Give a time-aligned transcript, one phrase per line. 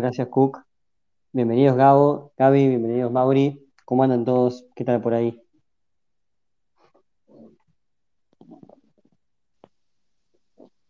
[0.00, 0.62] gracias, Cook.
[1.32, 3.68] Bienvenidos, Gabo, Gaby, bienvenidos, Mauri.
[3.84, 4.66] ¿Cómo andan todos?
[4.74, 5.42] ¿Qué tal por ahí?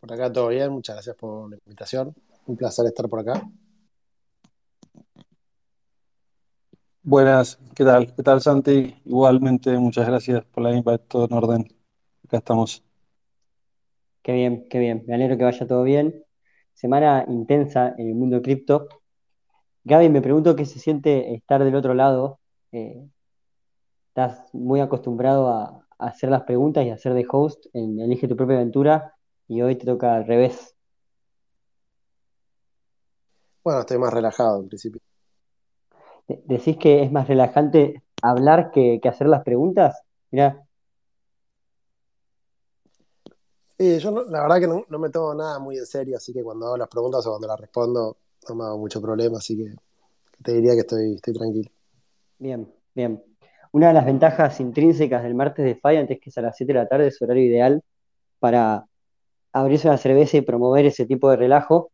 [0.00, 2.14] Por acá todo bien, muchas gracias por la invitación.
[2.46, 3.42] Un placer estar por acá.
[7.02, 8.14] Buenas, ¿qué tal?
[8.14, 8.94] ¿Qué tal, Santi?
[9.04, 11.68] Igualmente, muchas gracias por la invitación, todo en orden.
[12.24, 12.82] Acá estamos.
[14.22, 15.04] Qué bien, qué bien.
[15.06, 16.24] Me alegro que vaya todo bien.
[16.74, 18.88] Semana intensa en el mundo cripto.
[19.88, 22.38] Gaby, me pregunto qué se siente estar del otro lado.
[22.72, 23.08] Eh,
[24.10, 28.28] estás muy acostumbrado a, a hacer las preguntas y a hacer de host en Elige
[28.28, 29.14] tu propia aventura
[29.46, 30.74] y hoy te toca al revés.
[33.62, 35.00] Bueno, estoy más relajado en principio.
[36.46, 40.02] ¿Decís que es más relajante hablar que, que hacer las preguntas?
[40.30, 40.64] Mira,
[43.78, 46.32] Sí, yo no- la verdad que no, no me tomo nada muy en serio, así
[46.32, 49.56] que cuando hago las preguntas o cuando las respondo no me hago mucho problema, así
[49.56, 49.74] que
[50.42, 51.70] te diría que estoy, estoy tranquilo.
[52.38, 53.22] bien, bien.
[53.72, 56.72] Una de las ventajas intrínsecas del martes de Defiant es que es a las 7
[56.72, 57.82] de la tarde, es horario ideal
[58.38, 58.86] para
[59.52, 61.90] abrirse una cerveza y promover ese tipo de relajo.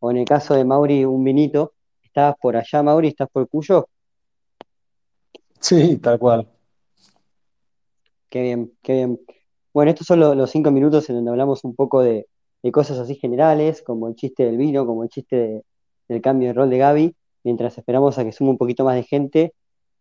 [0.00, 1.74] O en el caso de Mauri, un vinito.
[2.02, 3.08] ¿Estás por allá, Mauri?
[3.08, 3.88] ¿Estás por Cuyo?
[5.60, 6.48] Sí, tal cual.
[8.28, 9.20] Qué bien, qué bien.
[9.72, 12.28] Bueno, estos son lo- los cinco minutos en donde hablamos un poco de,
[12.62, 15.62] de cosas así generales, como el chiste del vino, como el chiste de-
[16.08, 17.16] del cambio de rol de Gaby,
[17.46, 19.54] mientras esperamos a que sume un poquito más de gente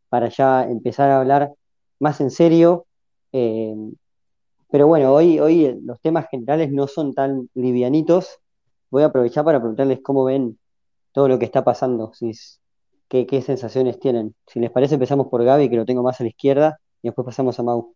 [0.09, 1.53] para ya empezar a hablar
[1.99, 2.87] más en serio.
[3.31, 3.75] Eh,
[4.71, 8.39] pero bueno, hoy, hoy los temas generales no son tan livianitos.
[8.89, 10.57] Voy a aprovechar para preguntarles cómo ven
[11.11, 12.11] todo lo que está pasando,
[13.07, 14.33] qué sensaciones tienen.
[14.47, 17.25] Si les parece, empezamos por Gaby, que lo tengo más a la izquierda, y después
[17.25, 17.93] pasamos a Mau.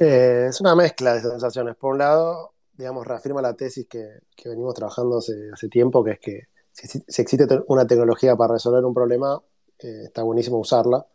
[0.00, 1.76] Eh, es una mezcla de sensaciones.
[1.76, 6.12] Por un lado, digamos, reafirma la tesis que, que venimos trabajando hace, hace tiempo, que
[6.12, 9.40] es que si, si existe te- una tecnología para resolver un problema,
[9.78, 11.06] eh, está buenísimo usarla.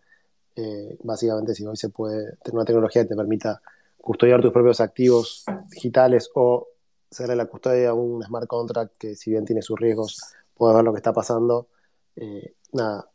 [0.55, 3.61] Eh, básicamente, si hoy se puede tener una tecnología que te permita
[4.01, 6.67] custodiar tus propios activos digitales o
[7.11, 10.17] hacerle la custodia a un smart contract que si bien tiene sus riesgos,
[10.53, 11.67] puedes ver lo que está pasando.
[12.15, 13.09] Eh, nada,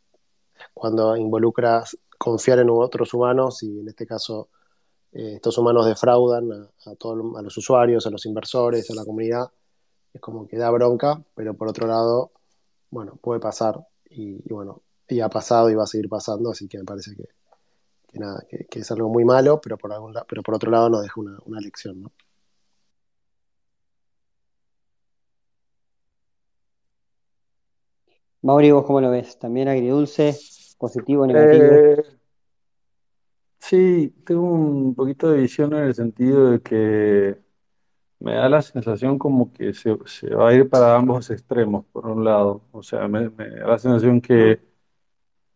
[0.73, 4.49] cuando involucras confiar en otros humanos y en este caso
[5.15, 9.05] eh, estos humanos defraudan a, a, todo, a, los usuarios, a los inversores, a la
[9.05, 9.47] comunidad,
[10.13, 12.33] es como que da bronca, pero por otro lado,
[12.91, 16.69] bueno, puede pasar y, y bueno, y ha pasado y va a seguir pasando, así
[16.69, 17.29] que me parece que,
[18.13, 20.89] que nada, que, que, es algo muy malo, pero por, algún, pero por otro lado
[20.91, 22.13] nos deja una, una lección, ¿no?
[28.43, 29.39] Mauri, ¿vos cómo lo ves?
[29.39, 30.37] ¿También agridulce?
[30.77, 31.65] ¿Positivo, negativo?
[31.65, 32.05] Eh,
[33.65, 37.39] sí, tengo un poquito de visión en el sentido de que
[38.21, 39.95] me da la sensación como que se,
[40.35, 42.63] va a ir para ambos extremos, por un lado.
[42.73, 44.61] O sea, me, da la sensación que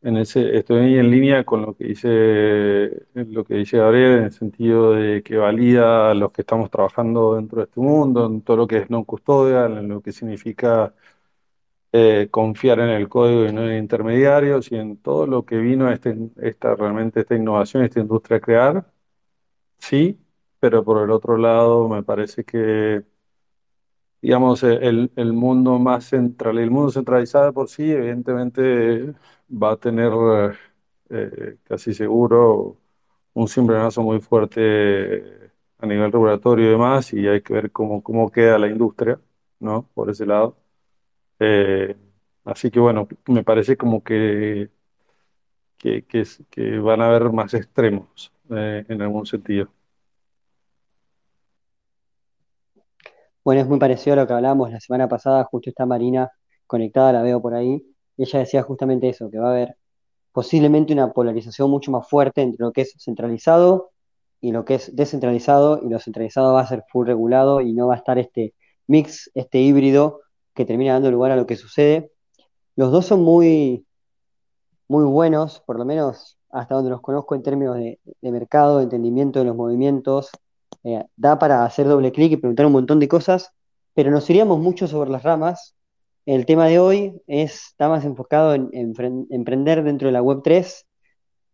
[0.03, 4.33] en ese, estoy en línea con lo que dice, lo que dice Gabriel, en el
[4.33, 8.57] sentido de que valida a los que estamos trabajando dentro de este mundo, en todo
[8.59, 10.95] lo que es no custodial, en lo que significa
[11.93, 15.91] eh, confiar en el código y no en intermediarios, y en todo lo que vino
[15.91, 18.93] este, esta, realmente esta innovación, esta industria a crear,
[19.79, 20.21] sí,
[20.61, 23.05] pero por el otro lado me parece que
[24.21, 29.15] digamos, el, el mundo más central, el mundo centralizado por sí, evidentemente
[29.51, 30.13] va a tener
[31.11, 32.79] eh, casi seguro
[33.35, 38.31] un cimbronazo muy fuerte a nivel regulatorio y demás, y hay que ver cómo, cómo
[38.31, 39.21] queda la industria,
[39.61, 39.89] ¿no?
[39.95, 40.57] Por ese lado.
[41.41, 41.97] Eh,
[42.45, 44.71] así que bueno, me parece como que,
[45.79, 49.69] que, van a haber más extremos eh, en algún sentido.
[53.45, 56.31] Bueno, es muy parecido a lo que hablábamos la semana pasada, justo está Marina
[56.67, 57.83] conectada, la veo por ahí,
[58.17, 59.77] y ella decía justamente eso, que va a haber
[60.33, 63.91] posiblemente una polarización mucho más fuerte entre lo que es centralizado
[64.41, 67.89] y lo que es descentralizado, y lo centralizado va a ser full regulado y no
[67.89, 68.55] va a estar este
[68.87, 70.21] mix, este híbrido
[70.59, 72.11] que termina dando lugar a lo que sucede.
[72.75, 73.87] Los dos son muy,
[74.89, 79.39] muy buenos, por lo menos hasta donde los conozco en términos de, mercado, de entendimiento
[79.39, 80.31] de los movimientos,
[80.83, 83.53] eh, da para hacer doble clic y preguntar un montón de cosas,
[83.95, 85.77] pero nos iríamos mucho sobre las ramas.
[86.27, 90.87] El tema de hoy es, está más enfocado en, en emprender dentro de la Web3,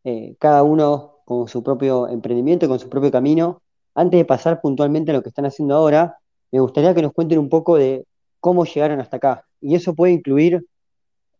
[0.05, 3.61] eh, cada uno con su propio emprendimiento, con su propio camino.
[3.95, 6.17] Antes de pasar puntualmente a lo que están haciendo ahora,
[6.51, 8.07] me gustaría que nos cuenten un poco de
[8.45, 9.47] cómo llegaron hasta acá.
[9.63, 10.67] Y eso puede incluir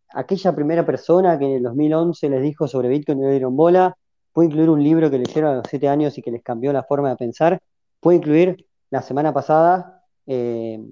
[0.09, 3.95] aquella primera persona que en el 2011 les dijo sobre Bitcoin y no dieron bola,
[4.33, 6.81] puede incluir un libro que leyeron a los 7 años y que les cambió la
[6.81, 7.61] forma de pensar,
[7.99, 10.83] puede incluir la semana pasada eh,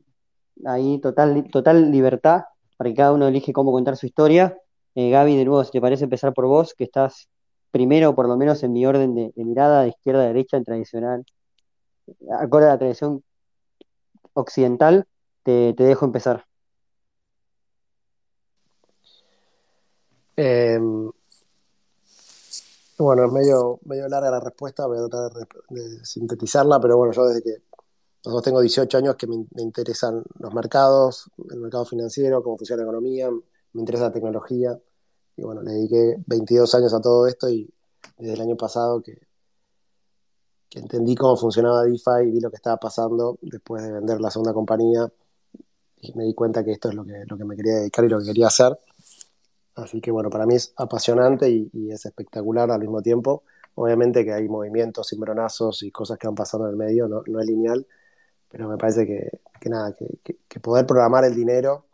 [0.65, 2.43] ahí total, total libertad
[2.77, 4.55] para que cada uno elige cómo contar su historia.
[4.93, 7.27] Eh, Gaby, de nuevo, si te parece empezar por vos, que estás
[7.71, 11.25] primero, por lo menos en mi orden de, mirada, de izquierda a derecha, en tradicional,
[12.39, 13.23] acorde a la tradición
[14.33, 15.07] occidental,
[15.43, 16.45] te, dejo empezar.
[20.35, 21.11] Em,
[22.97, 27.25] bueno, es medio, medio larga la respuesta, voy a tratar de, sintetizarla, pero bueno, yo
[27.25, 27.63] desde que
[28.25, 32.89] nosotros tengo 18 años que me, interesan los mercados, el mercado financiero, cómo funciona la
[32.89, 34.79] economía, me interesa la tecnología.
[35.35, 37.69] Y bueno, le dediqué 22 años a todo esto y
[38.17, 39.19] desde el año pasado que,
[40.69, 44.31] que entendí cómo funcionaba DeFi y vi lo que estaba pasando después de vender la
[44.31, 45.11] segunda compañía
[46.03, 48.09] y me di cuenta que esto es lo que, lo que me quería dedicar y
[48.09, 48.77] lo que quería hacer.
[49.75, 53.43] Así que bueno, para mí es apasionante y, es espectacular al mismo tiempo.
[53.75, 57.39] Obviamente que hay movimientos, cimbronazos y cosas que van pasando en el medio, no, no
[57.39, 57.87] es lineal,
[58.49, 61.85] pero me parece que, que nada, que, que, poder programar el dinero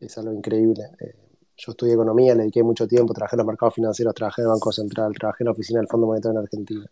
[0.00, 0.84] es algo increíble.
[1.00, 1.16] Eh,
[1.56, 4.52] yo estudié economía, le dediqué mucho tiempo, trabajé en los mercados financieros, trabajé en el
[4.52, 6.90] Banco Central, trabajé en la oficina del Fondo Monetario en Argentina,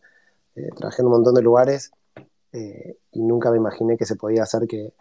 [0.57, 1.93] eh, trabajé en un montón de lugares
[2.53, 4.93] eh, y nunca me imaginé que se podía hacer que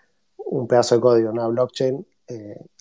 [0.45, 2.05] un pedazo de código, una blockchain,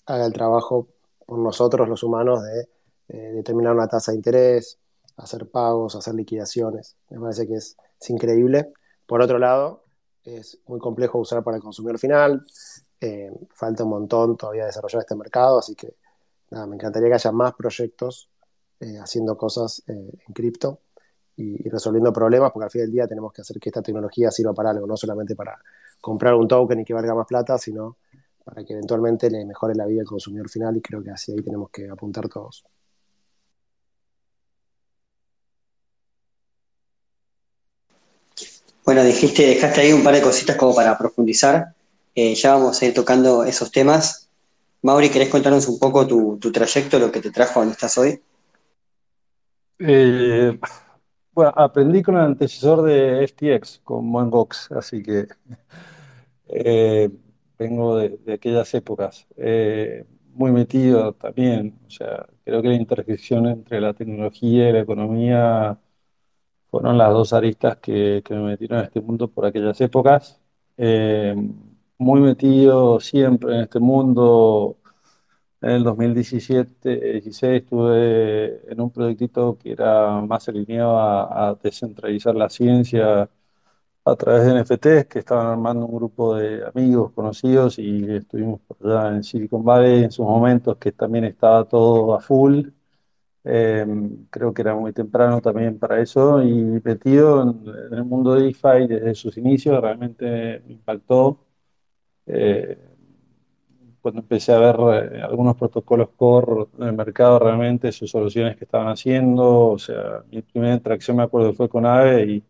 [0.06, 0.88] haga el trabajo
[1.26, 2.68] por nosotros los humanos de
[3.32, 4.78] determinar una tasa de interés,
[5.16, 6.96] hacer pagos, hacer liquidaciones.
[7.10, 7.76] Me parece que es,
[8.08, 8.72] increíble.
[9.06, 9.84] Por otro lado,
[10.24, 12.44] es muy complejo usar para el consumidor final.
[13.00, 15.94] Eh, falta un montón todavía desarrollar este mercado, así que
[16.50, 18.28] nada, me encantaría que haya más proyectos
[18.80, 20.80] eh, haciendo cosas eh, en cripto
[21.36, 24.52] y, resolviendo problemas, porque al fin del día tenemos que hacer que esta tecnología sirva
[24.52, 25.58] para algo, no solamente para
[26.04, 27.96] comprar un token y que valga más plata, sino
[28.44, 31.40] para que eventualmente le mejore la vida al consumidor final y creo que así ahí
[31.40, 32.62] tenemos que apuntar todos.
[38.84, 41.74] Bueno, dijiste, dejaste ahí un par de cositas como para profundizar.
[42.14, 44.28] Eh, ya vamos a ir tocando esos temas.
[44.82, 48.20] Mauri, ¿querés contarnos un poco tu, trayecto, lo que te trajo a donde estás hoy?
[49.78, 50.60] Eh,
[51.32, 55.28] bueno, aprendí con el antecesor de FTX, con Moinbox, así que
[56.48, 57.10] eh,
[57.58, 59.26] vengo de, aquellas épocas.
[60.34, 65.78] muy metido también, o sea, creo que la intersección entre la tecnología y la economía
[66.74, 70.40] fueron las dos aristas que, me metieron en este mundo por aquellas épocas.
[70.76, 71.34] Eh,
[71.98, 74.78] muy metido siempre en este mundo.
[75.62, 83.30] En el 2017-16 estuve en un proyectito que era más alineado a, descentralizar la ciencia
[84.04, 89.16] a través de NFTs, que estaban armando un grupo de amigos conocidos y estuvimos allá
[89.16, 92.68] en Silicon Valley en sus momentos que también estaba todo a full.
[93.46, 98.44] Em, creo que era muy temprano también para eso y metido en, el mundo de
[98.44, 101.38] DeFi desde sus inicios realmente me impactó.
[102.26, 102.78] Eh,
[104.00, 104.76] cuando empecé a ver
[105.14, 110.22] eh, algunos protocolos core en el mercado realmente, sus soluciones que estaban haciendo, o sea,
[110.30, 112.44] mi primera interacción me acuerdo fue con AVE y,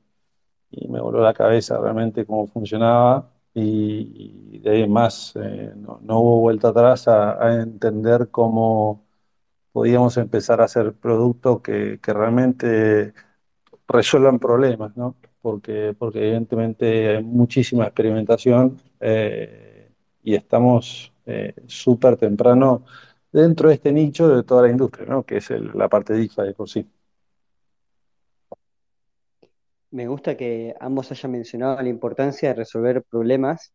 [0.88, 6.68] me voló la cabeza realmente cómo funcionaba y, de ahí más eh, no, hubo vuelta
[6.68, 9.04] atrás a entender cómo
[9.74, 13.12] podíamos empezar a hacer productos que, realmente
[13.88, 15.16] resuelvan problemas, ¿no?
[15.42, 19.90] Porque, porque evidentemente hay muchísima experimentación eh,
[20.22, 22.84] y estamos eh, súper temprano
[23.32, 25.24] dentro de este nicho de toda la industria, ¿no?
[25.24, 26.68] Que es la parte de IFA de por.
[29.94, 33.72] Me gusta que ambos hayan mencionado la importancia de resolver problemas,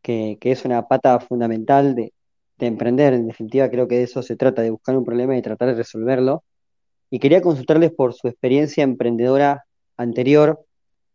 [0.00, 2.14] que, es una pata fundamental de,
[2.56, 3.12] de emprender.
[3.12, 5.74] En definitiva, creo que de eso se trata, de buscar un problema y tratar de
[5.74, 6.44] resolverlo.
[7.10, 9.66] Y quería consultarles por su experiencia emprendedora
[9.98, 10.64] anterior,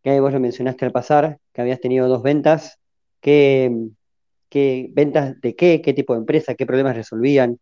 [0.04, 2.78] que vos lo mencionaste al pasar, que habías tenido dos ventas.
[3.22, 3.76] ¿Qué,
[4.48, 5.82] qué ventas de qué?
[5.82, 6.54] ¿Qué tipo de empresa?
[6.54, 7.60] ¿Qué problemas resolvían?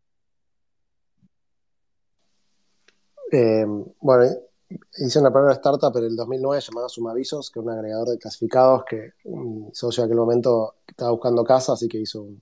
[3.32, 3.66] Eh,
[4.02, 8.18] bueno, hice una primera startup en el 2009 llamada Sumavisos, que es un agregador de
[8.18, 12.42] clasificados que mi socio en aquel momento estaba buscando casa, así que hizo un,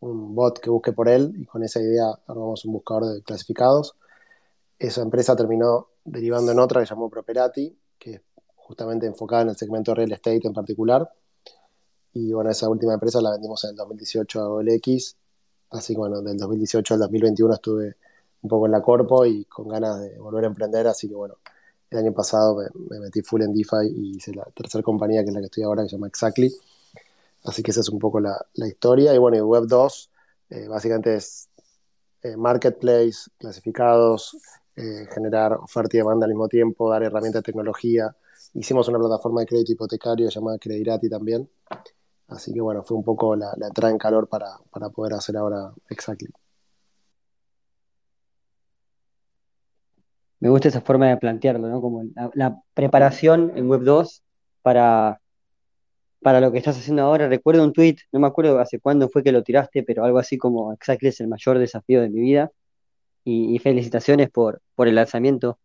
[0.00, 3.96] bot que busque por él y con esa idea armamos un buscador de clasificados.
[4.78, 8.20] Esa empresa terminó derivando en otra que llamó Properati, que es
[8.54, 11.10] justamente enfocada en el segmento real estate en particular.
[12.12, 15.16] Y bueno, esa última empresa la vendimos en el 2018 a OLX.
[15.70, 17.96] Así que bueno, del 2018 al 2021 estuve
[18.42, 20.86] un poco en la corpo y con ganas de volver a emprender.
[20.86, 21.36] Así que bueno,
[21.98, 22.56] el año pasado
[22.90, 25.62] me, metí full en DeFi y hice la tercera compañía que es la que estoy
[25.64, 26.52] ahora, que se llama Exactly
[27.46, 29.14] Así que esa es un poco la, historia.
[29.14, 30.10] Y bueno, y Web 2
[30.50, 31.48] eh, básicamente es
[32.22, 34.36] eh, marketplace, clasificados,
[34.74, 38.16] eh, generar oferta y demanda al mismo tiempo, dar herramientas de tecnología.
[38.54, 41.48] Hicimos una plataforma de crédito hipotecario llamada Credirati también.
[42.28, 45.36] Así que bueno, fue un poco la, la entrada en calor para, para poder hacer
[45.36, 46.28] ahora Exactly.
[50.40, 51.80] Me gusta esa forma de plantearlo, ¿no?
[51.80, 54.22] Como la, preparación en Web 2
[54.62, 55.20] para,
[56.20, 57.28] para lo que estás haciendo ahora.
[57.28, 60.36] Recuerdo un tweet, no me acuerdo hace cuándo fue que lo tiraste, pero algo así
[60.38, 62.50] como Exactly es el mayor desafío de mi vida.
[63.24, 65.58] Y, felicitaciones por, por el lanzamiento.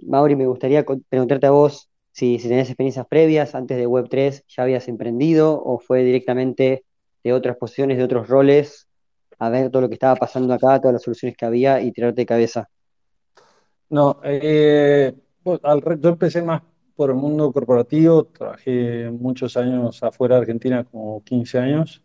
[0.00, 4.64] Mauri, me gustaría preguntarte a vos si, si tenés experiencias previas antes de Web3, ¿ya
[4.64, 6.84] habías emprendido o fue directamente
[7.24, 8.88] de otras posiciones, de otros roles,
[9.38, 12.22] a ver todo lo que estaba pasando acá, todas las soluciones que había y tirarte
[12.22, 12.68] de cabeza?
[13.90, 16.62] No, eh, pues, al yo empecé más
[16.94, 22.02] por el mundo corporativo, trabajé muchos años afuera de Argentina, como 15 años,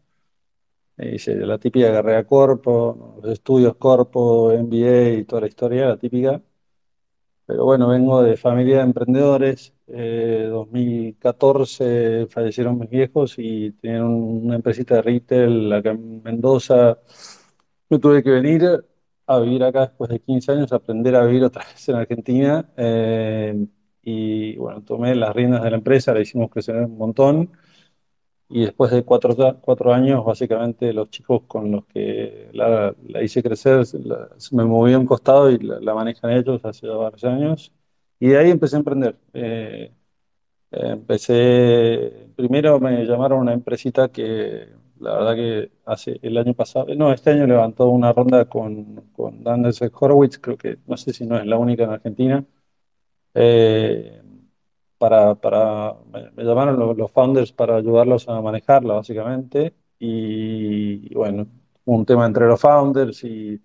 [0.97, 5.97] Eh, hice la típica carrera corpo, los estudios corpo, MBA y toda la historia, la
[5.97, 6.41] típica.
[7.45, 9.73] Pero bueno, vengo de familia de emprendedores.
[9.87, 16.99] Eh, 2014 fallecieron mis viejos y tenían un- una empresita de retail acá en Mendoza.
[17.89, 18.63] Me tuve que venir
[19.27, 22.69] a vivir acá después de 15 años, aprender a vivir otra vez en Argentina.
[22.77, 23.67] Eh,
[24.03, 27.51] y bueno, tomé las riendas de la empresa, la hicimos crecer un montón.
[28.49, 33.41] Y después de cuatro, cuatro años, básicamente los chicos con los que la, la hice
[33.41, 37.73] crecer, la- me moví a un costado y la, la manejan ellos hace varios años.
[38.19, 39.17] Y de ahí empecé a emprender.
[39.33, 39.91] Eh,
[40.71, 44.67] empecé, primero me llamaron a una empresita que
[45.03, 49.47] la verdad que hace el año pasado, no, este año levantó una ronda con, con
[49.47, 52.45] Anders Horowitz, creo que no sé si no es la única en Argentina.
[53.33, 54.21] Eh,
[54.97, 59.75] para, para, me, me llamaron los, los founders para ayudarlos a manejarla, básicamente.
[59.99, 61.47] Y, y bueno,
[61.85, 63.61] un tema entre los founders y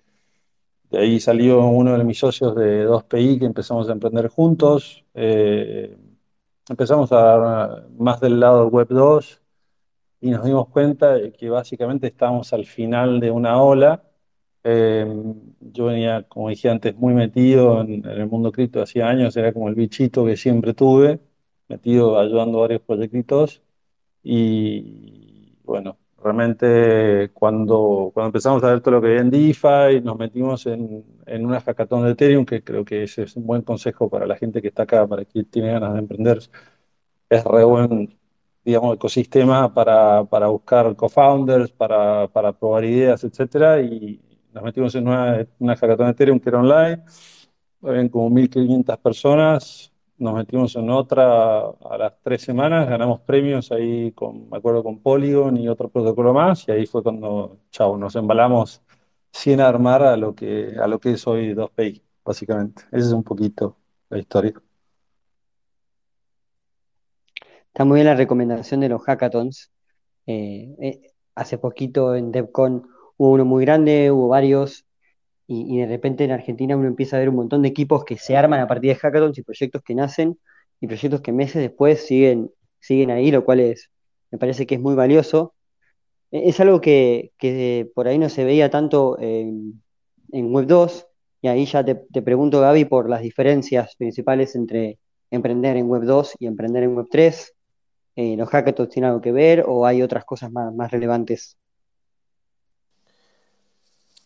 [0.90, 5.04] de ahí salió uno de mis socios de 2PI que empezamos a emprender juntos.
[5.14, 5.96] Eh,
[6.68, 9.42] empezamos a más del lado web 2
[10.20, 14.02] y nos dimos cuenta de que básicamente estábamos al final de una ola.
[14.64, 15.06] Eh,
[15.60, 19.52] yo venía, como dije antes, muy metido en, en el mundo cripto hacía años, era
[19.52, 21.20] como el bichito que siempre tuve,
[21.68, 23.62] metido ayudando a varios proyectitos.
[24.22, 30.18] Y bueno, realmente cuando, cuando empezamos a ver todo lo que había en DeFi, nos
[30.18, 34.08] metimos en, en una hackathon de Ethereum, que creo que ese es un buen consejo
[34.10, 36.40] para la gente que está acá, para quien tiene ganas de emprender
[37.28, 38.18] es re buen,
[38.68, 44.20] digamos, ecosistema para, para buscar co-founders, para, para probar ideas, etcétera, y
[44.52, 47.02] nos metimos en una, una hackathon de Ethereum que era online,
[47.82, 54.12] habían como 1.500 personas, nos metimos en otra a las tres semanas, ganamos premios ahí,
[54.12, 58.16] con, me acuerdo, con Polygon y otro protocolo más, y ahí fue cuando, chao, nos
[58.16, 58.82] embalamos
[59.32, 62.82] sin armar a lo que, a lo que es hoy 2Pay, básicamente.
[62.92, 63.78] Esa es un poquito
[64.10, 64.54] la historia.
[67.78, 69.70] Está muy bien la recomendación de los hackathons.
[70.26, 74.84] Eh, eh, hace poquito en DevCon hubo uno muy grande, hubo varios,
[75.46, 78.18] y, y de repente en Argentina uno empieza a ver un montón de equipos que
[78.18, 80.40] se arman a partir de hackathons y proyectos que nacen
[80.80, 83.92] y proyectos que meses después siguen, siguen ahí, lo cual es,
[84.32, 85.54] me parece que es muy valioso.
[86.32, 89.80] Eh, Es algo que, que por ahí no se veía tanto en,
[90.32, 91.06] en Web 2,
[91.42, 94.98] y ahí ya te, te pregunto, Gaby, por las diferencias principales entre
[95.30, 97.54] emprender en Web 2 y emprender en Web 3.
[98.20, 101.56] Eh, ¿los hackathons tienen algo que ver o hay otras cosas más, más relevantes?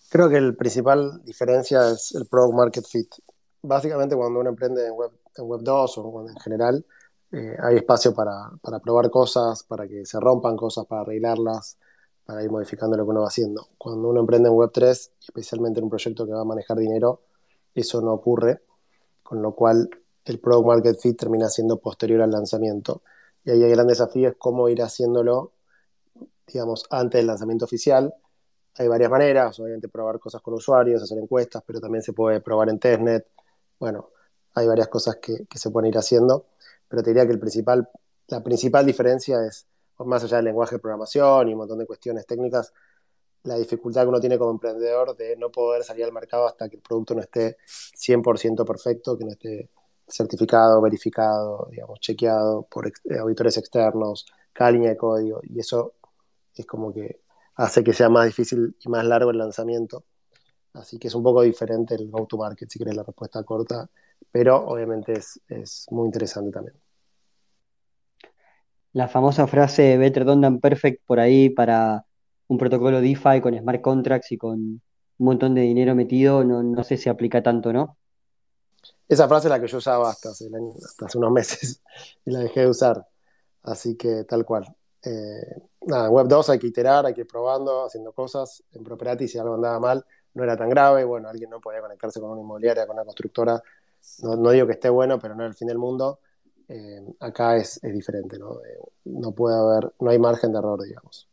[0.09, 3.15] Creo que el principal diferencia es el product market fit.
[3.61, 6.87] Básicamente cuando uno emprende en Web, en web 2 o en general,
[7.33, 8.33] eh, hay espacio para,
[8.63, 11.77] para probar cosas, para que se rompan cosas, para arreglarlas,
[12.25, 13.69] para ir modificando lo que uno va haciendo.
[13.77, 17.21] Cuando uno emprende en Web 3, especialmente en un proyecto que va a manejar dinero,
[17.75, 18.63] eso no ocurre,
[19.23, 19.91] con lo cual
[20.25, 23.03] el product market fit termina siendo posterior al lanzamiento.
[23.45, 25.53] Y ahí el gran desafío es cómo ir haciéndolo,
[26.47, 28.15] digamos, antes del lanzamiento oficial.
[28.79, 32.69] Hay varias maneras, obviamente probar cosas con usuarios, hacer encuestas, pero también se puede probar
[32.69, 33.27] en testnet.
[33.79, 34.11] Bueno,
[34.55, 36.47] hay varias cosas que, se pueden ir haciendo,
[36.89, 37.89] pero te diría que el principal,
[38.29, 39.67] la principal diferencia es,
[39.99, 42.73] más allá del lenguaje de programación y un montón de cuestiones técnicas,
[43.45, 46.77] la dificultad que uno tiene como emprendedor de no poder salir al mercado hasta que
[46.77, 49.71] el producto no esté 100% perfecto, que no esté
[50.13, 55.95] certificado, verificado, digamos, chequeado por ex auditores externos, cada línea de código, y eso
[56.55, 57.21] es como que
[57.57, 60.05] hace que sea más difícil y más largo el lanzamiento.
[60.75, 63.89] Así que es un poco diferente el go-to-market, si querés la respuesta corta,
[64.31, 66.77] pero obviamente es, es muy interesante también.
[68.93, 72.05] La famosa frase Better Done Than Perfect por ahí para
[72.49, 74.83] un protocolo DeFi con smart contracts y con un
[75.19, 77.97] montón de dinero metido, no, no sé si aplica tanto, ¿no?
[79.09, 81.83] Esa frase es la que yo usaba hasta hace, unos meses
[82.25, 83.07] y la dejé de usar.
[83.63, 84.75] Así que tal cual.
[85.05, 88.63] eh, nada, en Web 2 hay que iterar, hay que ir probando, haciendo cosas.
[88.73, 90.05] En Property, si algo andaba mal,
[90.35, 91.05] no era tan grave.
[91.05, 93.63] Bueno, alguien no podía conectarse con una inmobiliaria, con una constructora.
[94.23, 96.21] No, digo que esté bueno, pero no es el fin del mundo.
[96.69, 98.55] Eh, acá es, diferente, ¿no?
[98.65, 101.29] Eh, no puede haber, no hay margen de error, digamos.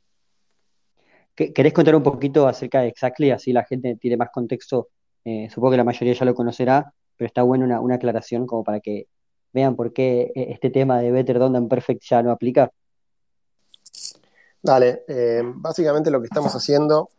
[1.34, 3.32] ¿Querés contar un poquito acerca de Exactly?
[3.32, 4.90] Así la gente tiene más contexto.
[5.50, 8.80] supongo que la mayoría ya lo conocerá, pero está bueno una, una aclaración como para
[8.80, 9.08] que
[9.52, 12.72] vean por qué este tema de Better Done Than Perfect ya no aplica.
[14.62, 17.10] Dale, eh, básicamente lo que estamos haciendo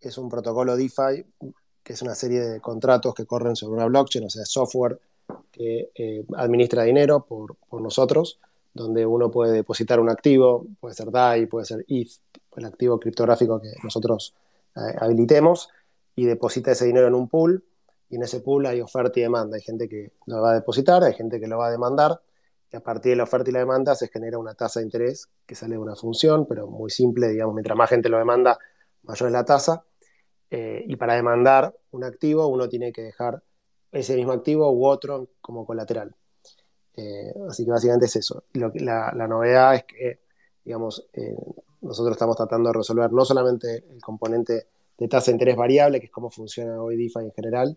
[0.00, 1.24] es un protocolo DeFi,
[1.82, 5.00] que es una serie de contratos que corren sobre una blockchain, o sea, software
[5.50, 8.38] que eh, administra dinero por, nosotros,
[8.72, 12.10] donde uno puede depositar un activo, puede ser DAI, puede ser ETH,
[12.56, 14.32] el activo criptográfico que nosotros
[14.76, 15.70] eh, habilitemos,
[16.14, 17.64] y deposita ese dinero en un pool,
[18.14, 19.56] y en ese pool hay oferta y demanda.
[19.56, 22.20] Hay gente que lo va a depositar, hay gente que lo va a demandar,
[22.72, 25.56] a partir de la oferta y la demanda se genera una tasa de interés que
[25.56, 28.56] sale de una función, pero muy simple, digamos, mientras más gente lo demanda,
[29.02, 29.84] mayor es la tasa.
[30.48, 33.42] Eh, y para demandar un activo, uno tiene que dejar
[33.90, 36.14] ese mismo activo u otro como colateral.
[36.96, 38.44] Eh, así que básicamente es eso.
[38.52, 40.20] la, novedad es que,
[40.64, 41.34] digamos, eh,
[41.80, 46.06] nosotros estamos tratando de resolver no solamente el componente de tasa de interés variable, que
[46.06, 47.76] es cómo funciona hoy DeFi en general,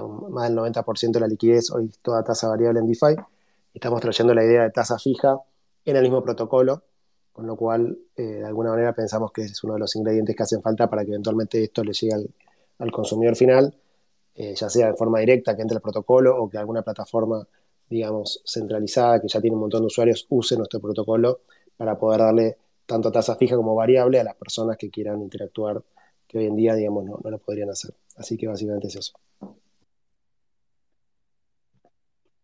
[0.00, 3.16] más del 90% de la liquidez hoy toda tasa variable en DeFi,
[3.74, 5.38] estamos trayendo la idea de tasa fija
[5.84, 6.82] en el mismo protocolo,
[7.32, 10.42] con lo cual eh, de alguna manera pensamos que es uno de los ingredientes que
[10.42, 12.14] hacen falta para que eventualmente esto le llegue
[12.78, 13.74] al, consumidor final,
[14.34, 17.46] eh, ya sea de forma directa que entre el protocolo o que alguna plataforma,
[17.88, 21.40] digamos, centralizada que ya tiene un montón de usuarios use nuestro protocolo
[21.76, 22.56] para poder darle
[22.86, 25.82] tanto tasa fija como variable a las personas que quieran interactuar,
[26.26, 27.94] que hoy en día, digamos, no lo podrían hacer.
[28.16, 29.12] Así que básicamente es eso.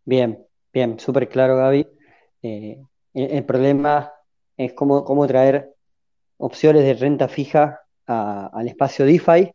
[0.08, 1.86] Bien, Bien, súper claro, Gaby.
[2.42, 2.80] Eh,
[3.12, 4.10] el, problema
[4.56, 5.74] es cómo, cómo traer
[6.38, 9.50] opciones de renta fija al espacio DeFi.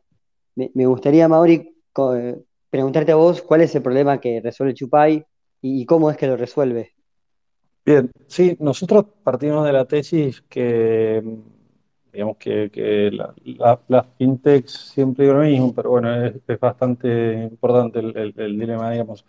[0.56, 1.76] Me, gustaría, Mauri,
[2.70, 5.26] preguntarte a vos cuál es el problema que resuelve Chupay
[5.62, 6.92] y, cómo es que lo resuelve.
[7.84, 11.24] Bien, sí, nosotros partimos de la tesis que,
[12.12, 13.12] digamos que,
[13.58, 19.26] las fintechs siempre digo lo mismo, pero bueno, es, bastante importante el dilema, digamos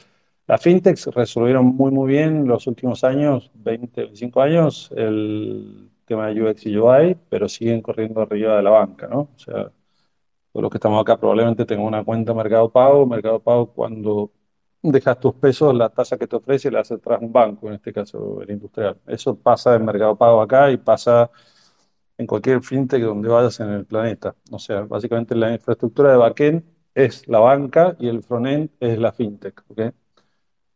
[0.47, 6.43] las fintechs resolvieron muy, muy bien los últimos años, 20, 25 años, el tema de
[6.43, 9.21] UX y UI, pero siguen corriendo arriba de la banca, ¿no?
[9.21, 9.73] O sea,
[10.53, 13.07] todos los que estamos acá probablemente tengan una cuenta Mercado Pago.
[13.07, 14.31] Mercado Pago, cuando
[14.83, 17.93] dejas tus pesos, la tasa que te ofrece la hace tras un banco, en este
[17.93, 18.99] caso el industrial.
[19.07, 21.31] Eso pasa en Mercado Pago acá y pasa
[22.19, 24.35] en cualquier fintech donde vayas en el planeta.
[24.51, 29.13] O sea, básicamente la infraestructura de backend es la banca y el frontend es la
[29.13, 29.81] fintech, ¿ok?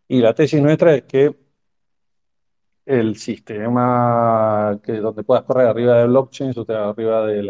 [0.08, 1.36] Y la tesis nuestra es que
[2.88, 7.42] el sistema que donde puedas correr arriba de blockchain, o arriba de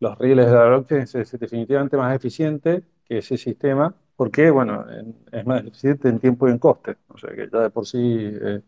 [0.00, 4.84] los rieles de la blockchain, es, definitivamente más eficiente que ese sistema, porque, bueno,
[5.30, 6.96] es más eficiente en tiempo y en coste.
[7.08, 8.62] O sea, que ya de por sí eh,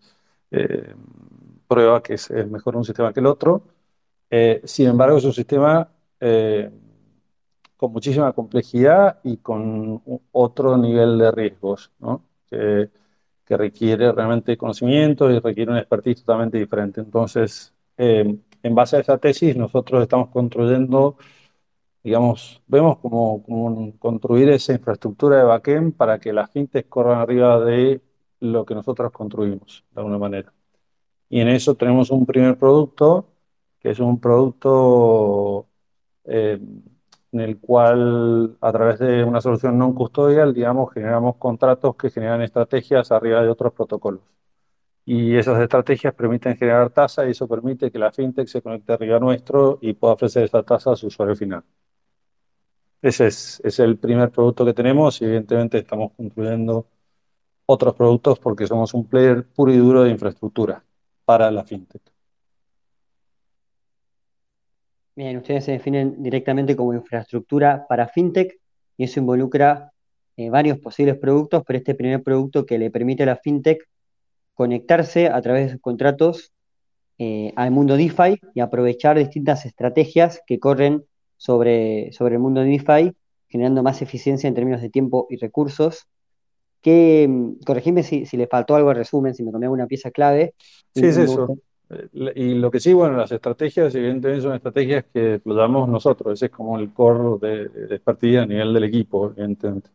[0.52, 0.94] eh,
[1.66, 3.62] prueba que es, mejor un sistema que el otro.
[4.30, 5.88] Eh, sin embargo, es un sistema
[7.76, 10.02] con muchísima complejidad y con
[10.32, 11.90] otro nivel de riesgos.
[12.48, 12.90] Que,
[13.48, 17.00] que requiere realmente conocimiento y requiere una expertise totalmente diferente.
[17.00, 21.16] Entonces, eh, en base a esa tesis, nosotros estamos construyendo,
[22.04, 23.42] digamos, vemos como,
[23.98, 28.02] construir esa infraestructura de backend para que las fintechs corran arriba de
[28.40, 30.52] lo que nosotros construimos, de alguna manera.
[31.30, 33.28] Y en eso tenemos un primer producto,
[33.80, 35.68] que es un producto
[36.24, 36.60] eh,
[37.32, 42.42] en el cual a través de una solución non custodial, digamos, generamos contratos que generan
[42.42, 44.22] estrategias arriba de otros protocolos.
[45.04, 49.18] Y esas estrategias permiten generar tasa y eso permite que la fintech se conecte arriba
[49.18, 51.64] nuestro y pueda ofrecer esa tasa a su usuario final.
[53.02, 56.86] Ese es, es el primer producto que tenemos y evidentemente estamos construyendo
[57.66, 60.84] otros productos porque somos un player puro y duro de infraestructura
[61.24, 62.02] para la fintech.
[65.18, 68.56] Bien, ustedes se definen directamente como infraestructura para fintech
[68.96, 69.90] y eso involucra
[70.36, 73.84] eh, varios posibles productos, pero este primer producto que le permite a la fintech
[74.54, 76.52] conectarse a través de sus contratos
[77.18, 81.02] eh, al mundo DeFi y aprovechar distintas estrategias que corren
[81.36, 83.12] sobre, sobre el mundo DeFi,
[83.48, 86.06] generando más eficiencia en términos de tiempo y recursos.
[86.80, 90.12] Que, mm, corregime si, si le faltó algo al resumen, si me tomé alguna pieza
[90.12, 90.54] clave.
[90.94, 91.58] Sí, es eso.
[92.12, 96.34] Y lo que sí, bueno, las estrategias, evidentemente, son estrategias que lo llamamos nosotros.
[96.34, 99.90] Ese es como el core de, de partida a nivel del equipo, evidentemente.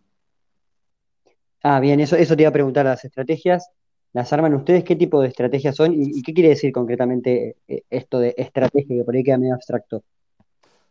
[1.63, 3.69] Ah, bien, eso, eso te iba a preguntar, las estrategias.
[4.11, 8.19] las arman ustedes, qué tipo de estrategias son y, qué quiere decir concretamente eh, esto
[8.19, 10.03] de estrategia, que por ahí queda medio abstracto.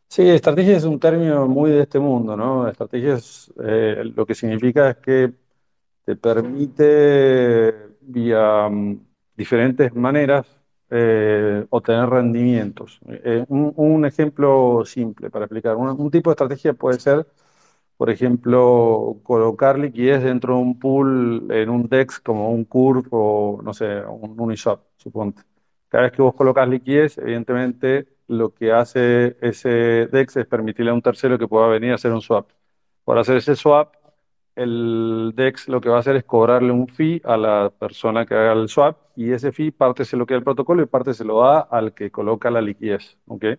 [0.08, 2.68] Sí, estrategia es un término muy de este mundo, ¿no?
[2.68, 5.32] Estrategia es, eh, lo que significa es que
[6.04, 8.98] te permite vía mm,
[9.36, 10.61] diferentes maneras
[10.92, 13.00] eh, obtener rendimientos.
[13.48, 17.26] un, ejemplo simple para explicar, un tipo de estrategia puede ser
[18.02, 23.60] por ejemplo, colocar liquidez dentro de un pool en un DEX como un CURV o,
[23.62, 25.42] no sé, un Uniswap, suponte.
[25.88, 30.94] Cada vez que vos colocas liquidez, evidentemente lo que hace ese DEX es permitirle a
[30.94, 32.50] un tercero que pueda venir a hacer un swap.
[33.04, 33.94] Por hacer ese swap,
[34.56, 38.34] el DEX lo que va a hacer es cobrarle un fee a la persona que
[38.34, 41.24] haga el swap y ese fee parte se lo queda el protocolo y parte se
[41.24, 43.18] lo da al que coloca la liquidez.
[43.26, 43.58] ¿okay?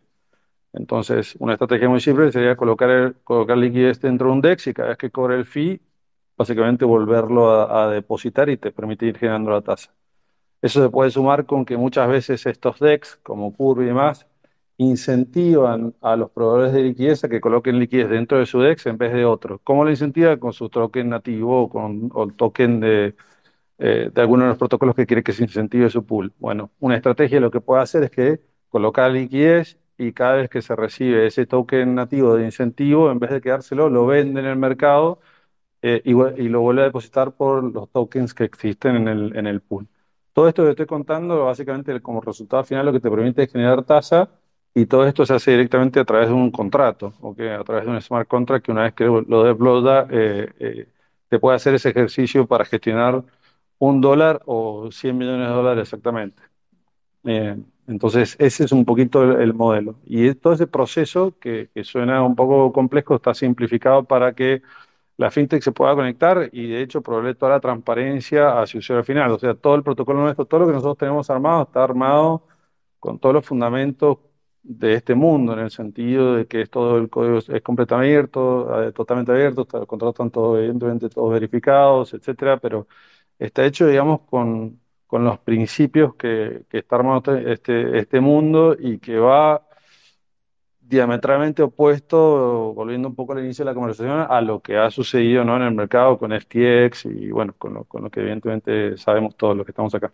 [0.74, 4.90] Entonces, una estrategia muy simple sería colocar, colocar liquidez dentro de un DEX y cada
[4.90, 5.82] vez que cobre el fee,
[6.38, 9.94] básicamente volverlo a, depositar y te permite ir generando la tasa.
[10.62, 14.28] Eso se puede sumar con que muchas veces estos DEX, como Curve y demás,
[14.78, 18.98] incentivan a los proveedores de liquidez a que coloquen liquidez dentro de su DEX en
[18.98, 19.60] vez de otro.
[19.64, 20.38] ¿Cómo lo incentiva?
[20.38, 23.16] Con su token nativo o con el token de,
[23.80, 26.34] eh, de alguno de los protocolos que quiere que se incentive su pool.
[26.40, 30.62] Bueno, una estrategia lo que puede hacer es que colocar liquidez y cada vez que
[30.62, 34.58] se recibe ese token nativo de incentivo, en vez de quedárselo, lo vende en el
[34.58, 35.20] mercado
[35.82, 36.14] eh, y,
[36.50, 39.88] lo vuelve a depositar por los tokens que existen en el, en el pool.
[40.34, 43.84] Todo esto que estoy contando, básicamente como resultado final, lo que te permite es generar
[43.84, 44.30] tasa
[44.76, 47.50] y todo esto se hace directamente a través de un contrato, ¿okay?
[47.50, 50.88] a través de un smart contract que una vez que lo desbloda, eh, eh,
[51.30, 53.24] te puede hacer ese ejercicio para gestionar
[53.80, 56.42] un dólar o 100 millones de dólares exactamente.
[57.26, 57.58] Eh,
[57.88, 59.96] entonces, ese es un poquito el, modelo.
[60.06, 64.62] Y todo ese proceso, que, suena un poco complejo, está simplificado para que
[65.18, 69.04] la fintech se pueda conectar y, de hecho, provee toda la transparencia hacia el usuario
[69.04, 69.32] final.
[69.32, 72.46] O sea, todo el protocolo nuestro, todo lo que nosotros tenemos armado, está armado
[73.00, 74.18] con todos los fundamentos
[74.64, 78.92] de este mundo, en el sentido de que todo el código es completamente abierto, eh,
[78.94, 82.88] totalmente abierto, los contratos están todos, evidentemente, todos verificados, etcétera, pero
[83.40, 84.80] está hecho, digamos, con
[85.14, 89.62] con los principios que, está armado este, este mundo y que va
[90.82, 95.44] diametralmente opuesto, volviendo un poco al inicio de la conversación, a lo que ha sucedido
[95.46, 95.56] ¿no?
[95.58, 99.56] en el mercado con FTX y bueno, con lo, con lo que evidentemente sabemos todos
[99.56, 100.12] los que estamos acá.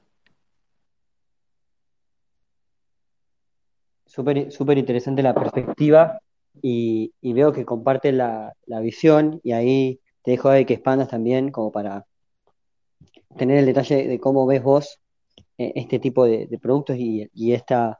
[4.09, 6.19] Súper super interesante la perspectiva
[6.61, 11.51] y, veo que comparte la, la, visión y ahí te dejo de que expandas también
[11.51, 12.05] como para
[13.37, 14.99] tener el detalle de cómo ves vos
[15.59, 17.99] eh, este tipo de, productos y, esta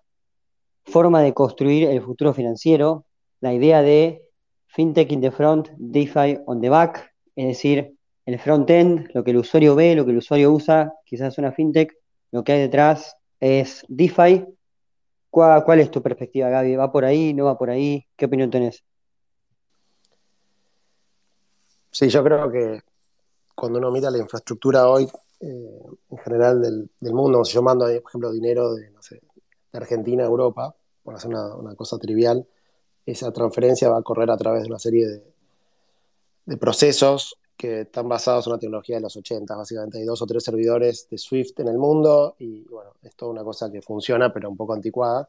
[0.85, 3.05] forma de construir el futuro financiero,
[3.41, 4.23] la idea de
[4.67, 7.93] fintech in the front, DeFi on the back, es decir,
[8.25, 11.93] el front-end, lo que el usuario ve, lo que el usuario usa, quizás una fintech,
[12.31, 14.45] lo que hay detrás es DeFi.
[15.29, 16.75] ¿Cuál, ¿Cuál, es tu perspectiva, Gaby?
[16.75, 17.33] ¿Va por ahí?
[17.33, 18.05] ¿No va por ahí?
[18.15, 18.83] ¿Qué opinión tenés?
[21.91, 22.81] Sí, yo creo que
[23.55, 25.09] cuando uno mira la infraestructura hoy
[25.41, 28.91] eh, en general del, mundo, si yo mando, por ejemplo, dinero de,
[29.71, 32.47] Argentina a Europa, por hacer una, cosa trivial,
[33.05, 35.07] esa transferencia va a correr a través de una serie
[36.45, 40.25] de, procesos que están basados en una tecnología de los 80, básicamente hay dos o
[40.25, 44.31] tres servidores de Swift en el mundo y bueno, es toda una cosa que funciona
[44.31, 45.27] pero un poco anticuada.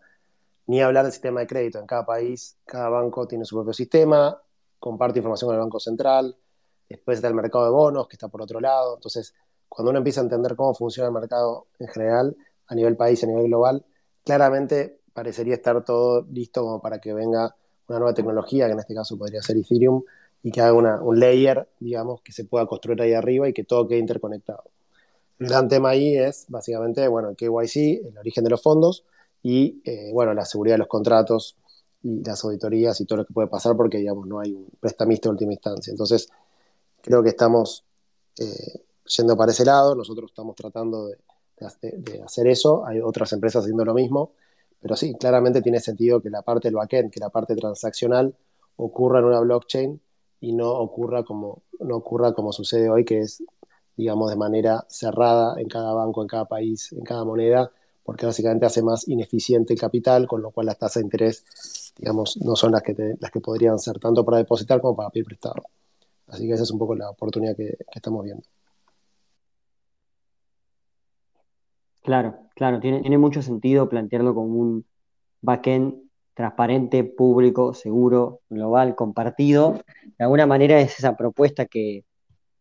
[0.69, 4.40] Ni hablar del sistema de crédito, en cada país, cada banco tiene su propio sistema,
[4.79, 6.37] comparte información con el Banco Central,
[6.88, 8.95] después está el mercado de bonos que está por otro lado.
[8.95, 9.35] Entonces,
[9.69, 12.37] cuando uno empieza a entender cómo funciona el mercado en general,
[12.69, 13.85] a nivel país, a nivel global,
[14.25, 17.57] claramente parecería estar todo listo como para que venga
[17.88, 20.05] una nueva tecnología, que en este caso podría ser Ethereum,
[20.42, 23.87] y que haga un layer, digamos, que se pueda construir ahí arriba y que todo
[23.87, 24.64] quede interconectado.
[25.38, 29.05] El gran tema ahí es, básicamente, bueno, el KYC, el origen de los fondos,
[29.42, 31.57] y, eh, bueno, la seguridad de los contratos
[32.03, 35.29] y las auditorías y todo lo que puede pasar porque, digamos, no hay un prestamista
[35.29, 35.90] en última instancia.
[35.90, 36.29] Entonces,
[37.00, 37.85] creo que estamos
[38.38, 38.83] eh,
[39.16, 41.18] yendo para ese lado, nosotros estamos tratando de,
[42.24, 44.33] hacer eso, hay otras empresas haciendo lo mismo,
[44.81, 48.35] pero sí, claramente tiene sentido que la parte del backend, que la parte transaccional
[48.76, 50.00] ocurra en una blockchain
[50.40, 53.42] y no ocurra como, no ocurra como sucede hoy, que es,
[53.96, 57.70] digamos, de manera cerrada en cada banco, en cada país, en cada moneda,
[58.03, 62.38] porque básicamente hace más ineficiente el capital, con lo cual las tasas de interés, digamos,
[62.38, 65.62] no son las que, las que podrían ser tanto para depositar como para pedir prestado.
[66.29, 68.44] Así que esa es un poco la oportunidad que, estamos viendo.
[72.03, 74.87] Claro, claro, tiene, tiene mucho sentido plantearlo como un
[75.42, 76.10] backend
[76.40, 79.81] transparente, público, seguro, global, compartido.
[80.18, 82.05] De alguna manera es esa propuesta que,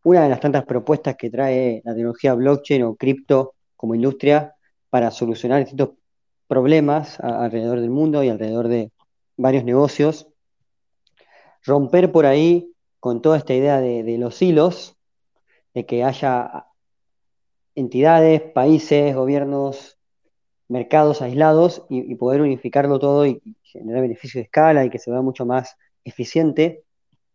[0.03, 4.55] una de las tantas propuestas que trae la tecnología blockchain o cripto como industria
[4.89, 5.91] para solucionar distintos
[6.47, 8.91] problemas alrededor del mundo y alrededor de
[9.37, 10.27] varios negocios.
[11.63, 14.97] Romper por ahí con toda esta idea de, los hilos,
[15.73, 16.65] de que haya
[17.75, 19.98] entidades, países, gobiernos,
[20.69, 25.21] mercados aislados y, poder unificarlo todo y, generar beneficios de escala y que se vea
[25.21, 26.83] mucho más eficiente.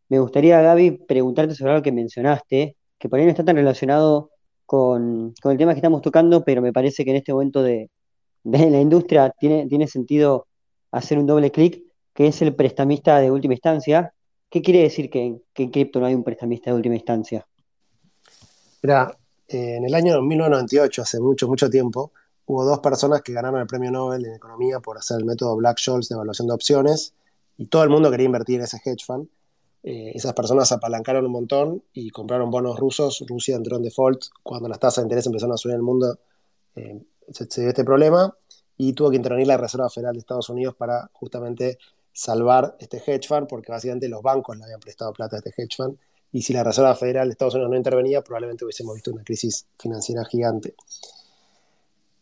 [0.09, 4.31] Me gustaría, Gaby, preguntarte sobre algo que mencionaste, que por ahí no está tan relacionado
[4.67, 7.91] con, el tema que estamos tocando, pero me parece que en este momento de,
[8.45, 10.47] la industria tiene, tiene sentido
[10.91, 11.83] hacer un doble clic,
[12.15, 14.13] que es el prestamista de última instancia.
[14.49, 17.47] ¿Qué quiere decir que, en cripto no hay un prestamista de última instancia?
[18.83, 19.17] Mira,
[19.49, 22.13] eh, en el año 1998, hace mucho, mucho tiempo,
[22.47, 26.09] hubo dos personas que ganaron el premio Nobel en economía por hacer el método Black-Scholes
[26.09, 27.15] de evaluación de opciones
[27.57, 29.29] y todo el mundo quería invertir en ese hedge fund.
[29.83, 33.25] Eh, esas personas apalancaron un montón y compraron bonos rusos.
[33.29, 36.19] Rusia entró en default cuando las tasas de interés empezaron a subir en el mundo.
[36.75, 38.35] Eh, se, dio este problema
[38.77, 41.79] y tuvo que intervenir la Reserva Federal de Estados Unidos para justamente
[42.13, 45.77] salvar este hedge fund, porque básicamente los bancos le habían prestado plata a este hedge
[45.77, 45.97] fund.
[46.33, 49.67] Y si la Reserva Federal de Estados Unidos no intervenía, probablemente hubiésemos visto una crisis
[49.79, 50.75] financiera gigante.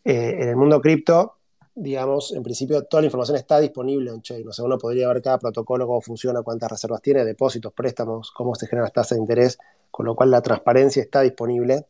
[0.05, 1.39] Eh, en el mundo cripto,
[1.75, 4.47] digamos, en principio toda la información está disponible en chain.
[4.49, 8.55] O sea, uno podría ver cada protocolo, cómo funciona, cuántas reservas tiene, depósitos, préstamos, cómo
[8.55, 9.59] se generan las tasas de interés,
[9.91, 11.87] con lo cual la transparencia está disponible.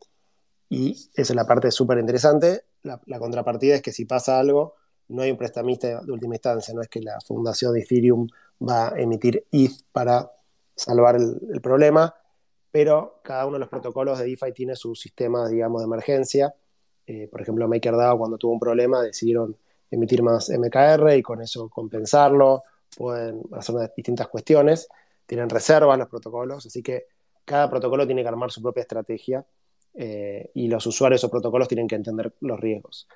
[0.68, 2.64] Y esa es la parte súper interesante.
[2.82, 4.74] La, contrapartida es que si pasa algo,
[5.08, 8.26] no hay un prestamista de última instancia, no es que la fundación de Ethereum
[8.66, 10.32] va a emitir ETH para
[10.74, 12.14] salvar el, el problema,
[12.70, 16.54] pero cada uno de los protocolos de DeFi tiene su sistema, digamos, de emergencia
[17.06, 19.56] eh, por ejemplo, MakerDAO cuando tuvo un problema decidieron
[19.90, 22.62] emitir más MKR y con eso compensarlo.
[22.96, 24.88] Pueden hacer distintas cuestiones.
[25.26, 27.06] Tienen reservas los protocolos, así que
[27.44, 29.44] cada protocolo tiene que armar su propia estrategia
[29.94, 33.08] eh, y los usuarios o protocolos tienen que entender los riesgos.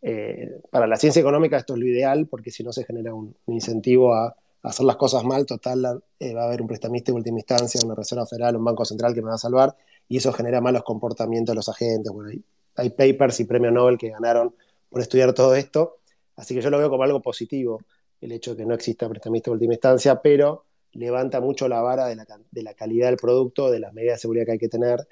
[0.00, 3.36] Eh, para la ciencia económica esto es lo ideal porque si no se genera un,
[3.46, 7.80] incentivo a, hacer las cosas mal, total va a haber un prestamista en última instancia,
[7.84, 9.76] una reserva federal, un banco central que me va a salvar
[10.08, 12.12] y eso genera malos comportamientos de los agentes.
[12.12, 12.30] Bueno,
[12.76, 14.54] hay papers y premios Nobel que ganaron
[14.88, 15.98] por estudiar todo esto,
[16.36, 17.80] así que yo lo veo como algo positivo
[18.20, 22.06] el hecho de que no exista prestamista de última instancia, pero levanta mucho la vara
[22.06, 22.16] de
[22.62, 25.06] la, calidad del producto, de las medidas de seguridad que hay que tener,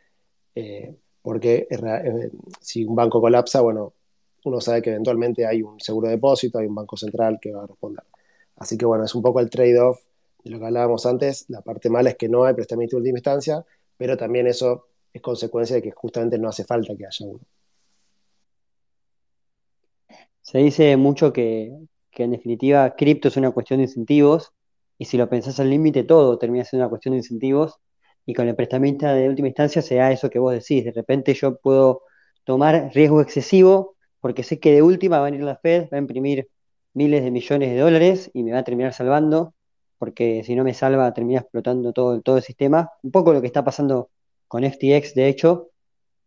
[0.54, 3.94] eh, porque eh, si un banco colapsa, bueno,
[4.44, 7.64] uno sabe que eventualmente hay un seguro de depósito, hay un banco central que va
[7.64, 8.04] a responder.
[8.56, 10.00] Así que bueno, es un poco el trade-off
[10.44, 11.46] de lo que hablábamos antes.
[11.48, 13.64] La parte mala es que no hay prestamista de última instancia,
[13.96, 17.40] pero también eso es consecuencia de que justamente no hace falta que haya uno.
[20.42, 21.72] Se dice mucho que,
[22.12, 24.52] en definitiva cripto es una cuestión de incentivos
[24.98, 27.78] y si lo pensás al límite todo termina siendo una cuestión de incentivos
[28.26, 31.32] y con el prestamista de última instancia se da eso que vos decís, de repente
[31.32, 32.02] yo puedo
[32.44, 36.00] tomar riesgo excesivo porque sé que de última va a venir la Fed, va a
[36.00, 36.48] imprimir
[36.92, 39.54] miles de millones de dólares y me va a terminar salvando
[39.98, 42.90] porque si no me salva termina explotando todo, todo el sistema.
[43.02, 44.10] Un poco lo que está pasando
[44.50, 45.70] con FTX, de hecho,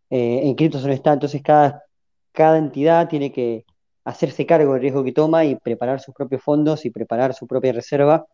[0.10, 1.84] eh, en cripto solo está, entonces cada,
[2.32, 3.66] cada entidad tiene que
[4.06, 7.74] hacerse cargo del riesgo que toma y preparar sus propios fondos y preparar su propia
[7.74, 8.26] reserva.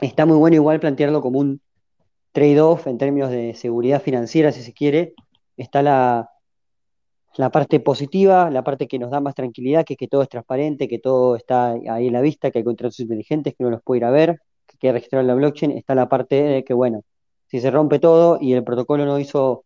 [0.00, 1.60] Está muy bueno igual plantearlo como un
[2.32, 5.12] trade-off en términos de seguridad financiera, si se quiere.
[5.58, 6.30] Está la,
[7.36, 10.30] la parte positiva, la parte que nos da más tranquilidad, que es que todo es
[10.30, 13.82] transparente, que todo está ahí en la vista, que hay contratos inteligentes, que uno los
[13.82, 15.72] puede ir a ver, que queda registrado en la blockchain.
[15.72, 17.02] Está la parte de que, bueno,
[17.50, 19.64] si se rompe todo y el protocolo no hizo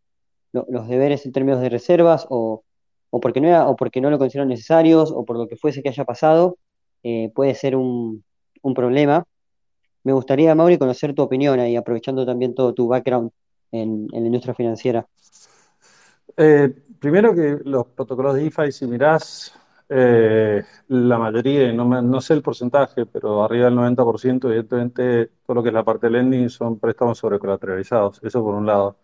[0.52, 2.62] los deberes en términos de reservas o,
[3.10, 6.04] porque no o porque no lo consideraron necesarios o por lo que fuese que haya
[6.04, 6.56] pasado,
[7.02, 8.24] eh, puede ser un,
[8.74, 9.24] problema.
[10.04, 13.30] Me gustaría, Mauri, conocer tu opinión ahí, aprovechando también todo tu background
[13.72, 15.06] en, la industria financiera.
[16.36, 19.52] Eh, primero que los protocolos de DeFi, si mirás
[19.88, 25.62] eh, la mayoría, no, no, sé el porcentaje, pero arriba del 90%, evidentemente todo lo
[25.62, 28.96] que es la parte de lending son préstamos sobrecolateralizados, eso por un lado.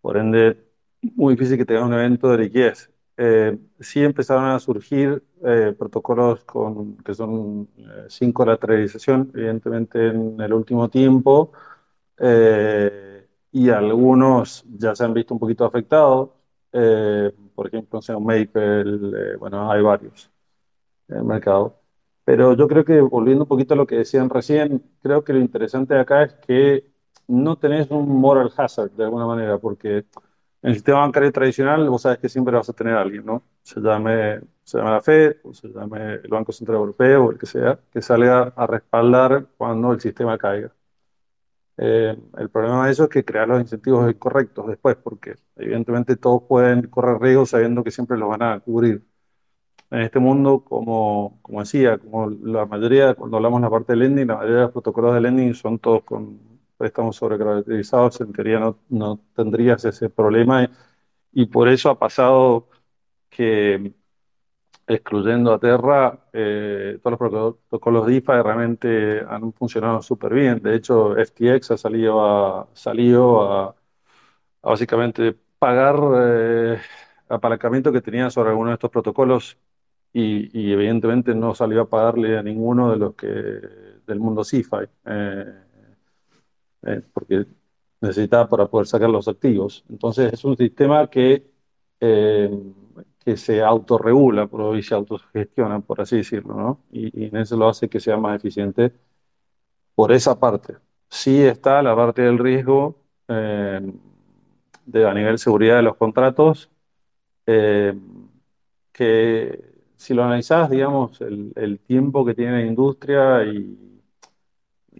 [0.00, 0.64] Por ende,
[1.02, 2.90] muy difícil que tenga un evento de liquidez.
[3.16, 7.68] Eh, sí empezaron a surgir eh, protocolos con, que son
[8.08, 11.52] sin colateralización, evidentemente en el último tiempo,
[13.52, 16.30] y algunos ya se han visto un poquito afectados
[17.54, 20.30] por ejemplo, sea un Maple, eh, bueno, hay varios
[21.08, 21.78] en el mercado.
[22.24, 25.40] Pero yo creo que, volviendo un poquito a lo que decían recién, creo que lo
[25.40, 26.92] interesante acá es que
[27.28, 32.02] no tenés un moral hazard de alguna manera, porque en el sistema bancario tradicional vos
[32.02, 33.42] sabes que siempre vas a tener a alguien, ¿no?
[33.62, 37.38] Se llame, se llame la Fed, o se llame el Banco Central Europeo, o el
[37.38, 40.72] que sea, que salga a respaldar cuando el sistema caiga.
[41.78, 46.42] Eh, el problema de eso es que crear los incentivos incorrectos después, porque evidentemente todos
[46.48, 49.04] pueden correr riesgos sabiendo que siempre los van a cubrir.
[49.90, 53.98] En este mundo, como, como decía, como la mayoría, cuando hablamos de la parte de
[53.98, 56.40] lending, la mayoría de los protocolos de lending son todos con
[56.78, 60.68] préstamos sobrecaracterizados, en teoría no tendrías ese problema
[61.32, 62.68] y por eso ha pasado
[63.30, 63.94] que
[64.94, 70.62] excluyendo a Terra, eh, todos los protocolos DeFi realmente han funcionado súper bien.
[70.62, 73.74] De hecho, FTX ha salido a, salido a,
[74.62, 76.78] básicamente pagar eh,
[77.28, 79.58] apalancamiento que tenía sobre algunos de estos protocolos
[80.12, 85.54] y, evidentemente no salió a pagarle a ninguno de los que del mundo CeFi, eh,
[86.82, 87.46] eh, porque
[88.00, 89.84] necesitaba para poder sacar los activos.
[89.88, 91.50] Entonces es un sistema que
[93.24, 96.80] que se autorregula y se autogestiona, por así decirlo, ¿no?
[96.92, 98.92] Y, en eso lo hace que sea más eficiente
[99.94, 100.76] por esa parte.
[101.08, 102.96] Sí está la parte del riesgo
[103.28, 103.80] eh,
[104.86, 106.70] de, a nivel seguridad de los contratos,
[107.46, 107.94] eh,
[108.92, 114.00] que si lo analizás, digamos, el, tiempo que tiene la industria, y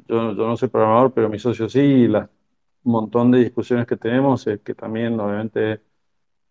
[0.06, 2.28] yo, no soy programador, pero mi socio sí, y un
[2.84, 5.80] montón de discusiones que tenemos, que también, obviamente,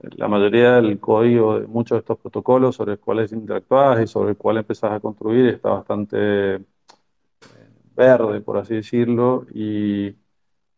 [0.02, 4.32] la mayoría del código de muchos de estos protocolos sobre los cuales interactúas y sobre
[4.32, 6.60] el cual empezás a construir está bastante eh,
[7.96, 10.16] verde, por así decirlo, y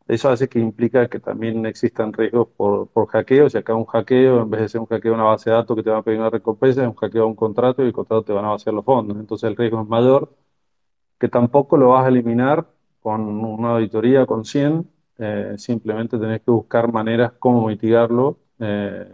[0.07, 3.49] eso hace que implica que también existan riesgos por, por hackeo.
[3.49, 5.75] Si acá un hackeo, en vez de ser un hackeo a una base de datos
[5.77, 7.93] que te va a pedir una recompensa, es un hackeo a un contrato y el
[7.93, 9.17] contrato te van a vaciar los fondos.
[9.17, 10.35] Entonces el riesgo es mayor,
[11.19, 12.67] que tampoco lo vas a eliminar
[13.01, 19.07] con una auditoría con 100, eh, simplemente tenés que buscar maneras cómo mitigarlo eh,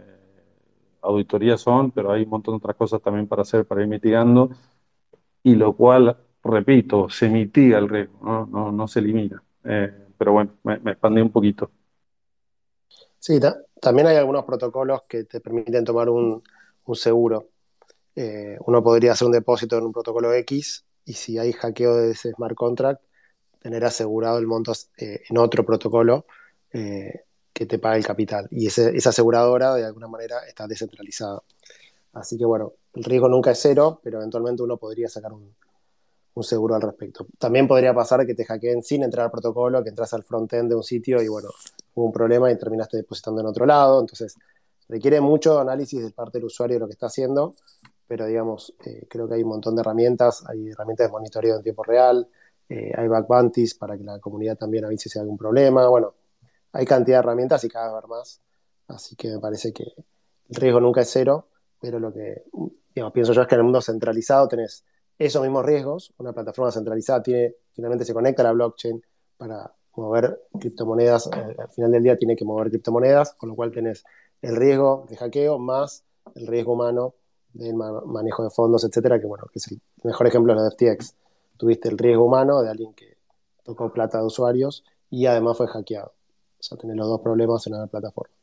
[1.02, 4.50] auditorías son, pero hay un montón de otras cosas también para hacer, para ir mitigando,
[5.42, 9.42] y lo cual, repito, se mitiga el riesgo, no, se elimina.
[9.64, 11.70] Eh, pero bueno, me, expandí un poquito.
[13.18, 13.38] Sí,
[13.80, 16.42] también hay algunos protocolos que te permiten tomar un,
[16.92, 17.48] seguro.
[18.16, 22.10] Eh, uno podría hacer un depósito en un protocolo X y si hay hackeo de
[22.10, 23.00] ese smart contract,
[23.60, 26.26] tener asegurado el monto en otro protocolo
[27.60, 28.48] que te paga el capital.
[28.50, 31.42] Y esa aseguradora, de alguna manera, está descentralizada.
[32.14, 35.54] Así que, bueno, el riesgo nunca es cero, pero eventualmente uno podría sacar un,
[36.42, 37.26] seguro al respecto.
[37.38, 40.74] También podría pasar que te hackeen sin entrar al protocolo, que entras al frontend de
[40.74, 41.50] un sitio y, bueno,
[41.96, 44.00] hubo un problema y terminaste depositando en otro lado.
[44.00, 44.38] Entonces,
[44.88, 47.56] requiere mucho análisis de parte del usuario de lo que está haciendo,
[48.08, 50.42] pero, digamos, eh, creo que hay un montón de herramientas.
[50.48, 52.26] Hay herramientas de monitoreo en tiempo real,
[52.70, 55.86] eh, hay back bounties para que la comunidad también avise si hay algún problema.
[55.88, 56.14] Bueno,
[56.72, 58.40] hay cantidad de herramientas y cada vez más.
[58.88, 61.48] Así que me parece que el riesgo nunca es cero,
[61.80, 62.44] pero lo que
[63.12, 64.84] pienso yo es que en el mundo centralizado tenés
[65.18, 66.12] esos mismos riesgos.
[66.18, 69.02] Una plataforma centralizada tiene, finalmente se conecta a la blockchain
[69.36, 71.28] para mover criptomonedas.
[71.28, 74.04] Eh, al final del día tiene que mover criptomonedas, con lo cual tenés
[74.42, 76.04] el riesgo de hackeo más
[76.34, 77.14] el riesgo humano
[77.52, 80.70] del manejo de fondos, etcétera, que bueno, que es el mejor ejemplo de lo de
[80.70, 81.16] FTX.
[81.56, 83.16] Tuviste el riesgo humano de alguien que
[83.64, 86.12] tocó plata de usuarios y además fue hackeado.
[86.60, 88.34] O sea, tener los dos problemas en la plataforma.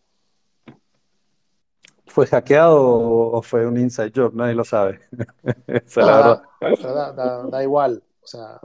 [2.08, 4.34] ¿Fue hackeado o fue un inside job?
[4.34, 5.02] Nadie lo sabe.
[5.96, 8.02] da, da, igual.
[8.24, 8.60] O sea,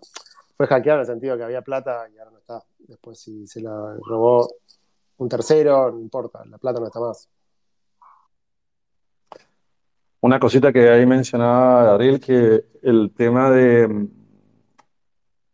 [0.56, 2.64] fue hackeado en el sentido que había plata y ahora no está.
[2.78, 4.48] Después, si se la robó
[5.18, 7.28] un tercero, no importa, la plata no está más.
[10.20, 14.08] Una cosita que ahí mencionaba Gabriel, que el tema de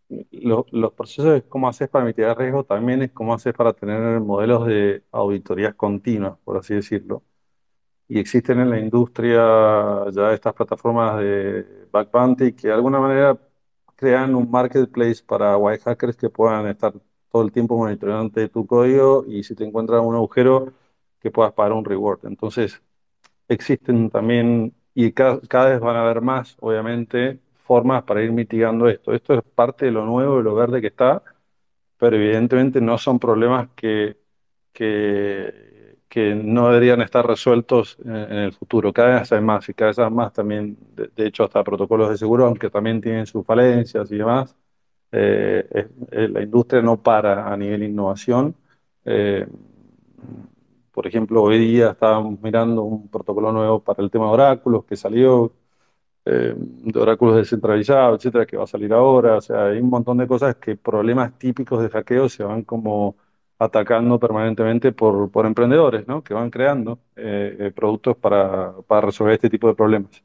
[0.09, 4.67] los procesos de cómo haces para mitigar riesgo también es cómo haces para tener modelos
[4.67, 7.23] de auditorías continuas, por así decirlo.
[8.09, 9.41] Y existen en la industria
[10.13, 13.39] ya estas plataformas de back bounty que de alguna manera
[13.97, 16.95] crean un marketplace para white hackers que puedan estar
[17.31, 20.73] todo el tiempo monitoreando tu código y si te encuentran un agujero
[21.21, 22.21] que puedas pagar un reward.
[22.27, 22.83] Entonces,
[23.49, 28.89] existen también, y cada, cada vez van a haber más, obviamente, formas para ir mitigando
[28.89, 29.13] esto.
[29.13, 31.23] Esto es parte de lo nuevo, de lo verde que está,
[31.99, 34.17] pero evidentemente no son problemas que,
[34.73, 38.93] que, no deberían estar resueltos en, el futuro.
[38.93, 42.17] Cada vez hay más y cada vez hay más también, de, hecho, hasta protocolos de
[42.19, 44.57] seguro, aunque también tienen sus falencias y demás.
[45.13, 48.55] Eh, la industria no para a nivel innovación.
[49.05, 49.47] Eh,
[50.93, 54.97] por ejemplo, hoy día estábamos mirando un protocolo nuevo para el tema de oráculos que
[54.97, 55.53] salió,
[56.29, 59.37] eh, de oráculos descentralizados, etcétera, que va a salir ahora.
[59.39, 63.17] O sea, hay un montón de cosas que problemas típicos de hackeo se van como
[63.59, 66.23] atacando permanentemente por, por emprendedores, ¿no?
[66.23, 70.23] Que van creando eh, eh, productos para, para resolver este tipo de problemas.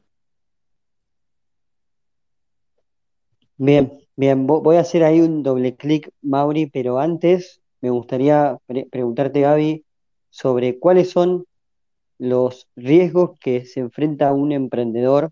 [3.56, 8.58] Bien, Bien, vo- voy a hacer ahí un doble clic, Mauri, pero antes me gustaría
[8.66, 9.84] pre- preguntarte, Gaby,
[10.30, 11.44] sobre cuáles son
[12.18, 15.30] los riesgos que se enfrenta un emprendedor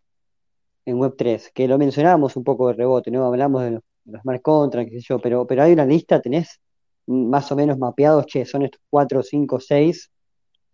[0.85, 3.25] en Web3, que lo mencionábamos un poco de rebote, ¿no?
[3.25, 6.21] Hablamos de los, de los smart contracts, qué sé yo, pero, pero hay una lista,
[6.21, 6.61] tenés
[7.07, 10.11] más o menos mapeados, che, son estos 4, 5, 6,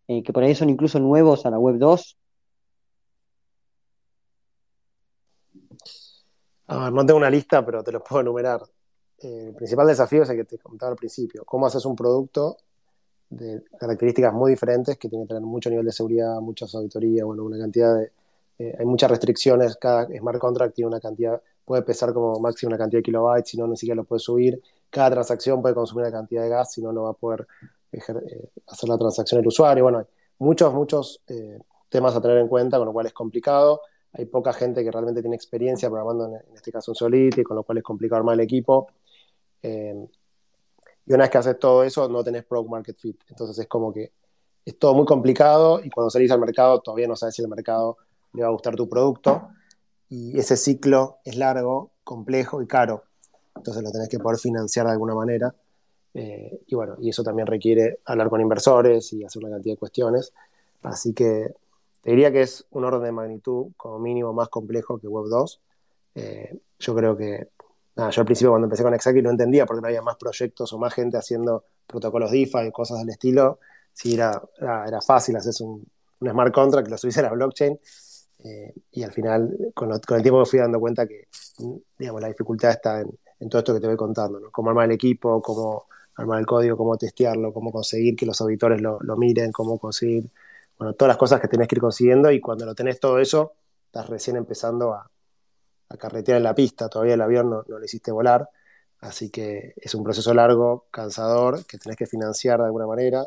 [0.09, 2.19] eh, que por ahí son incluso nuevos a la Web 2.
[6.69, 8.63] A ver, no tengo una lista, pero te los puedo enumerar.
[9.19, 11.45] Eh, el principal desafío es el que te comentaba al principio.
[11.45, 12.59] ¿Cómo haces un producto
[13.31, 17.45] de características muy diferentes que tiene que tener mucho nivel de seguridad, muchas auditorías, bueno,
[17.45, 18.13] una cantidad de...
[18.59, 22.79] eh, hay muchas restricciones, cada smart contract tiene una cantidad, puede pesar como máximo una
[22.79, 24.61] cantidad de kilobytes, si no, ni siquiera lo puede subir.
[24.91, 27.47] Cada transacción puede consumir una cantidad de gas, si no, no va a poder
[27.93, 29.85] eh, hacer la transacción el usuario.
[29.85, 30.05] Bueno, hay
[30.39, 33.83] muchos, muchos eh, temas a tener en cuenta, con lo cual es complicado.
[34.13, 37.63] Hay poca gente que realmente tiene experiencia programando, en, este caso en Solidity, con lo
[37.63, 38.89] cual es complicado armar el equipo.
[41.09, 43.19] Y una vez que haces todo eso, no tenés product market fit.
[43.29, 44.13] Entonces es como que
[44.65, 47.97] es todo muy complicado y cuando salís al mercado todavía no sabes si el mercado
[48.33, 49.49] le va a gustar tu producto.
[50.09, 53.05] Y ese ciclo es largo, complejo y caro.
[53.55, 55.55] Entonces lo tenés que poder financiar de alguna manera.
[56.15, 59.79] Eh, y bueno, y eso también requiere hablar con inversores y hacer una cantidad de
[59.79, 60.33] cuestiones.
[60.83, 61.55] Así que
[62.03, 65.61] te diría que es un orden de magnitud como mínimo más complejo que Web 2.
[66.15, 67.49] Eh, yo creo que
[67.97, 70.73] nada, yo al principio cuando empecé con Exactly no entendía porque no había más proyectos
[70.73, 73.59] o más gente haciendo protocolos DeFi y cosas del estilo.
[73.93, 75.85] Sí, era, era, fácil hacer un,
[76.21, 77.79] un, smart contract lo subís a la blockchain
[78.45, 81.29] eh, y al final con, el tiempo me fui dando cuenta que
[81.99, 85.41] digamos, la dificultad está en, todo esto que te voy contando, cómo armar el equipo,
[85.41, 85.87] cómo
[86.17, 90.31] armar el código, cómo testearlo, cómo conseguir que los auditores lo, lo miren, cómo conseguir,
[90.77, 92.31] bueno, todas las cosas que tenés que ir consiguiendo.
[92.33, 93.53] Y cuando lo tenés todo eso,
[93.87, 95.09] estás recién empezando a,
[95.89, 98.49] a carretear en la pista, todavía el avión no, lo hiciste volar,
[99.01, 103.27] así que es un proceso largo, cansador, que tenés que financiar de alguna manera,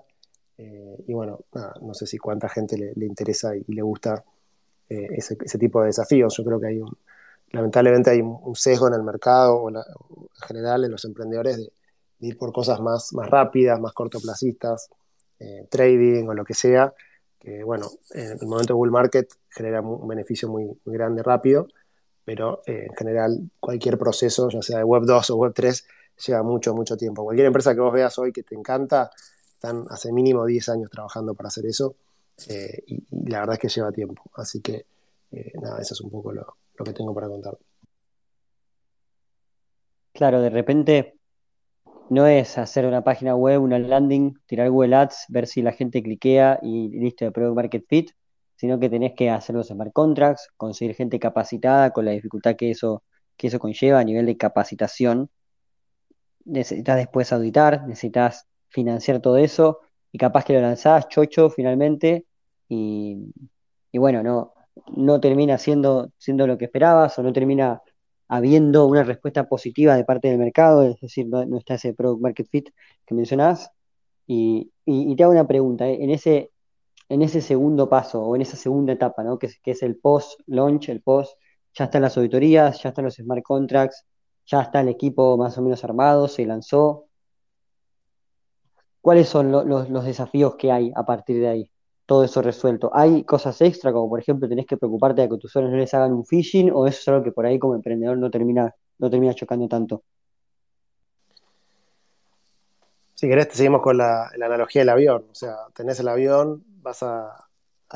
[0.57, 1.39] eh, y bueno,
[1.81, 4.23] no sé si cuánta gente le, interesa y, le gusta
[4.91, 6.91] eh, ese, tipo de desafíos, yo creo que hay un,
[7.51, 9.77] lamentablemente hay un sesgo en el mercado o, en
[10.45, 11.71] general en los emprendedores de,
[12.19, 14.89] de, ir por cosas más, más rápidas, más cortoplacistas,
[15.39, 16.93] eh, trading o lo que sea,
[17.39, 21.67] que bueno, en el momento de bull market genera un beneficio muy, muy grande rápido,
[22.25, 25.87] pero eh, en general cualquier proceso, ya sea de Web 2 o Web 3,
[26.27, 27.23] lleva mucho, mucho tiempo.
[27.23, 29.09] Cualquier empresa que vos veas hoy que te encanta,
[29.53, 31.95] están hace mínimo 10 años trabajando para hacer eso
[32.49, 34.23] eh, y, y, la verdad es que lleva tiempo.
[34.35, 34.85] Así que
[35.31, 37.57] eh, nada, eso es un poco lo, que tengo para contar.
[40.13, 41.15] Claro, de repente
[42.09, 46.03] no es hacer una página web, una landing, tirar Google Ads, ver si la gente
[46.03, 48.11] cliquea y listo de Product Market Fit,
[48.55, 52.71] sino que tenés que hacer los smart contracts, conseguir gente capacitada con la dificultad que
[52.71, 53.03] eso,
[53.37, 55.29] que eso conlleva a nivel de capacitación.
[56.43, 59.79] Necesitas después auditar, necesitas financiar todo eso
[60.11, 62.25] y capaz que lo lanzás chocho finalmente
[62.73, 64.53] y, bueno, no,
[64.95, 67.81] no termina siendo, siendo lo que esperabas o no termina
[68.29, 72.21] habiendo una respuesta positiva de parte del mercado, es decir, no, no está ese product
[72.21, 72.69] market fit
[73.05, 73.71] que mencionás.
[74.25, 76.01] Y, y, te hago una pregunta, ¿eh?
[76.01, 76.51] en ese,
[77.09, 79.37] en ese segundo paso o en esa segunda etapa, ¿no?
[79.37, 81.37] que, es, que es el post-launch, el post,
[81.73, 84.05] ya están las auditorías, ya están los smart contracts,
[84.45, 87.07] ya está el equipo más o menos armado, se lanzó.
[89.01, 91.70] ¿Cuáles son lo, los, los desafíos que hay a partir de ahí?
[92.11, 92.91] Todo eso resuelto.
[92.93, 95.93] ¿Hay cosas extra, como por ejemplo tenés que preocuparte de que tus usuarios no les
[95.93, 99.09] hagan un phishing, o eso es algo que por ahí como emprendedor no termina, no
[99.09, 100.03] termina chocando tanto?
[103.13, 105.25] Si querés, te seguimos con la, analogía del avión.
[105.31, 107.47] O sea, tenés el avión, vas a,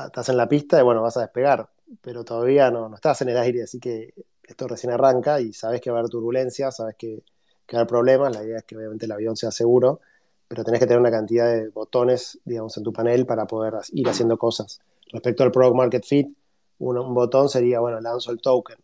[0.06, 1.68] estás en la pista y bueno, vas a despegar,
[2.00, 5.82] pero todavía no, no estás en el aire, así que esto recién arranca y sabes
[5.82, 7.22] que va a haber turbulencia, sabes que,
[7.66, 8.34] que va a haber problemas.
[8.34, 10.00] La idea es que obviamente el avión sea seguro
[10.48, 14.08] pero tenés que tener una cantidad de botones, digamos, en tu panel para poder ir
[14.08, 14.80] haciendo cosas.
[15.12, 16.28] Respecto al Product Market Fit,
[16.78, 18.76] un, botón sería, bueno, lanzo el token,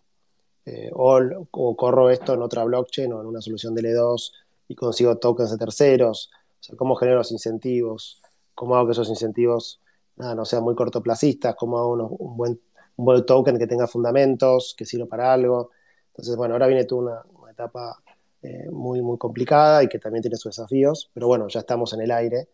[0.64, 4.32] eh, o, corro esto en otra blockchain o en una solución de L2
[4.68, 8.20] y consigo tokens de terceros, o sea, cómo genero los incentivos,
[8.54, 9.80] cómo hago que esos incentivos
[10.16, 12.60] no sean muy cortoplacistas, cómo hago un, buen,
[12.96, 15.70] buen token que tenga fundamentos, que sirva para algo.
[16.08, 18.00] Entonces, bueno, ahora viene tú una etapa
[18.42, 22.00] eh, muy, muy complicada y que también tiene sus desafíos, pero bueno, ya estamos en
[22.00, 22.48] el aire.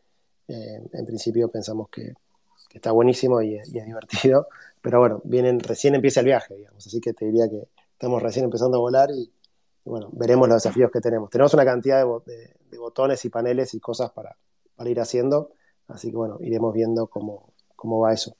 [0.46, 2.12] Eh, en principio pensamos que,
[2.74, 4.48] está buenísimo y, es divertido,
[4.82, 8.44] pero bueno, vienen, recién empieza el viaje, digamos, así que te diría que estamos recién
[8.44, 9.32] empezando a volar y,
[9.84, 11.30] bueno, veremos los desafíos que tenemos.
[11.30, 14.36] Tenemos una cantidad de, de, de botones y paneles y cosas para,
[14.76, 15.52] para, ir haciendo,
[15.86, 18.36] así que bueno, iremos viendo cómo, cómo va eso.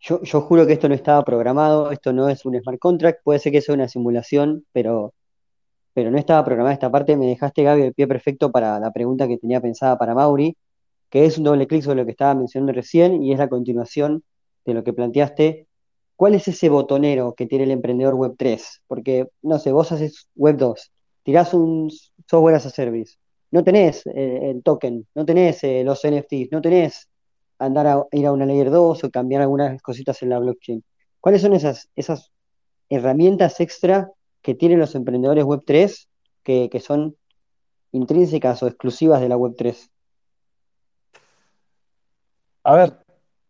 [0.00, 3.38] Yo, yo juro que esto no estaba programado, esto no es un smart contract, puede
[3.40, 5.14] ser que sea una simulación, pero,
[5.98, 7.16] pero no estaba programada esta parte.
[7.16, 10.56] Me dejaste, Gaby, el pie perfecto para la pregunta que tenía pensada para Mauri,
[11.10, 14.22] que es un doble clic sobre lo que estaba mencionando recién y es la continuación
[14.64, 15.66] de lo que planteaste.
[16.14, 18.82] ¿Cuál es ese botonero que tiene el emprendedor Web 3?
[18.86, 20.92] Porque, no sé, vos haces Web 2,
[21.24, 21.90] tirás un
[22.28, 23.16] software as a service,
[23.50, 27.08] no tenés eh, el token, no tenés eh, los NFTs, no tenés
[27.58, 30.84] andar a ir a una layer 2 o cambiar algunas cositas en la blockchain.
[31.20, 32.30] ¿Cuáles son esas, esas
[32.88, 34.12] herramientas extra
[34.48, 36.08] que tienen los emprendedores Web 3
[36.42, 37.14] que, que son
[37.92, 39.90] intrínsecas o exclusivas de la Web 3?
[42.64, 42.96] A ver,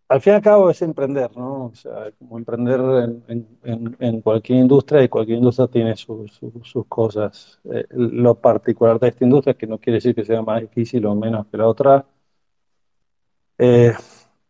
[0.09, 1.67] al fin y al cabo es emprender, ¿no?
[1.67, 2.81] O sea, como emprender
[3.29, 7.61] en, en- cualquier industria y cualquier industria tiene su- su- sus cosas.
[7.73, 11.15] Eh, lo particular de esta industria, que no quiere decir que sea más difícil o
[11.15, 12.07] menos que la otra,
[13.59, 13.93] eh,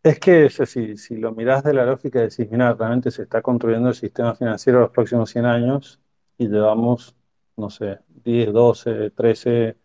[0.03, 3.21] es que o sea, si, lo mirás de la lógica de decir, mira, realmente se
[3.23, 5.99] está construyendo el sistema financiero los próximos 100 años
[6.39, 7.15] y llevamos,
[7.57, 9.77] no sé, 10, 12, 13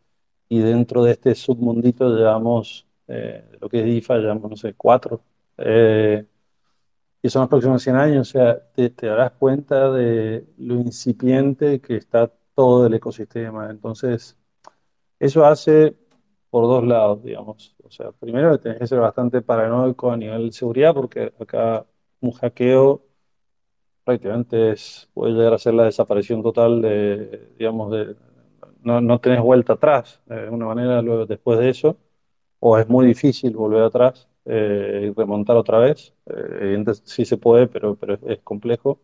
[0.49, 5.23] y dentro de este submundito llevamos eh, lo que es DeFi, llevamos, no sé, 4
[7.25, 11.81] y son los próximos 100 años, o sea, te, te darás cuenta de lo incipiente
[11.81, 13.71] que está todo el ecosistema.
[13.71, 14.37] Entonces,
[15.19, 15.97] eso hace
[16.51, 17.75] por dos lados, digamos.
[17.83, 21.87] O sea, primero tenés que ser bastante paranoico a nivel de seguridad, porque acá
[22.21, 23.03] un hackeo
[24.05, 28.17] prácticamente es, puede llegar a ser la desaparición total de, digamos, de,
[28.83, 31.99] no, no tenés vuelta atrás, eh, de alguna manera, luego, después de eso
[32.61, 36.15] o es muy difícil volver atrás eh, y remontar otra vez.
[36.27, 36.33] Eh,
[36.63, 39.01] evidentemente sí se puede, pero, pero es, es complejo.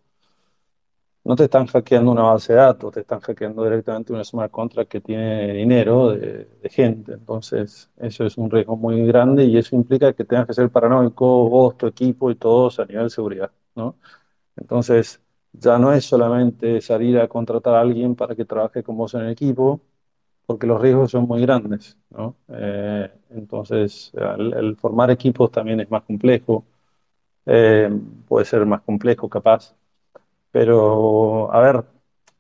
[1.23, 4.91] No te están hackeando una base de datos, te están hackeando directamente una smart contract
[4.91, 7.13] que tiene dinero de, de gente.
[7.13, 11.49] Entonces, eso es un riesgo muy grande y eso implica que tengas que ser paranoico,
[11.51, 13.97] vos, tu equipo y todos a nivel de seguridad, ¿no?
[14.57, 15.21] Entonces,
[15.53, 19.23] ya no es solamente salir a contratar a alguien para que trabaje con vos en
[19.23, 19.81] el equipo,
[20.47, 22.37] porque los riesgos son muy grandes, ¿no?
[22.49, 26.65] Eh, entonces, el, formar equipos también es más complejo,
[27.47, 27.91] eh,
[28.29, 29.75] puede ser más complejo capaz,
[30.51, 31.85] pero a ver,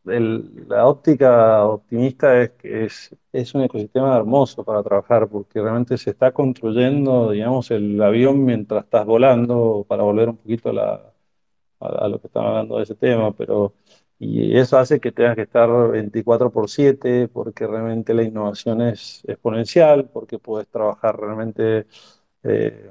[0.05, 6.11] la óptica optimista es que es, es un ecosistema hermoso para trabajar, porque realmente se
[6.11, 11.10] está construyendo, digamos, el avión mientras estás volando, para volver un poquito a la
[11.81, 13.74] a, a lo que están hablando de ese tema, pero
[14.18, 19.22] y eso hace que tengas que estar 24 por 7 porque realmente la innovación es
[19.26, 21.87] exponencial, porque puedes trabajar realmente
[22.43, 22.89] eh,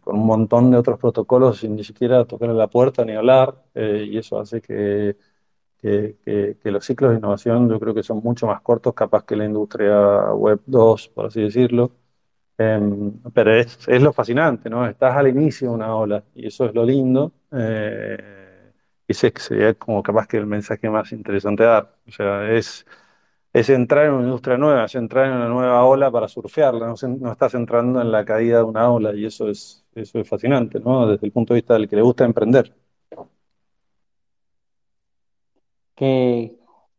[0.00, 3.64] con un montón de otros protocolos sin ni siquiera tocar en la puerta ni hablar,
[3.74, 5.16] eh, y eso hace que,
[5.78, 9.24] que, que- que los ciclos de innovación yo creo que son mucho más cortos, capaz
[9.24, 11.92] que la industria web 2, por así decirlo.
[12.58, 14.86] Em, pero es, es lo fascinante, ¿no?
[14.86, 17.32] Estás al inicio de una ola y eso es lo lindo.
[17.56, 18.72] Eh,
[19.14, 21.96] sería como capaz que el mensaje más interesante dar.
[22.06, 22.86] O sea, es,
[23.52, 26.94] es entrar en una industria nueva, es entrar en una nueva ola para surfearla, no,
[27.20, 30.80] no estás entrando en la caída de una ola y eso es, eso es fascinante,
[30.80, 31.06] ¿no?
[31.08, 32.74] Desde el punto de vista del que le gusta emprender.
[35.94, 36.56] Qué,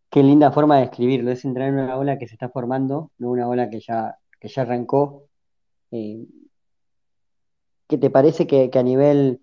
[0.10, 3.30] qué linda forma de escribirlo, es entrar en una ola que se está formando, no
[3.32, 5.28] una ola que ya, que ya arrancó.
[5.92, 6.26] Eh,
[7.88, 9.42] ¿qué te parece que a nivel,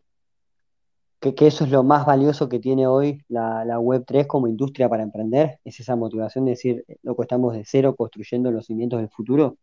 [1.32, 4.88] que, eso es lo más valioso que tiene hoy la, la web tres como industria
[4.88, 5.58] para emprender?
[5.64, 9.56] ¿Es esa motivación de decir, eh, loco, estamos de cero construyendo los cimientos del futuro?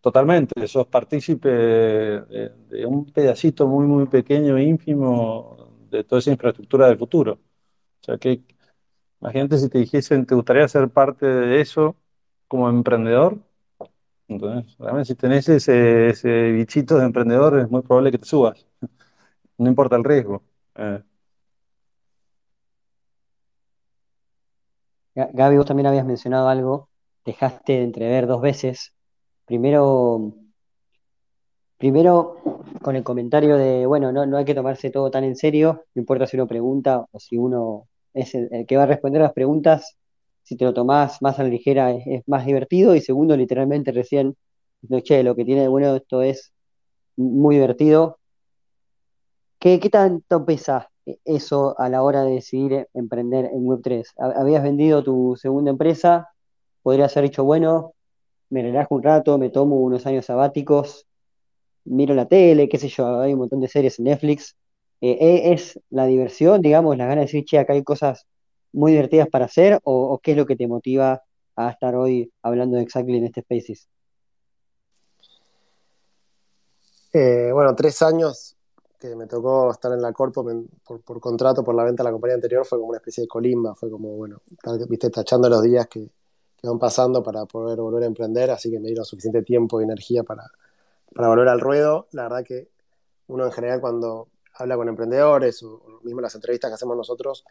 [0.00, 6.30] Totalmente, sos partícipe de, de un pedacito muy, muy pequeño e ínfimo de toda esa
[6.30, 7.32] infraestructura del futuro.
[7.32, 8.42] O sea que
[9.24, 11.96] Imagínate si te dijesen, ¿te gustaría ser parte de eso
[12.46, 13.38] como emprendedor?
[14.28, 18.66] Entonces, realmente si tenés ese, ese bichito de emprendedor, es muy probable que te subas,
[19.58, 20.44] no importa el riesgo.
[20.76, 21.02] Eh,
[25.16, 26.88] Ga- Gaby, vos también habías mencionado algo,
[27.24, 28.92] dejaste de entrever dos veces.
[29.46, 30.34] Primero,
[31.78, 32.36] primero
[32.82, 36.00] con el comentario de, bueno, no, no hay que tomarse todo tan en serio, no
[36.00, 39.32] importa si uno pregunta o si uno es el, el que va a responder las
[39.32, 39.96] preguntas,
[40.44, 42.94] si te lo tomás más a la ligera es, más divertido.
[42.96, 44.36] Y segundo, literalmente recién,
[44.88, 46.52] no, che, lo que tiene de bueno esto es
[47.16, 48.18] muy divertido.
[49.58, 50.90] ¿Qué, qué tanto pesa
[51.24, 54.12] eso a la hora de decidir emprender en Web3?
[54.18, 56.28] Ha- Habías vendido tu segunda empresa,
[56.82, 57.94] podrías haber dicho, bueno,
[58.50, 61.06] me relajo un rato, me tomo unos años sabáticos,
[61.84, 64.56] miro la tele, qué sé yo, hay un montón de series en Netflix.
[65.02, 68.26] Eh, ¿e- ¿es la diversión, digamos, las ganas de decir, che, acá hay cosas
[68.74, 69.80] muy divertidas para hacer?
[69.84, 71.22] ¿O, o qué es lo que te motiva
[71.56, 73.88] a estar hoy hablando de Exactly en este Spaces?
[77.12, 78.56] Eh, bueno, tres años
[78.98, 80.44] que me tocó estar en la Corpo
[80.82, 83.74] por, contrato, por la venta de la compañía anterior, fue como una especie de colimba,
[83.76, 84.42] fue como, bueno,
[84.88, 86.10] viste, tachando los días que,
[86.62, 90.22] van pasando para poder volver a emprender, así que me dieron suficiente tiempo y energía
[90.24, 90.50] para,
[91.14, 92.08] para volver al ruedo.
[92.12, 92.70] La verdad que
[93.28, 97.44] uno en general cuando habla con emprendedores o, mismo las entrevistas que hacemos nosotros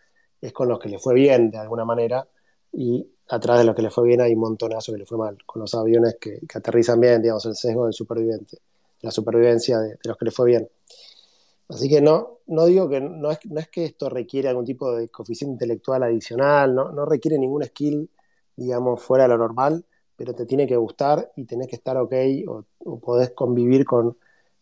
[0.44, 2.28] es con los que le fue bien de alguna manera
[2.72, 5.38] y atrás de lo que le fue bien hay un montonazo que le fue mal,
[5.46, 8.58] con los aviones que, aterrizan bien, digamos, el sesgo del superviviente,
[9.02, 10.70] la supervivencia de, los que le fue bien.
[11.70, 14.94] Así que no, no digo que no es, no es que esto requiere algún tipo
[14.94, 18.10] de coeficiente intelectual adicional, no, no requiere ningún skill,
[18.56, 19.86] digamos, fuera de lo normal,
[20.16, 22.14] pero te tiene que gustar y tenés que estar ok
[22.48, 24.18] o, o podés convivir con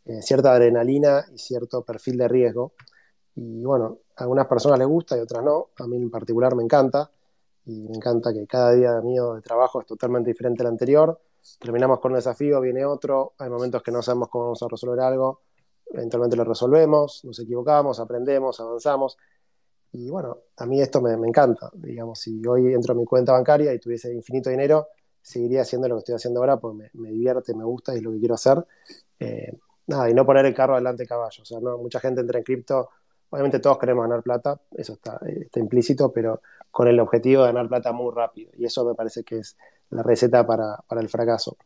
[0.05, 2.73] eh, cierta adrenalina y cierto perfil de riesgo.
[3.35, 5.69] Y bueno, a algunas personas les gusta y otras no.
[5.79, 7.09] A mí en particular me encanta.
[7.65, 11.19] Y me encanta que cada día mío de trabajo es totalmente diferente al anterior.
[11.59, 13.33] Terminamos con un desafío, viene otro.
[13.39, 15.41] Hay momentos que no sabemos cómo vamos a resolver algo.
[15.87, 19.17] Eventualmente lo resolvemos, nos equivocamos, aprendemos, avanzamos.
[19.91, 21.69] Y bueno, a mí esto me, encanta.
[21.73, 24.87] Digamos, si hoy entro a mi cuenta bancaria y tuviese infinito dinero,
[25.21, 28.03] seguiría haciendo lo que estoy haciendo ahora porque me, me divierte, me gusta y es
[28.03, 28.65] lo que quiero hacer.
[29.19, 29.51] Eh,
[29.87, 31.43] nada, y no poner el carro delante caballo.
[31.43, 32.89] O sea, no, mucha gente entra en cripto,
[33.31, 37.67] obviamente todos queremos ganar plata, eso está, está implícito, pero con el objetivo de ganar
[37.67, 38.51] plata muy rápido.
[38.57, 39.57] Y eso me parece que es
[39.89, 41.57] la receta para, para el fracaso.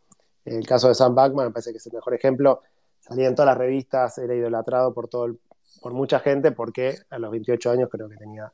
[0.45, 2.61] El caso de Sam Backman me parece que es el mejor ejemplo.
[2.99, 5.35] Salía en todas las revistas, era idolatrado por, todo
[5.81, 8.51] por mucha gente, porque a los 28 años creo que tenía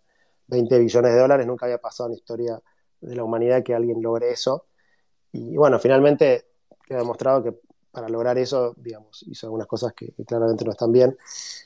[0.47, 2.62] 20 billones de dólares, nunca había pasado en la historia
[3.01, 4.66] de la humanidad que alguien logre eso.
[5.32, 6.45] Y bueno, finalmente
[6.86, 7.55] queda demostrado que
[7.91, 11.18] para lograr eso, digamos, hizo algunas cosas que, claramente no están bien.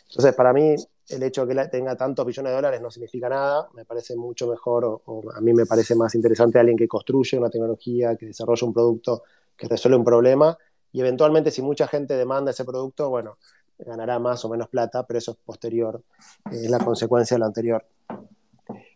[0.10, 0.76] Entonces, para mí,
[1.10, 4.48] el hecho de que tenga tantos billones de dólares no significa nada, me parece mucho
[4.48, 8.68] mejor, o, a mí me parece más interesante alguien que construye una tecnología, que desarrolla
[8.68, 9.24] un producto
[9.56, 10.58] que resuelve un problema,
[10.92, 13.38] y eventualmente si mucha gente demanda ese producto, bueno,
[13.78, 16.02] ganará más o menos plata, pero eso es posterior,
[16.52, 17.86] es la consecuencia de lo anterior.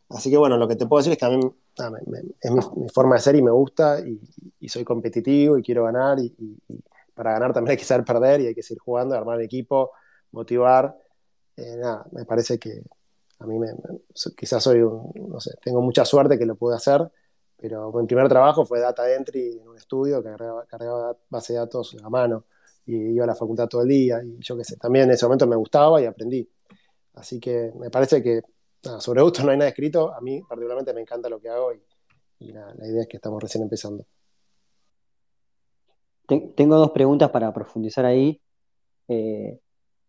[0.10, 1.39] Así que bueno, lo que te puedo decir es que a mí
[2.41, 6.34] es mi, forma de ser y me gusta, y, soy competitivo y quiero ganar, y
[7.20, 9.91] para ganar también hay que saber perder y hay que seguir jugando, armar equipo,
[10.32, 10.97] motivar.
[11.60, 11.82] Eh,
[12.12, 12.82] me parece que
[13.39, 13.68] a mí me,
[14.38, 17.10] quizás soy un, no sé, tengo mucha suerte que lo pude hacer,
[17.57, 20.30] pero mi primer trabajo fue data entry en un estudio que
[20.68, 22.45] cargaba, base de datos a mano
[22.86, 25.26] y iba a la facultad todo el día y yo qué sé, también en ese
[25.26, 26.49] momento me gustaba y aprendí.
[27.16, 28.41] Así que me parece que
[28.99, 31.82] sobre gusto no hay nada escrito, a mí particularmente me encanta lo que hago y,
[32.39, 34.05] la idea es que estamos recién empezando
[36.55, 38.39] tengo dos preguntas para profundizar ahí.
[39.07, 39.60] Eh,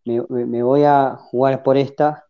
[0.05, 2.25] me, voy a jugar por esta.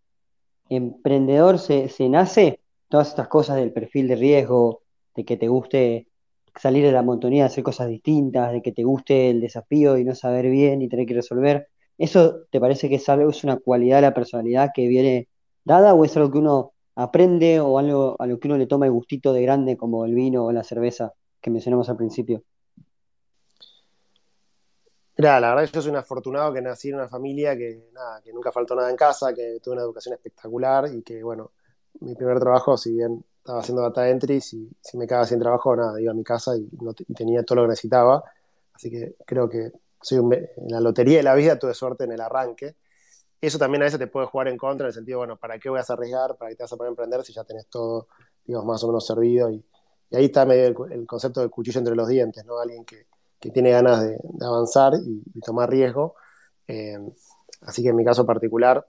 [0.69, 2.61] ¿Emprendedor se, nace?
[2.89, 4.81] Todas estas cosas del perfil de riesgo,
[5.15, 6.07] de que te guste
[6.55, 10.15] salir de la montonía, hacer cosas distintas, de que te guste el desafío y no
[10.15, 11.67] saber bien y tener que resolver.
[11.97, 15.29] ¿Eso te parece que es algo, es una cualidad de la personalidad que viene
[15.63, 18.85] dada o es algo que uno aprende o algo a lo que uno le toma
[18.85, 22.43] el gustito de grande como el vino o la cerveza que mencionamos al principio?
[25.21, 28.33] Mira, la verdad yo soy un afortunado que nací en una familia que, nada, que
[28.33, 31.51] nunca faltó nada en casa, que tuve una educación espectacular y que, bueno,
[31.99, 35.75] mi primer trabajo, si bien estaba haciendo data entry, si, si me quedaba sin trabajo,
[35.75, 38.23] nada, iba a mi casa y, no tenía todo lo que necesitaba.
[38.73, 42.21] Así que creo que soy en la lotería de la vida tuve suerte en el
[42.21, 42.77] arranque.
[43.39, 45.69] Eso también a veces te puede jugar en contra, en el sentido, bueno, ¿para qué
[45.69, 46.35] voy a arriesgar?
[46.35, 48.07] ¿Para qué te vas a poner a emprender si ya tenés todo,
[48.43, 49.51] digamos, más o menos servido?
[49.51, 49.63] Y,
[50.13, 52.57] ahí está medio el, el, concepto del cuchillo entre los dientes, ¿no?
[52.57, 53.05] Alguien que,
[53.41, 56.15] que tiene ganas de, avanzar y, tomar riesgo.
[56.67, 56.97] Eh,
[57.61, 58.87] así que en mi caso particular,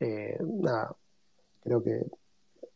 [0.00, 0.38] eh,
[1.62, 2.06] creo que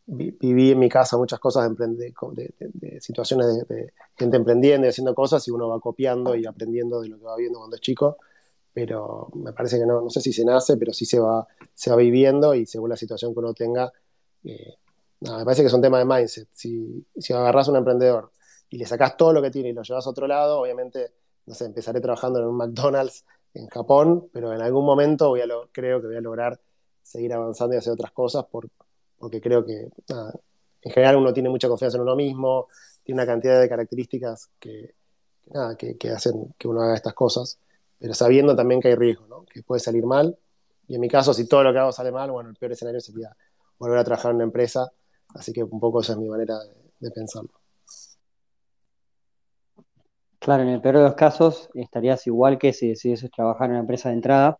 [0.07, 5.51] viví en mi casa muchas cosas de, situaciones de, gente emprendiendo y haciendo cosas y
[5.51, 8.17] uno va copiando y aprendiendo de lo que va viendo cuando es chico,
[8.71, 11.89] pero me parece que no, no sé si se nace, pero sí se va, se
[11.89, 13.91] va viviendo y según la situación que uno tenga,
[14.43, 14.75] eh,
[15.21, 16.47] me parece que es un tema de mindset.
[16.51, 18.29] Si, si agarras un emprendedor
[18.75, 21.13] y le sacás todo lo que tiene y lo llevas a otro lado, obviamente,
[21.45, 23.23] no sé, empezaré trabajando en un McDonald's
[23.53, 26.59] en Japón, pero en algún momento voy a lo, creo que voy a lograr
[27.01, 29.87] seguir avanzando y hacer otras cosas porque creo que
[30.81, 32.67] en general uno tiene mucha confianza en uno mismo,
[33.01, 34.93] tiene una cantidad de características que,
[35.97, 37.57] que, hacen que uno haga estas cosas,
[37.97, 39.45] pero sabiendo también que hay riesgo, ¿no?
[39.45, 40.37] que puede salir mal.
[40.89, 42.99] Y en mi caso, si todo lo que hago sale mal, bueno, el peor escenario
[42.99, 43.33] sería
[43.79, 44.91] volver a trabajar en una empresa.
[45.33, 46.59] Así que un poco esa es mi manera
[46.99, 47.64] de pensarlo.
[50.45, 53.79] Claro, en el peor de los casos estarías igual que si decidieses trabajar en una
[53.79, 54.59] empresa de entrada.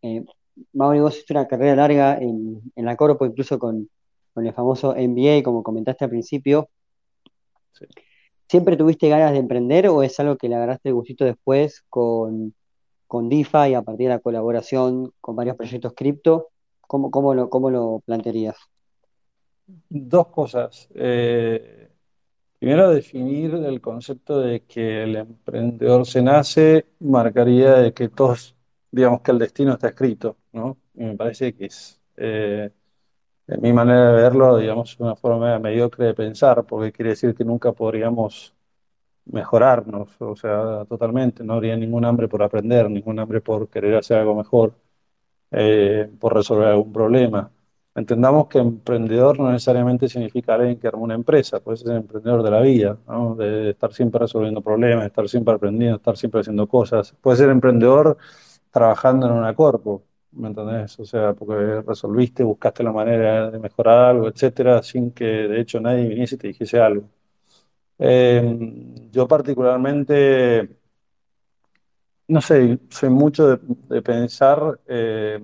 [0.00, 0.24] Eh,
[0.72, 3.90] Mauri, vos hiciste una carrera larga en, la Corpo, incluso con,
[4.36, 6.70] el famoso MBA, como comentaste al principio.
[8.48, 12.54] ¿Siempre tuviste ganas de emprender o es algo que le agarraste el gustito después con,
[13.06, 16.48] con DeFi a partir de la colaboración con varios proyectos cripto?
[16.80, 18.56] ¿Cómo, cómo lo, cómo lo plantearías?
[19.90, 20.88] Dos cosas.
[20.94, 21.90] Eh,
[22.64, 28.56] primero, definir el concepto de que el emprendedor se nace, marcaría de que todos,
[28.90, 30.78] digamos que el destino está escrito, ¿no?
[30.94, 32.70] Y me parece que es, eh,
[33.48, 37.44] en mi manera de verlo, digamos, una forma mediocre de pensar, porque quiere decir que
[37.44, 38.54] nunca podríamos
[39.26, 44.18] mejorarnos, o sea, totalmente, no habría ningún hambre por aprender, ningún hambre por querer hacer
[44.18, 44.74] algo mejor,
[45.52, 47.52] eh, por resolver algún problema.
[47.96, 52.50] Entendamos que emprendedor no necesariamente significa alguien que arma una empresa, puede ser emprendedor de
[52.50, 53.36] la vida, ¿no?
[53.36, 57.14] de estar siempre resolviendo problemas, estar siempre aprendiendo, estar siempre haciendo cosas.
[57.20, 58.16] Puede ser emprendedor
[58.72, 60.98] trabajando en una corpo, ¿me entendés?
[60.98, 65.80] O sea, porque resolviste, buscaste la manera de mejorar algo, etcétera, sin que de hecho
[65.80, 67.08] nadie viniese y te dijese algo.
[67.98, 68.42] Eh,
[69.12, 70.68] yo particularmente,
[72.28, 75.38] no sé, soy mucho de, de pensar, eh,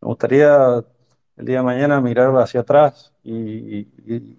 [0.00, 0.84] me gustaría
[1.36, 3.84] el día de mañana mirar hacia atrás y,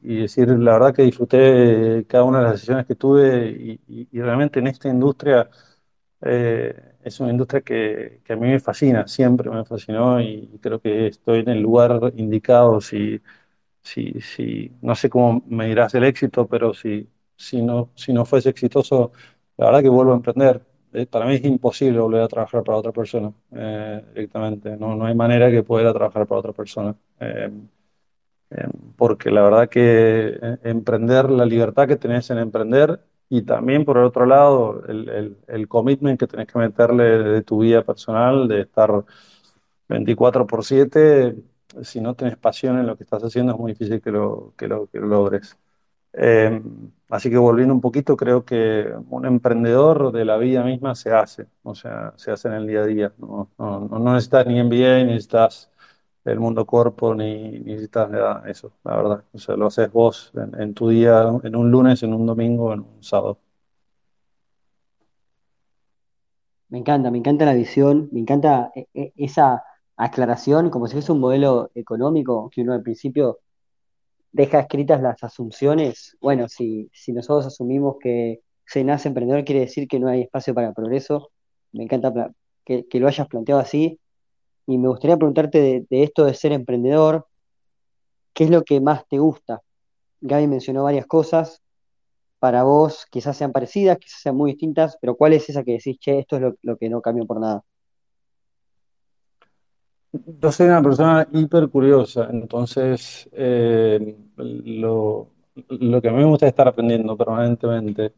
[0.02, 4.68] decir, la verdad que disfruté cada una de las decisiones que tuve y realmente en
[4.68, 5.50] esta industria
[6.26, 10.80] eh, es una industria que, que a mí me fascina, siempre me fascinó y creo
[10.82, 12.80] que estoy en el lugar indicado.
[12.82, 13.22] Si,
[13.82, 18.26] si, si, no sé cómo me dirás el éxito, pero si, si no, si no
[18.26, 19.12] fuese exitoso,
[19.58, 20.62] la verdad que vuelvo a emprender.
[20.94, 24.78] Eh, para mí es imposible volver a trabajar para otra persona eh, directamente.
[24.78, 26.96] No, no hay manera que pueda trabajar para otra persona.
[27.20, 27.52] Eh,
[28.96, 34.04] porque la verdad que emprender, la libertad que tenés en emprender y también por el
[34.06, 38.62] otro lado el, el, el commitment que tenés que meterle de tu vida personal, de
[38.62, 39.04] estar
[39.90, 41.36] 24 por 7,
[41.82, 44.68] si no tenés pasión en lo que estás haciendo es muy difícil que lo, que
[44.68, 45.58] lo, que lo logres.
[46.14, 46.62] Eh,
[47.10, 51.48] así que volviendo un poquito, creo que un emprendedor de la vida misma se hace,
[51.64, 53.14] o sea, se hace en el día a día.
[53.18, 55.72] No, necesitas ni MBA, ni necesitas
[56.26, 59.24] el mundo corpo, ni, necesitas nada, eso, la verdad.
[59.34, 62.74] O sea, lo haces vos en, en tu día, en un lunes, en un domingo,
[62.74, 63.40] en un sábado.
[66.70, 69.64] Me encanta, me encanta la visión, me encanta eh, eh, esa
[69.96, 73.40] aclaración, como si fuese un modelo económico, que uno al principio
[74.34, 76.18] deja escritas las asunciones.
[76.20, 80.54] Bueno, si, si nosotros asumimos que se nace emprendedor, quiere decir que no hay espacio
[80.54, 81.32] para progreso.
[81.72, 82.32] Me encanta
[82.66, 84.00] que, que lo hayas planteado así.
[84.66, 87.28] Y me gustaría preguntarte de, de esto de ser emprendedor,
[88.34, 89.62] ¿qué es lo que más te gusta?
[90.22, 91.62] Gaby mencionó varias cosas,
[92.40, 95.98] para vos quizás sean parecidas, quizás sean muy distintas, pero ¿cuál es esa que decís,
[96.00, 97.64] che, esto es lo, lo que no cambio por nada?
[100.14, 105.32] Yo soy una persona hiper curiosa, entonces eh, lo,
[105.70, 108.14] lo que a mí me gusta es estar aprendiendo permanentemente.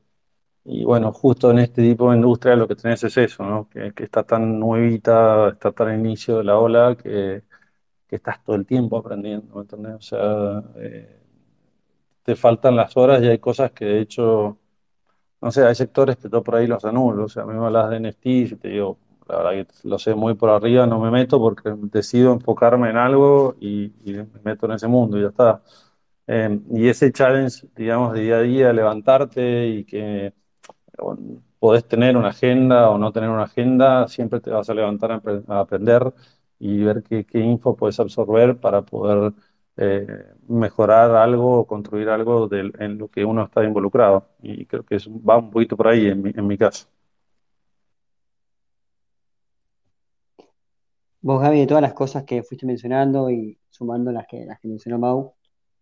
[0.66, 3.70] Y bueno, justo en este tipo de industria lo que tenés es eso, ¿no?
[3.70, 7.44] Que, está tan nuevita, está tan inicio de la ola que,
[8.08, 9.96] que estás todo el tiempo aprendiendo, ¿me entendés?
[9.96, 11.22] O sea, eh,
[12.24, 14.58] te faltan las horas y hay cosas que de hecho,
[15.42, 17.26] no sé, hay sectores que yo por ahí los anulo.
[17.26, 20.00] O sea, a mí me hablas de NFTs y te digo, la verdad que lo
[20.00, 24.28] sé muy por arriba, no me meto porque decido enfocarme en algo y, y me
[24.44, 25.64] meto en ese mundo y ya está.
[26.28, 30.34] Eh, y ese challenge, digamos, de día a día, levantarte y que
[31.00, 31.16] o
[31.60, 35.22] podés tener una agenda o no tener una agenda, siempre te vas a levantar a,
[35.48, 36.14] a aprender
[36.60, 39.34] y ver qué, qué info puedes absorber para poder
[39.78, 40.08] eh,
[40.48, 44.30] mejorar algo o construir algo del- en lo que uno está involucrado.
[44.42, 44.98] Y creo que
[45.28, 46.88] va un poquito por ahí en mi, en mi caso.
[51.26, 54.68] Vos, Gaby, de todas las cosas que fuiste mencionando y sumando las que, las que
[54.68, 55.34] mencionó Mau,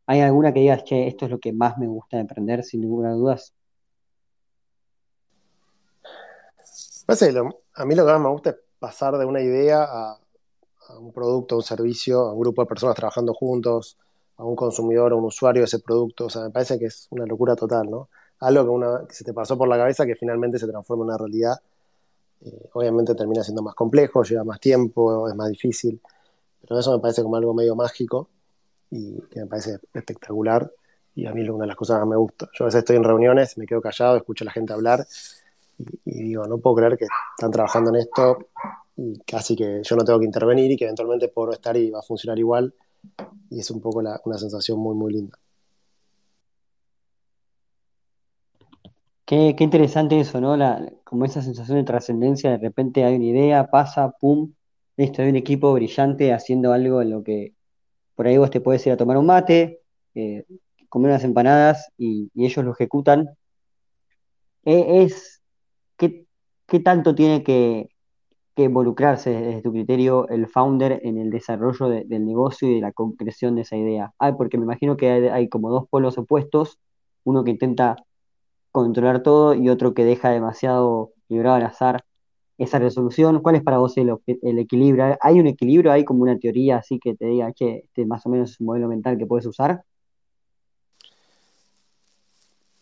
[0.06, 2.80] ¿hay alguna que digas, che, esto es lo que más me gusta de emprender, sin
[2.80, 3.38] ninguna duda?
[7.74, 10.18] A mí lo que más me gusta es pasar de una idea a,
[10.88, 13.98] a un producto, a un servicio, a un grupo de personas trabajando juntos,
[14.38, 16.28] a un consumidor, a un usuario de ese producto.
[16.28, 18.08] O sea, me parece que es una locura total, ¿no?
[18.40, 21.10] Algo que, una, que se te pasó por la cabeza que finalmente se transforma en
[21.10, 21.58] una realidad.
[22.46, 26.02] Eh, obviamente termina siendo más complejo, lleva más tiempo, es más difícil,
[26.62, 28.30] pero eso me parece como algo medio mágico
[28.92, 30.70] y que me parece espectacular
[31.16, 32.50] y a mí es una de las cosas que me gusta.
[32.54, 35.06] Yo a veces estoy en reuniones, me quedo callado, escucho a la gente hablar
[36.06, 37.06] y, digo, no puedo creer que
[37.38, 38.48] están trabajando en esto
[38.98, 42.00] y casi que yo no tengo que intervenir y que eventualmente puedo estar y va
[42.00, 42.74] a funcionar igual
[43.50, 45.38] y es un poco la- una sensación muy, muy linda.
[49.26, 50.58] Qué, interesante eso, ¿no?
[51.06, 54.54] Como esa sensación de trascendencia, de repente hay una idea, pasa, pum,
[54.98, 57.54] listo, hay un equipo brillante haciendo algo en lo que
[58.16, 59.82] por ahí vos te puedes ir a tomar un mate,
[60.16, 60.46] eh,
[60.90, 63.30] comer unas empanadas y, ellos lo ejecutan.
[64.66, 65.42] Eh, es,
[65.98, 66.26] ¿qué,
[66.84, 67.90] tanto tiene que,
[68.58, 72.92] involucrarse desde tu criterio el founder en el desarrollo de- del negocio y de la
[72.94, 74.14] concreción de esa idea?
[74.20, 76.80] Ah, porque me imagino que hay, hay como dos polos opuestos,
[77.24, 77.98] uno que intenta
[78.74, 82.06] controlar todo y otro que deja demasiado librado al azar
[82.58, 83.42] esa resolución.
[83.42, 85.18] ¿Cuál es para vos el, el equilibrio?
[85.22, 85.94] ¿Hay un equilibrio?
[85.94, 88.68] ¿Hay como una teoría así que te diga, que este más o menos es un
[88.68, 89.84] modelo mental que puedes usar?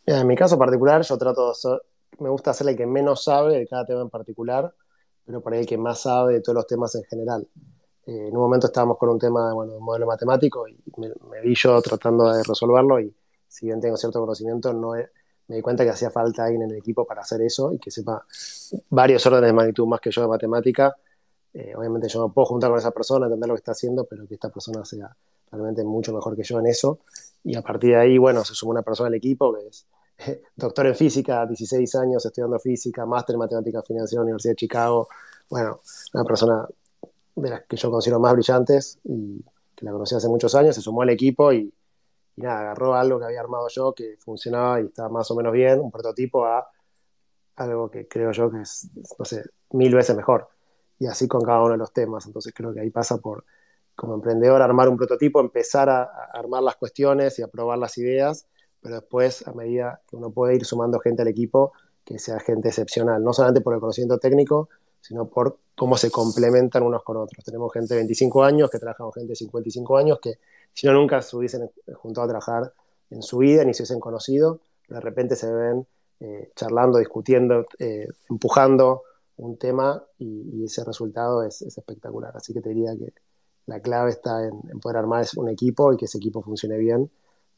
[0.06, 1.80] En mi caso particular, yo trato de
[2.20, 4.74] me gusta ser el que menos sabe de cada tema en particular,
[5.26, 7.48] pero por ahí el que más sabe de todos los temas en general.
[8.06, 11.42] Eh, en un momento estábamos con un tema, bueno, un modelo matemático y me, me
[11.42, 13.16] vi yo tratando de resolverlo y
[13.48, 15.10] si bien tengo cierto conocimiento, no he-
[15.52, 17.91] me di cuenta que hacía falta alguien en el equipo para hacer eso y que
[17.91, 18.26] sepa
[18.89, 20.95] varios órdenes de magnitud más que yo de matemática.
[21.54, 24.26] Eh, obviamente yo no puedo juntar con esa persona, entender lo que está haciendo, pero
[24.26, 25.14] que esta persona sea
[25.52, 26.99] realmente mucho mejor que yo en eso.
[27.43, 29.86] Y a partir de ahí, bueno, se sumó una persona al equipo que es
[30.56, 34.56] doctor en física, 16 años estudiando física, máster en matemáticas financieras en la Universidad de
[34.56, 35.10] Chicago.
[35.49, 35.82] Bueno,
[36.14, 36.66] una persona
[37.36, 39.43] de las que yo considero más brillantes y
[39.76, 41.74] que la conocí hace muchos años, se sumó al equipo y,
[42.48, 45.92] agarró algo que había armado yo que funcionaba y estaba más o menos bien, un
[45.92, 46.68] prototipo a
[47.56, 50.50] algo que creo yo que es, no sé, mil veces mejor.
[51.00, 52.26] Y así con cada uno de los temas.
[52.26, 53.46] Entonces creo que ahí pasa por,
[53.96, 57.98] como emprendedor, armar un prototipo, empezar a, a armar las cuestiones y a probar las
[57.98, 58.48] ideas,
[58.82, 61.74] pero después, a medida que uno puede ir sumando gente al equipo,
[62.04, 64.70] que sea gente excepcional, no solamente por el conocimiento técnico,
[65.02, 67.44] sino por cómo se complementan unos con otros.
[67.44, 70.36] Tenemos gente de 25 años que trabaja con gente de 55 años que
[70.74, 72.74] si no nunca se hubiesen juntado a trabajar
[73.09, 75.86] en su vida ni se hubiesen conocido, de repente se ven
[76.19, 79.03] eh, charlando, discutiendo, eh, empujando
[79.38, 82.36] un tema y, ese resultado es, es, espectacular.
[82.36, 83.13] Así que te diría que
[83.65, 87.09] la clave está en, poder armar un equipo y que ese equipo funcione bien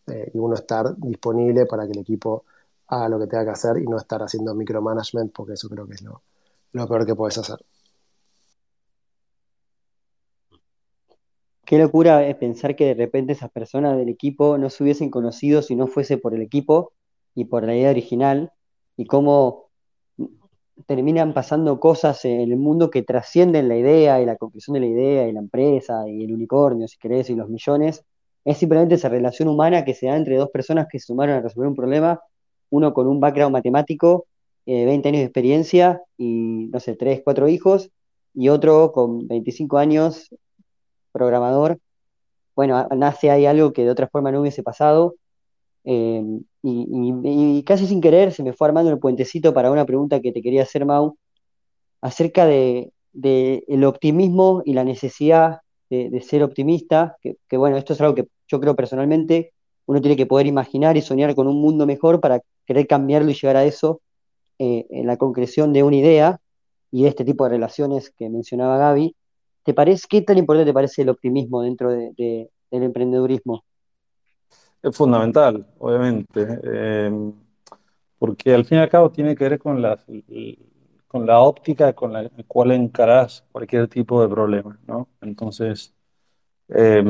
[0.08, 2.46] eh, y uno estar disponible para que el equipo
[2.88, 5.96] haga lo que tenga que hacer y no estar haciendo micromanagement porque eso creo que
[5.96, 7.58] es lo peor que puedes hacer.
[11.66, 15.62] Qué locura es pensar que de repente esas personas del equipo no se hubiesen conocido
[15.62, 16.92] si no fuese por el equipo
[17.36, 18.52] y por la idea original
[18.98, 19.70] y cómo
[20.86, 24.88] terminan pasando cosas en el mundo que trascienden la idea y la conclusión de la
[24.88, 28.04] idea y la empresa y el unicornio, si querés, y los millones.
[28.44, 31.42] Es simplemente esa relación humana que se da entre dos personas que se sumaron a
[31.42, 32.20] resolver un problema,
[32.72, 34.26] uno con un background matemático,
[34.66, 37.90] eh, 20 años de experiencia y, no sé, 3, 4 hijos,
[38.34, 40.30] y otro con 25 años,
[41.14, 41.80] programador.
[42.56, 45.16] Bueno, nace ahí algo que de otra forma no hubiese pasado.
[45.86, 46.22] Eh,
[46.64, 50.42] y, casi sin querer se me fue armando el puentecito para una pregunta que te
[50.42, 51.18] quería hacer, Mau,
[52.02, 58.02] acerca de, el optimismo y la necesidad de, ser optimista, que, que, bueno, esto es
[58.02, 59.54] algo que yo creo personalmente,
[59.86, 63.34] uno tiene que poder imaginar y soñar con un mundo mejor para querer cambiarlo y
[63.34, 64.02] llegar a eso
[64.60, 66.40] eh, en la concreción de una idea
[66.92, 69.16] y de este tipo de relaciones que mencionaba Gaby.
[69.64, 73.64] ¿Te parece, qué tan importante te parece el optimismo dentro de, de, del emprendedurismo?
[74.82, 77.32] Es fundamental, obviamente, eh,
[78.20, 79.98] porque al fin y al cabo tiene que ver con la,
[81.40, 85.08] óptica con la cual encarás cualquier tipo de problema, ¿no?
[85.22, 85.94] Entonces,
[86.70, 87.02] eh,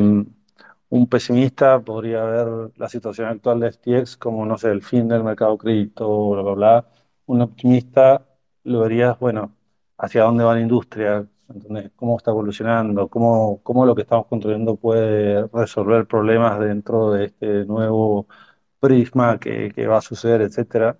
[0.89, 5.23] un pesimista podría ver la situación actual de FTX como, no sé, el fin del
[5.23, 6.87] mercado cripto, bla, bla, bla.
[7.25, 8.23] Un optimista
[8.63, 9.55] lo verías, bueno,
[9.97, 11.27] hacia dónde va la industria,
[11.95, 17.65] cómo está evolucionando, cómo, cómo lo que estamos construyendo puede resolver problemas dentro de este
[17.65, 18.27] nuevo
[18.79, 20.97] prisma que, va a suceder, etcétera.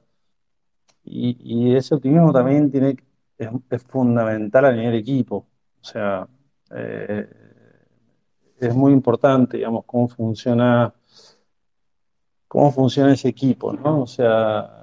[1.06, 2.98] Y, ese optimismo también tiene,
[3.38, 5.48] es, es, fundamental a nivel equipo.
[5.82, 6.28] O sea,
[6.72, 7.28] eh,
[8.60, 10.94] es muy importante, digamos, cómo funciona,
[12.48, 14.04] cómo funciona ese equipo, ¿no?
[14.04, 14.83] O sea,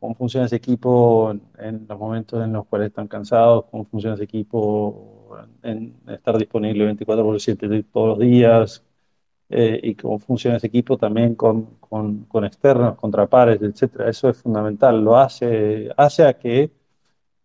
[0.00, 4.24] cómo funciona ese equipo en, los momentos en los cuales están cansados, cómo funciona ese
[4.24, 8.84] equipo en, estar disponible 24 por 7 todos los días,
[9.50, 14.10] eh, y cómo funciona ese equipo también con, con, con externos, contrapares, etcétera.
[14.10, 15.02] Eso es fundamental.
[15.02, 16.70] Lo hace, hace a que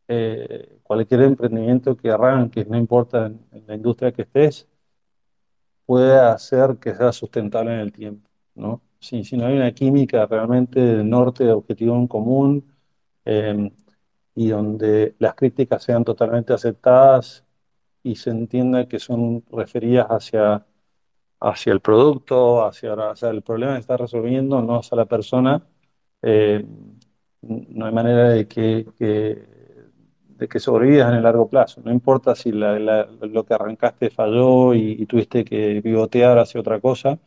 [0.08, 4.68] eh, cualquier emprendimiento que arranques, no importa en, la industria que estés,
[5.86, 8.30] pueda hacer que sea sustentable en el tiempo.
[8.56, 8.82] ¿no?
[9.04, 12.74] Si, si no hay una química realmente de norte, de objetivo en común,
[13.26, 13.72] eh,
[14.36, 17.46] y donde las críticas sean totalmente aceptadas
[18.04, 20.66] y se entienda que son referidas hacia
[21.44, 22.94] hacia el producto, hacia,
[23.30, 25.62] el problema que está resolviendo, no hacia la persona,
[26.22, 26.66] eh,
[27.42, 29.44] no hay manera de que, que,
[30.30, 31.82] de que sobrevivas en el largo plazo.
[31.84, 32.80] No importa si la,
[33.22, 37.20] lo que arrancaste falló y, y, tuviste que pivotear hacia otra cosa,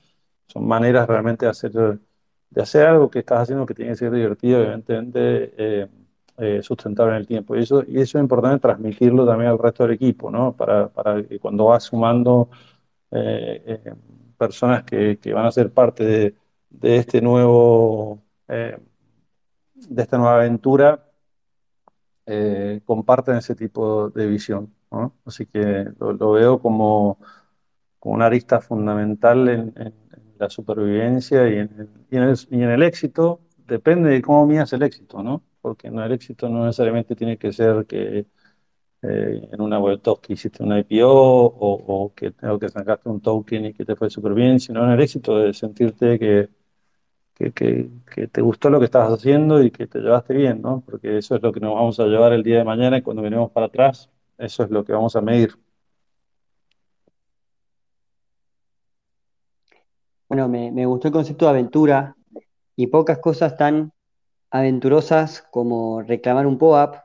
[0.47, 4.13] son maneras realmente de hacer, de hacer algo que estás haciendo que tiene que ser
[4.13, 5.89] divertido, evidentemente, eh,
[6.39, 7.57] eh, sustentable en el tiempo.
[7.57, 10.53] Y eso, y eso es importante transmitirlo también al resto del equipo, ¿no?
[10.55, 12.51] Para, para que cuando vas sumando
[13.11, 13.95] eh, eh,
[14.37, 16.35] personas que, que, van a ser parte de,
[16.71, 21.03] de este nuevo, de esta nueva aventura,
[22.85, 25.15] comparten ese tipo de visión, ¿no?
[25.25, 27.19] Así que lo, lo veo como,
[27.99, 30.06] como, una arista fundamental en, en, en
[30.39, 31.71] la supervivencia y en,
[32.11, 35.43] el, y, en el éxito depende de cómo miras el éxito, ¿no?
[35.61, 38.27] Porque no, el éxito no necesariamente tiene que ser que
[39.03, 43.67] eh, en una web hiciste una IPO o, o, que, o que sacaste un token
[43.67, 46.49] y que te fue súper bien, sino en el éxito de sentirte que,
[47.35, 50.83] que, te gustó lo que estabas haciendo y que te llevaste bien, ¿no?
[50.87, 53.23] Porque eso es lo que nos vamos a llevar el día de mañana y cuando
[53.23, 55.57] venimos para atrás, eso es lo que vamos a medir.
[60.29, 62.17] Bueno, me, gustó el concepto de aventura
[62.75, 63.93] y pocas cosas tan
[64.51, 66.97] aventurosas como reclamar un POAP,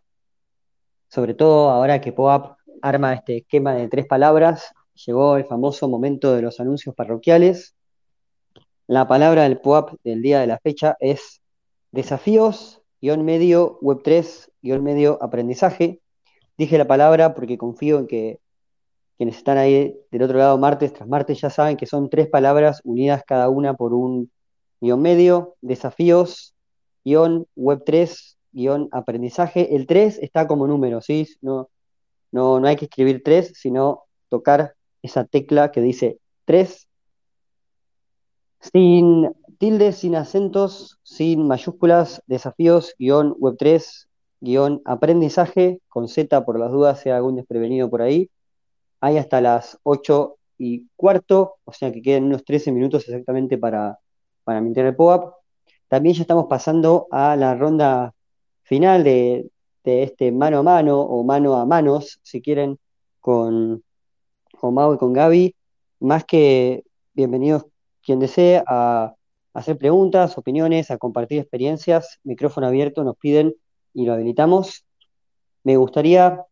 [1.08, 4.74] sobre todo ahora que POAP arma este esquema de tres palabras,
[5.06, 7.76] llegó el famoso momento de los anuncios parroquiales.
[8.88, 11.42] La palabra del POAP del día de la fecha es
[11.92, 16.02] desafíos, guion medio, web 3, guion medio, aprendizaje.
[16.58, 18.40] Dije la palabra porque confío en que
[19.22, 22.82] quienes están ahí del otro lado martes tras martes ya saben que son tres palabras
[22.84, 24.32] unidas cada una por un
[24.80, 26.56] guion medio, desafíos,
[27.06, 29.76] guion web 3, guion aprendizaje.
[29.76, 31.28] El 3 está como número, ¿sí?
[31.40, 31.70] No,
[32.32, 36.88] no, no hay que escribir 3, sino tocar esa tecla que dice 3,
[38.74, 44.10] sin tildes, sin acentos, sin mayúsculas, desafíos, guion web 3,
[44.40, 48.32] guion aprendizaje, con Z por las dudas, sea algún desprevenido por ahí.
[49.02, 54.00] Hay hasta las 8 y cuarto, o sea que quedan unos 13 minutos exactamente para,
[54.44, 55.34] para mintear el POAP.
[55.88, 58.14] También ya estamos pasando a la ronda
[58.64, 59.50] final de,
[59.84, 62.78] de, este mano a mano o mano a manos, si quieren,
[63.20, 63.84] con,
[64.60, 65.56] con Mau y con Gaby.
[66.00, 66.84] Más que
[67.14, 67.66] bienvenidos
[68.04, 69.16] quien desee a
[69.54, 72.20] hacer preguntas, opiniones, a compartir experiencias.
[72.24, 73.54] Micrófono abierto, nos piden
[73.94, 74.86] y lo habilitamos.
[75.64, 76.46] Me gustaría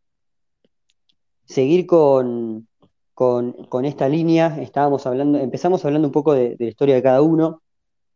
[1.49, 2.67] seguir con,
[3.13, 4.61] con, esta línea.
[4.61, 7.63] Estábamos hablando, empezamos hablando un poco de, la historia de cada uno.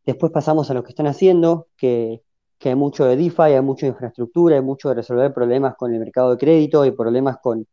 [0.05, 2.21] Después pasamos a lo que están haciendo, que,
[2.59, 5.93] que, hay mucho de DeFi, hay mucho de infraestructura, hay mucho de resolver problemas con
[5.93, 7.65] el mercado de crédito, hay problemas con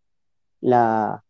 [0.61, 1.23] la,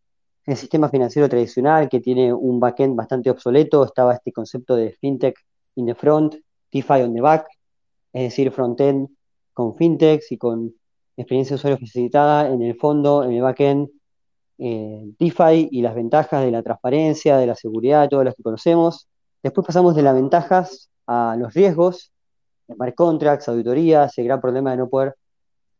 [0.46, 3.84] el sistema financiero tradicional que tiene un backend bastante obsoleto.
[3.84, 5.36] Estaba este concepto de fintech
[5.74, 6.36] in the front,
[6.70, 7.48] DeFi on the back,
[8.12, 9.08] es decir, frontend
[9.52, 10.72] con fintechs y con
[11.16, 13.90] experiencia de usuario facilitada en el fondo, en el backend,
[14.62, 19.08] eh, DeFi y las ventajas de la transparencia, de la seguridad, todas las que conocemos.
[19.42, 22.12] Después pasamos de las ventajas a los riesgos,
[22.70, 25.14] smart contracts, auditorías, el gran problema de no poder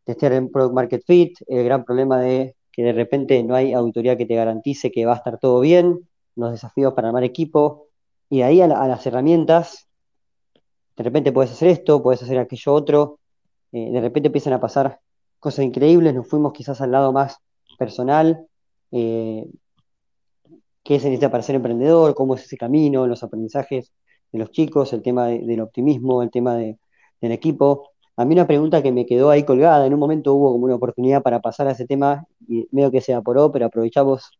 [0.03, 4.17] testear en product market fit, el gran problema de que de repente no hay auditoría
[4.17, 5.99] que te garantice que va a estar todo bien,
[6.35, 7.87] los desafíos para armar equipo,
[8.29, 9.87] y ahí a, la, a las herramientas,
[10.97, 13.19] de repente puedes hacer esto, puedes hacer aquello otro,
[13.73, 14.99] eh, de repente empiezan a pasar
[15.39, 17.37] cosas increíbles, nos fuimos quizás al lado más
[17.77, 18.47] personal,
[18.91, 19.47] eh,
[20.83, 23.91] qué se necesita para ser emprendedor, cómo es ese camino, los aprendizajes
[24.31, 26.77] de los chicos, el tema de, del optimismo, el tema de,
[27.21, 27.91] del equipo.
[28.17, 30.75] A mí una pregunta que me quedó ahí colgada, en un momento hubo como una
[30.75, 34.31] oportunidad para pasar a ese tema y medio que se evaporó, pero aprovechamos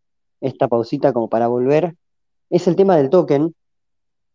[0.41, 1.95] esta pausita como para volver,
[2.49, 3.55] es el tema del token,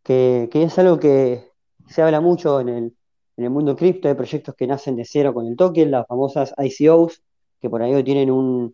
[0.02, 1.50] que, es algo que
[1.88, 2.96] se habla mucho en el,
[3.36, 6.54] en el mundo cripto, hay proyectos que nacen de cero con el token, las famosas
[6.56, 7.22] ICOs,
[7.60, 8.72] que por ahí tienen un,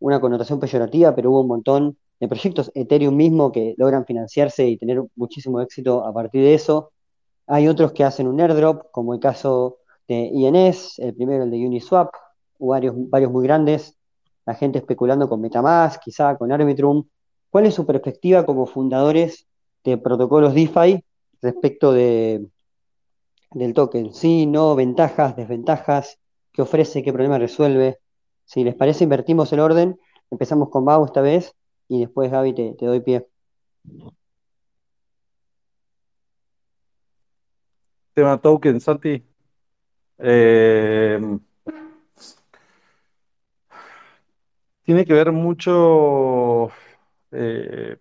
[0.00, 4.76] una connotación peyorativa, pero hubo un montón de proyectos Ethereum mismo que logran financiarse y
[4.76, 6.92] tener muchísimo éxito a partir de eso.
[7.46, 11.66] Hay otros que hacen un airdrop, como el caso de INS, el primero el de
[11.66, 12.12] Uniswap,
[12.58, 13.96] varios, varios muy grandes,
[14.44, 17.04] la gente especulando con Metamask, quizá con Arbitrum.
[17.50, 19.46] ¿Cuál es su perspectiva como fundadores
[19.84, 21.02] de protocolos DeFi
[21.40, 22.46] respecto de,
[23.52, 24.12] del token?
[24.12, 26.18] Sí, no, ventajas, desventajas,
[26.52, 27.98] qué ofrece, qué problema resuelve.
[28.50, 29.96] Si les parece, invertimos el orden.
[30.28, 31.54] Empezamos con Mau esta vez
[31.86, 33.28] y después, Gaby, te, doy pie.
[38.12, 39.22] Tema token, Santi.
[40.18, 41.38] Eh,
[44.82, 46.70] tiene que ver mucho
[47.30, 47.98] eh,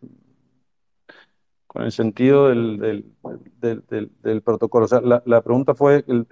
[1.68, 3.06] con el sentido del,
[4.43, 4.86] protocolo.
[4.86, 6.26] O sea, la, la pregunta fue, el,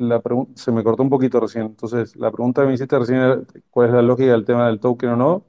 [0.00, 0.22] la
[0.54, 1.66] se me cortó un poquito recién.
[1.66, 3.40] Entonces, la pregunta que me hiciste recién era
[3.70, 5.46] cuál es la lógica del tema del token o no.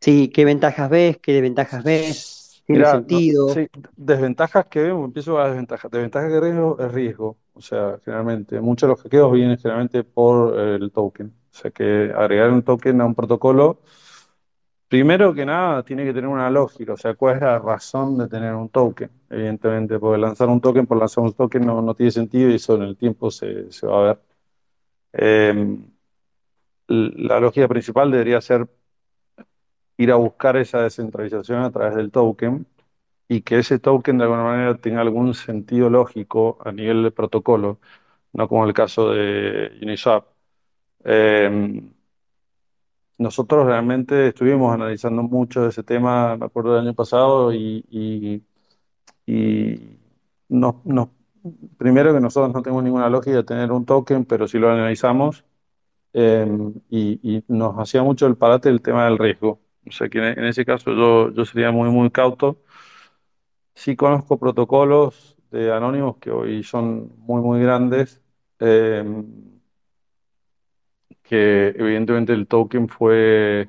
[0.00, 1.18] Sí, ¿qué ventajas ves?
[1.18, 2.62] ¿Qué desventajas ves?
[2.66, 3.48] ¿Tiene sentido?
[3.48, 5.90] sí, desventajas que vemos, empiezo con las desventajas.
[5.90, 8.60] Desventajas que riesgo es riesgo, o sea, generalmente.
[8.60, 11.26] Muchos de los hackeos vienen generalmente por el token.
[11.26, 13.80] O sea, que agregar un token a un protocolo,
[14.90, 16.94] primero que nada, tiene que tener una lógica.
[16.94, 19.10] O sea, ¿cuál es la razón de tener un token?
[19.30, 22.74] Evidentemente, porque lanzar un token por lanzar un token no, no tiene sentido y eso
[22.74, 24.20] en el tiempo se, se va a ver.
[25.12, 25.78] Eh,
[26.88, 28.68] la lógica principal debería ser
[29.96, 32.66] ir a buscar esa descentralización a través del token
[33.28, 37.80] y que ese token de alguna manera tenga algún sentido lógico a nivel de protocolo,
[38.32, 40.26] no como el caso de Uniswap.
[41.04, 41.82] Eh,
[43.20, 48.42] nosotros realmente estuvimos analizando mucho ese tema, me acuerdo del año pasado, y, y,
[49.26, 49.98] y
[50.48, 51.12] no, no,
[51.78, 55.44] primero que nosotros no tenemos ninguna lógica de tener un token, pero si lo analizamos
[56.14, 56.46] eh,
[56.90, 59.60] y, y, nos hacía mucho el parate el tema del riesgo.
[59.86, 62.58] O sea que en, ese caso yo, yo sería muy, muy cauto.
[63.74, 68.20] Sí conozco protocolos de anónimos que hoy son muy, muy grandes,
[68.60, 69.04] eh,
[71.30, 73.68] que evidentemente el token fue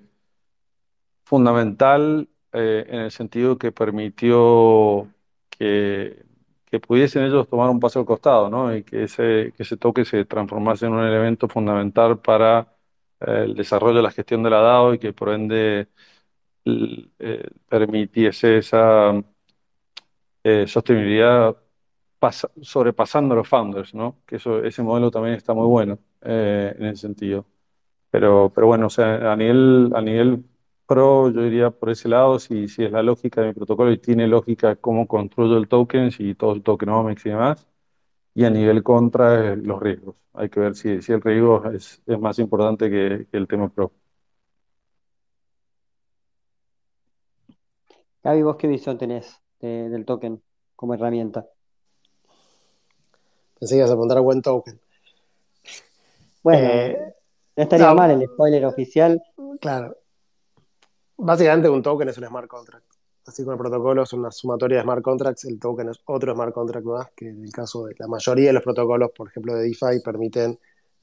[1.23, 5.07] fundamental eh, en el sentido que permitió
[5.49, 6.25] que,
[6.65, 8.75] que, pudiesen ellos tomar un paso al costado, ¿no?
[8.75, 12.75] Y que ese, que ese token se transformase en un elemento fundamental para
[13.19, 15.87] eh, el desarrollo de la gestión de la DAO y que por ende
[16.65, 19.13] eh, permitiese esa
[20.67, 21.55] sostenibilidad
[22.61, 24.17] sobrepasando a los founders, ¿no?
[24.25, 27.45] Que eso, ese modelo también está muy bueno eh, en ese sentido.
[28.11, 30.45] Pero, pero bueno, o sea, a nivel, a nivel
[30.85, 33.97] pro, yo diría por ese lado, si, si es la lógica de mi protocolo y
[33.99, 37.67] tiene lógica cómo construyo el token, si todo el tokenomics y demás,
[38.35, 40.15] y a nivel contra, los riesgos.
[40.33, 43.69] Hay que ver si, si el riesgo es, es más importante que, que el tema
[43.69, 43.93] pro.
[48.23, 50.41] Gaby, ¿vos qué visión tenés del token
[50.75, 51.47] como herramienta?
[53.59, 54.79] Pensé que ibas a apuntar a buen token.
[56.43, 57.15] Bueno, eh,
[57.55, 59.21] no estaría mal el spoiler oficial.
[59.59, 59.95] Claro.
[61.17, 62.85] Básicamente un token es un smart contract.
[63.25, 66.53] Así como el protocolo es una sumatoria de smart contracts, el token es otro smart
[66.53, 69.63] contract más, que en el caso de la mayoría de los protocolos, por ejemplo de
[69.63, 70.57] DeFi, permiten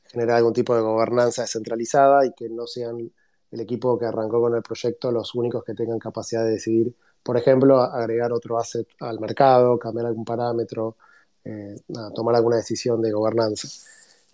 [0.05, 3.11] generar algún tipo de gobernanza descentralizada y que no sean
[3.51, 6.95] el equipo que arrancó con el proyecto los únicos que tengan capacidad de decidir
[7.29, 10.97] por ejemplo, agregar otro asset al mercado, cambiar algún parámetro,
[11.45, 11.77] eh,
[12.15, 13.69] tomar alguna decisión de gobernanza.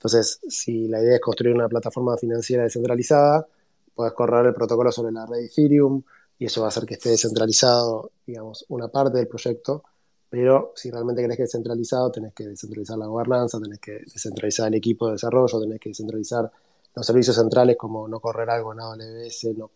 [0.04, 3.48] Entonces, si la idea es construir una plataforma financiera descentralizada,
[3.94, 6.02] puedes correr el protocolo sobre la red Ethereum
[6.38, 9.82] y eso va a hacer que esté descentralizado, digamos, una parte del proyecto,
[10.28, 14.68] pero si realmente querés que esté descentralizado, tenés que descentralizar la gobernanza, tenés que descentralizar
[14.68, 16.52] el equipo de desarrollo, tenés que descentralizar
[16.94, 19.70] los servicios centrales como no correr algo en AWS, no,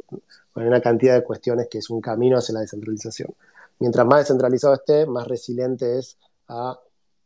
[0.56, 3.32] hay una cantidad de cuestiones que es un camino hacia la descentralización.
[3.78, 6.18] Mientras más descentralizado esté, más resiliente es
[6.48, 6.78] a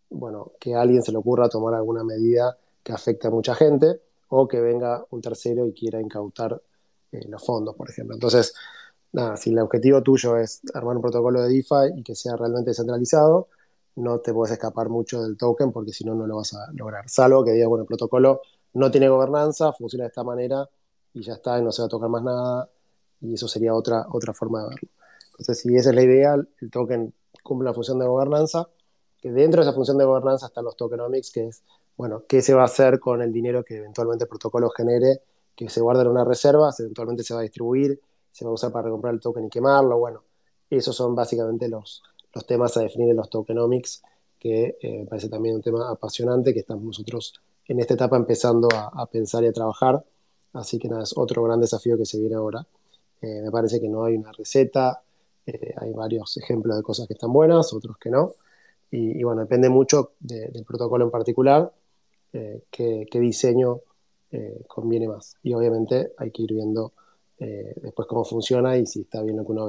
[0.08, 4.00] bueno, que a alguien se le ocurra tomar alguna medida que afecte a mucha gente
[4.28, 6.60] o que venga un tercero y quiera incautar
[7.12, 8.14] eh, los fondos, por ejemplo.
[8.14, 8.54] Entonces,
[9.12, 12.70] nada, si el objetivo tuyo es armar un protocolo de DeFi y que sea realmente
[12.70, 13.48] descentralizado,
[13.96, 17.08] no te puedes escapar mucho del token porque si no, no lo vas a lograr.
[17.08, 18.40] Salvo que digas, bueno, el protocolo
[18.74, 20.68] no tiene gobernanza, funciona de esta manera
[21.12, 22.70] y ya está, y no se va a tocar más nada,
[23.20, 24.88] y eso sería otra, otra forma de verlo.
[25.32, 27.12] Entonces, si esa es la idea, el token
[27.42, 28.68] cumple la función de gobernanza,
[29.18, 31.62] que dentro de esa función de gobernanza están los tokenomics, que es,
[32.02, 35.20] bueno, qué se va a hacer con el dinero que eventualmente el protocolo genere,
[35.54, 38.00] que se guarda en una reserva, eventualmente se va a distribuir,
[38.32, 40.24] se va a usar para recomprar el token y quemarlo, bueno,
[40.68, 42.02] esos son básicamente los,
[42.34, 44.02] los temas a definir en los tokenomics,
[44.36, 48.66] que eh, me parece también un tema apasionante que estamos nosotros en esta etapa empezando
[48.74, 50.04] a, pensar y a trabajar.
[50.54, 52.66] Así que nada, es otro gran desafío que se viene ahora.
[53.20, 55.04] Eh, me parece que no hay una receta,
[55.46, 58.32] eh, hay varios ejemplos de cosas que están buenas, otros que no.
[58.90, 61.72] Y, bueno, depende mucho del protocolo en particular,
[62.32, 63.80] eh, qué, diseño
[64.66, 65.36] conviene más.
[65.42, 66.92] Y obviamente hay que ir viendo
[67.38, 69.68] después cómo funciona y si está bien lo que uno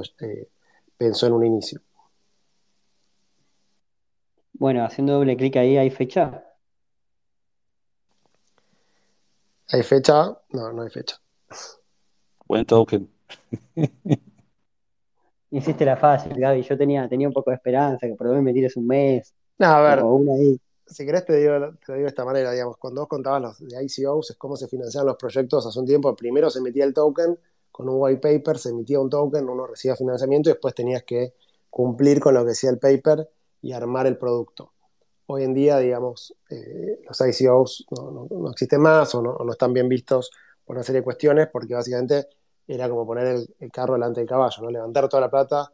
[0.96, 1.80] pensó en un inicio.
[4.54, 6.44] Bueno, haciendo doble clic ahí, ¿hay fecha?
[9.70, 10.38] ¿Hay fecha?
[10.50, 11.16] No, no hay fecha.
[12.46, 13.10] Buen token.
[15.50, 16.62] Hiciste la fácil, Gaby.
[16.62, 19.34] Yo tenía, tenía un poco de esperanza, que por lo menos me tires un mes.
[19.58, 20.02] No, a ver.
[20.86, 21.54] Si querés te digo,
[21.84, 24.68] te digo de esta manera, digamos, cuando vos contabas los de ICOs, es cómo se
[24.68, 26.14] financiaban los proyectos hace un tiempo.
[26.14, 27.38] Primero se emitía el token
[27.72, 31.34] con un white paper, se emitía un token, uno recibía financiamiento y después tenías que
[31.70, 33.28] cumplir con lo que decía el paper
[33.62, 34.74] y armar el producto
[35.26, 40.30] hoy en día, digamos, eh, los ICOs no, existen más o no, están bien vistos
[40.64, 42.28] por una serie de cuestiones, porque básicamente
[42.66, 44.70] era como poner el, carro delante del caballo, ¿no?
[44.70, 45.72] levantar toda la plata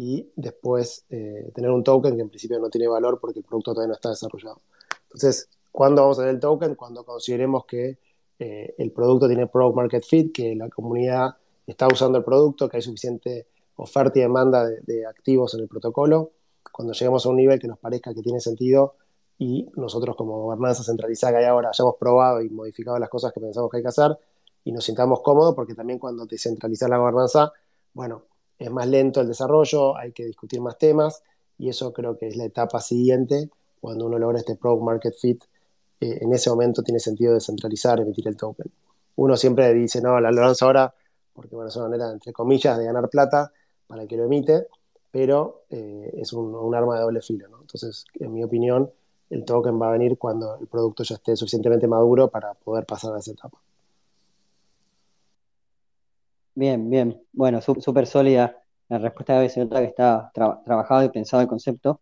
[0.00, 3.74] y después eh, tener un token que en principio no tiene valor porque el producto
[3.74, 4.62] todavía no está desarrollado.
[5.02, 6.74] Entonces, ¿cuándo vamos a tener el token?
[6.74, 7.98] Cuando consideremos que
[8.38, 11.36] eh, el producto tiene product market fit, que la comunidad
[11.66, 13.46] está usando el producto, que hay suficiente
[13.76, 16.30] oferta y demanda de, activos en el protocolo,
[16.72, 18.94] cuando lleguemos a un nivel que nos parezca que tiene sentido
[19.36, 23.40] y nosotros como gobernanza centralizada que hay ahora hayamos probado y modificado las cosas que
[23.40, 24.16] pensamos que hay que hacer
[24.64, 27.52] y nos sintamos cómodos, porque también cuando descentralizas la gobernanza,
[27.92, 28.29] bueno,
[28.60, 31.24] es más lento el desarrollo, hay que discutir más temas
[31.58, 33.50] y eso creo que es la etapa siguiente
[33.80, 35.42] cuando uno logra este product market fit.
[35.98, 38.70] En ese momento tiene sentido descentralizar, emitir el token.
[39.16, 40.94] Uno siempre dice, no, la lanzo ahora
[41.40, 43.52] porque bueno, es una manera, entre comillas, de ganar plata
[43.86, 44.66] para el que lo emite,
[45.10, 47.48] pero eh, es un, arma de doble filo.
[47.48, 47.60] ¿no?
[47.60, 48.90] Entonces, en mi opinión,
[49.30, 53.14] el token va a venir cuando el producto ya esté suficientemente maduro para poder pasar
[53.14, 53.58] a esa etapa.
[56.54, 57.20] Bien, bien.
[57.32, 58.56] Bueno, súper sólida
[58.88, 62.00] la respuesta de se que está trabajado y pensado el concepto.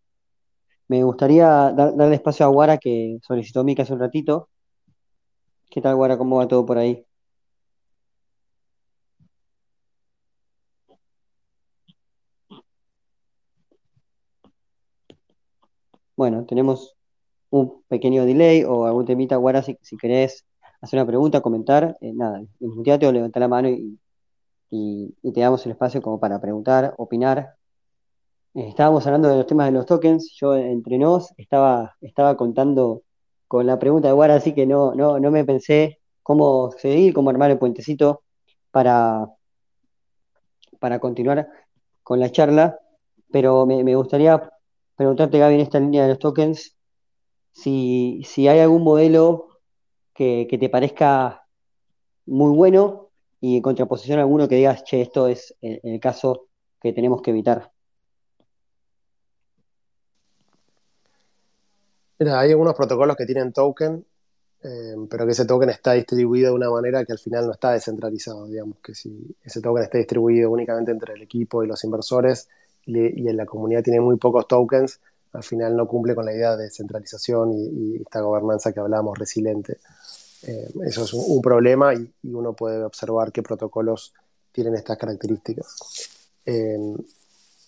[0.88, 4.48] Me gustaría darle espacio a Guara que solicitó Mica hace un ratito.
[5.70, 6.18] ¿Qué tal, Guara?
[6.18, 7.06] ¿Cómo va todo por ahí?
[16.16, 16.96] Bueno, tenemos
[17.50, 20.46] un pequeño delay o algún temita, Guara, si, querés
[20.80, 23.98] hacer una pregunta, comentar, eh, nada, desmuteate o levanta la mano y,
[24.70, 27.55] te damos el espacio como para preguntar, opinar.
[28.55, 33.03] Eh, estábamos hablando de los temas de los tokens, yo entre nos estaba, estaba contando
[33.47, 37.31] con la pregunta de Guara, así que no, no, no me pensé cómo seguir, cómo
[37.31, 38.23] armar el puentecito
[38.70, 39.27] para,
[40.78, 41.49] para continuar
[42.03, 42.78] con la charla,
[43.31, 44.51] pero me, gustaría
[44.97, 46.77] preguntarte, Gaby, en esta línea de los tokens,
[47.53, 49.49] si, hay algún modelo
[50.15, 51.47] que, te parezca
[52.27, 53.07] muy bueno
[53.40, 56.48] y en contraposición a alguno que digas, che, esto es el, caso
[56.81, 57.70] que tenemos que evitar.
[62.19, 64.05] Mira, hay algunos protocolos que tienen token,
[64.62, 67.73] eh, pero que ese token está distribuido de una manera que al final no está
[67.73, 72.48] descentralizado, digamos, que si ese token está distribuido únicamente entre el equipo y los inversores,
[72.89, 75.01] y, en la comunidad tiene muy pocos tokens,
[75.32, 79.78] al final no cumple con la idea de centralización y, esta gobernanza que hablábamos resiliente.
[80.47, 84.15] Eh, eso es un, problema y, uno puede observar qué protocolos
[84.52, 85.77] tienen estas características.
[86.47, 86.78] Eh,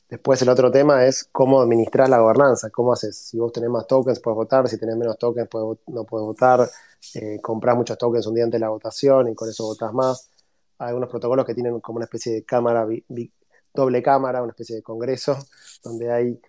[0.09, 3.87] después el otro tema es cómo administrar la gobernanza, cómo haces, si vos tenés más
[3.87, 5.49] tokens puedes votar, si tenés menos tokens
[5.87, 6.69] no puedes votar,
[7.15, 10.31] eh, compras muchos tokens un día antes de la votación y con eso votas más.
[10.79, 12.87] Hay algunos protocolos que tienen como una especie de cámara
[13.75, 15.37] doble cámara, una especie de congreso,
[15.85, 16.41] donde hay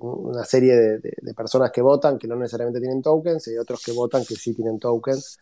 [0.00, 4.24] una serie de, personas que votan que no necesariamente tienen tokens y otros que votan
[4.24, 5.38] que sí tienen tokens.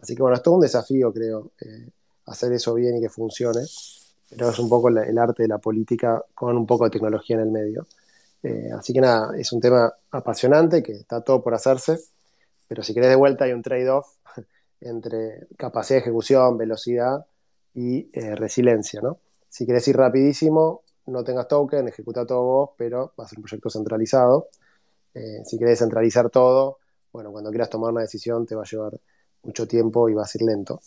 [0.00, 1.88] Así que bueno, es todo un desafío, creo, eh,
[2.26, 3.60] hacer eso bien y que funcione.
[4.30, 7.42] Pero es un poco el arte de la política con un poco de tecnología en
[7.42, 7.86] el medio.
[8.42, 11.98] Eh, así que nada, es un tema apasionante que está todo por hacerse,
[12.68, 14.06] pero si querés de vuelta hay un trade-off
[14.80, 17.26] entre capacidad de ejecución, velocidad
[17.74, 19.18] y eh, resiliencia, ¿no?
[19.48, 23.44] Si quieres ir rapidísimo, no tengas token, ejecuta todo vos, pero va a ser un
[23.44, 24.48] proyecto centralizado.
[25.14, 26.78] Eh, si quieres centralizar todo,
[27.12, 29.00] bueno, cuando quieras tomar una decisión te va a llevar
[29.42, 30.80] mucho tiempo y va a ser lento.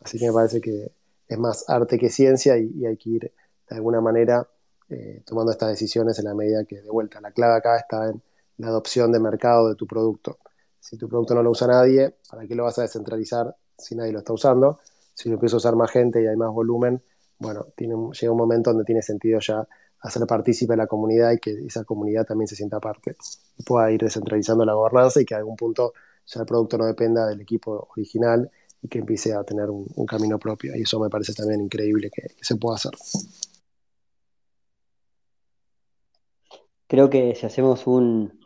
[0.00, 0.92] Así que me parece que
[1.28, 3.32] es más arte que ciencia y, hay que ir
[3.68, 4.48] de alguna manera
[4.88, 7.20] eh, tomando estas decisiones en la medida que de vuelta.
[7.20, 8.22] La clave acá está en
[8.58, 10.38] la adopción de mercado de tu producto.
[10.78, 14.12] Si tu producto no lo usa nadie, ¿para qué lo vas a descentralizar si nadie
[14.12, 14.78] lo está usando?
[15.14, 17.02] Si lo empieza a usar más gente y hay más volumen,
[17.38, 19.66] bueno, llega un momento donde tiene sentido ya
[20.00, 23.16] hacer partícipe de la comunidad y que esa comunidad también se sienta parte
[23.64, 25.94] pueda ir descentralizando la gobernanza y que a algún punto
[26.26, 28.50] ya el producto no dependa del equipo original
[28.82, 30.76] y que empiece a tener un, camino propio.
[30.76, 32.92] Y eso me parece también increíble que, se pueda hacer.
[36.88, 38.38] Creo que si hacemos un,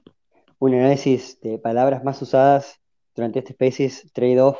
[0.59, 2.81] un análisis de palabras más usadas
[3.15, 4.59] durante este Spaces, trade-off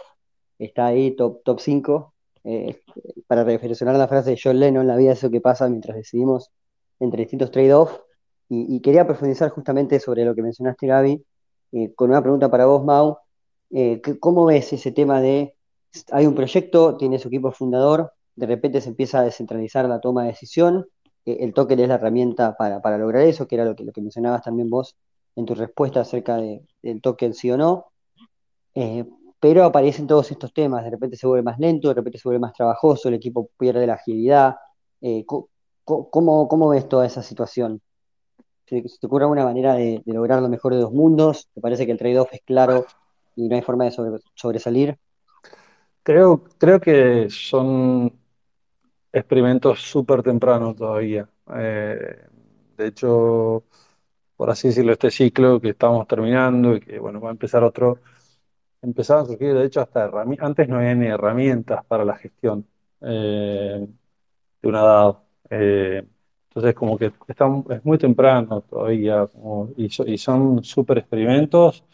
[0.59, 2.81] está ahí top, top 5 eh,
[3.27, 6.51] para reflexionar la frase de John Lennon, la vida es eso que pasa mientras decidimos
[6.99, 8.01] entre distintos trade-offs.
[8.53, 11.25] Y, quería profundizar justamente sobre lo que mencionaste, Gaby,
[11.71, 13.19] eh, con una pregunta para vos, Mau.
[13.71, 15.55] Eh, ¿Cómo ves ese tema de,
[16.11, 20.23] hay un proyecto, tiene su equipo fundador, de repente se empieza a descentralizar la toma
[20.23, 20.87] de decisión,
[21.25, 24.43] el token es la herramienta para, lograr eso, que era lo que, lo que mencionabas
[24.43, 24.97] también vos
[25.37, 27.93] en tu respuesta acerca del token sí o no
[29.41, 32.41] pero aparecen todos estos temas, de repente se vuelve más lento, de repente se vuelve
[32.41, 34.57] más trabajoso, el equipo pierde la agilidad.
[35.01, 37.81] Eh, ¿cómo, ves toda esa situación?
[38.67, 41.49] ¿Se, te ocurre alguna manera de, lograr lo mejor de dos mundos?
[41.55, 42.85] ¿Te parece que el trade-off es claro
[43.35, 44.99] y no hay forma de sobresalir?
[46.03, 48.13] Creo, creo que son
[49.11, 51.27] experimentos súper tempranos todavía.
[51.57, 52.27] Eh,
[52.77, 53.65] De hecho,
[54.37, 57.99] por así decirlo, este ciclo que estamos terminando y que, bueno, va a empezar otro,
[58.83, 62.67] empezaron a surgir, de hecho, hasta antes no había ni herramientas para la gestión
[63.01, 63.87] eh,
[64.63, 65.25] de una DAO.
[65.51, 66.07] Eh,
[66.49, 69.29] entonces, como que están, es muy temprano todavía,
[69.77, 71.85] y, y son súper experimentos,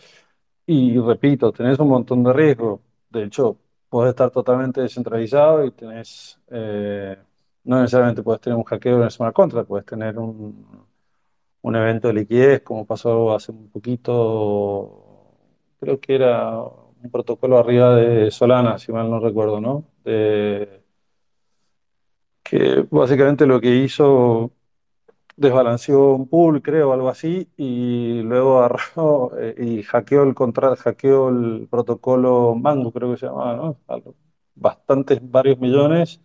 [0.66, 2.80] y repito, tenés un montón de riesgos.
[3.10, 3.58] De hecho,
[3.88, 7.16] puedes estar totalmente descentralizado y tenés, eh,
[7.64, 10.86] no necesariamente puedes tener un hackeo en el smart contract, puedes tener un,
[11.62, 15.05] un evento de liquidez, como pasó hace un poquito,
[15.80, 19.84] creo que era un protocolo arriba de Solana, si mal no recuerdo, ¿no?
[22.42, 24.52] que básicamente lo que hizo
[25.36, 31.28] desbalanceó un pool, creo, algo así, y luego agarró eh, y hackeó el contrato, hackeó
[31.28, 33.78] el protocolo Mango, creo que se llamaba, ¿no?
[34.54, 36.20] Bastantes, varios millones,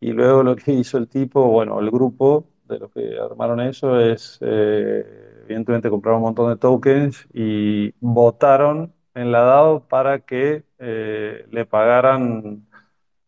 [0.00, 3.98] y luego lo que hizo el tipo, bueno, el grupo de los que armaron eso
[4.00, 10.64] es, eh, evidentemente, compraron un montón de tokens y votaron en la DAO para que
[10.78, 12.66] eh, le pagaran,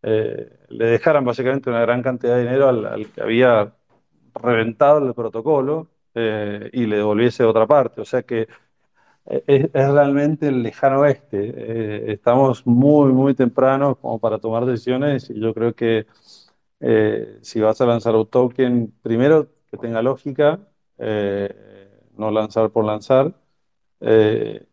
[0.03, 3.73] le dejaran básicamente una gran cantidad de dinero al que había
[4.35, 8.01] reventado el protocolo eh, y le devolviese otra parte.
[8.01, 8.49] O sea que
[9.27, 11.53] eh, es, realmente el lejano oeste.
[11.57, 16.07] Eh, estamos muy, muy temprano como para tomar decisiones y yo creo que
[17.41, 20.61] si vas a lanzar un token, primero que tenga lógica,
[22.16, 23.35] no lanzar por lanzar.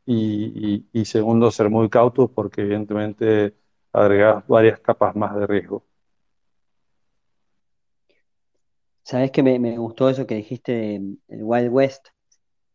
[0.05, 3.55] Y, y, segundo, ser muy cautos porque evidentemente
[3.93, 5.85] agregas varias capas más de riesgo.
[9.03, 12.07] Sabes que me, gustó eso que dijiste del Wild West.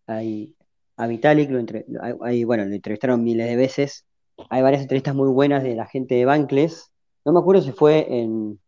[0.06, 0.54] Hay,
[0.96, 1.86] a Vitalik lo, entre,
[2.22, 4.06] hay, bueno, lo entrevistaron miles de veces.
[4.50, 6.92] Hay varias entrevistas muy buenas de la gente de Bankless.
[7.24, 8.60] No me acuerdo si fue en,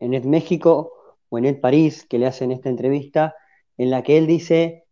[0.00, 0.92] en México
[1.28, 3.34] o en el París que le hacen esta entrevista,
[3.76, 4.84] en la que él dice,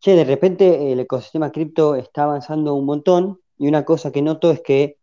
[0.00, 4.50] che, de repente el ecosistema cripto está avanzando un montón y una cosa que noto
[4.50, 4.98] es que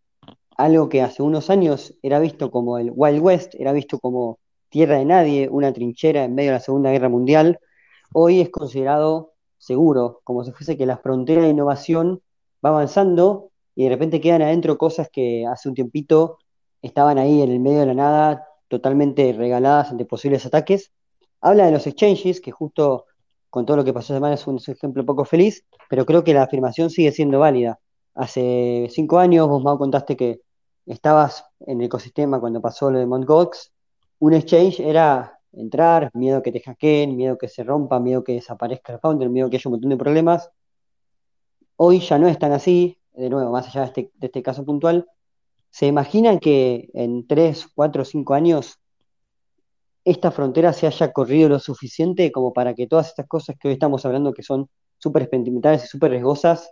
[0.58, 4.40] algo que hace unos años era visto como el Wild West, era visto como
[4.70, 7.60] tierra de nadie, una trinchera en medio de la Segunda Guerra Mundial,
[8.14, 12.22] hoy es considerado seguro, como si fuese que la frontera de innovación
[12.64, 16.38] va avanzando y de repente quedan adentro cosas que hace un tiempito
[16.82, 20.92] estaban ahí en el medio de la nada, totalmente regaladas ante posibles ataques.
[21.42, 23.06] Habla de los exchanges, que justo
[23.56, 26.34] con todo lo que pasó esta semana es un ejemplo poco feliz, pero creo que
[26.34, 27.80] la afirmación sigue siendo válida.
[28.14, 30.42] Hace cinco años vos, Mau, contaste que
[30.86, 33.30] estabas en el ecosistema cuando pasó lo de Mt.
[34.20, 38.92] Un exchange era entrar, miedo que te hackeen, miedo que se rompa, miedo que desaparezca
[38.92, 40.52] el founder, miedo que haya un montón de problemas.
[41.78, 45.08] Hoy ya no es tan así, de nuevo, más allá de este, este caso puntual.
[45.70, 48.82] ¿Se imaginan que en 3, 4, 5 años
[50.06, 53.74] esta frontera se haya corrido lo suficiente como para que todas estas cosas que hoy
[53.74, 54.70] estamos hablando, que son
[55.00, 56.72] súper experimentales y súper riesgosas,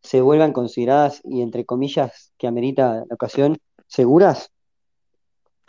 [0.00, 4.50] se vuelvan consideradas y, entre comillas, que amerita la ocasión, seguras?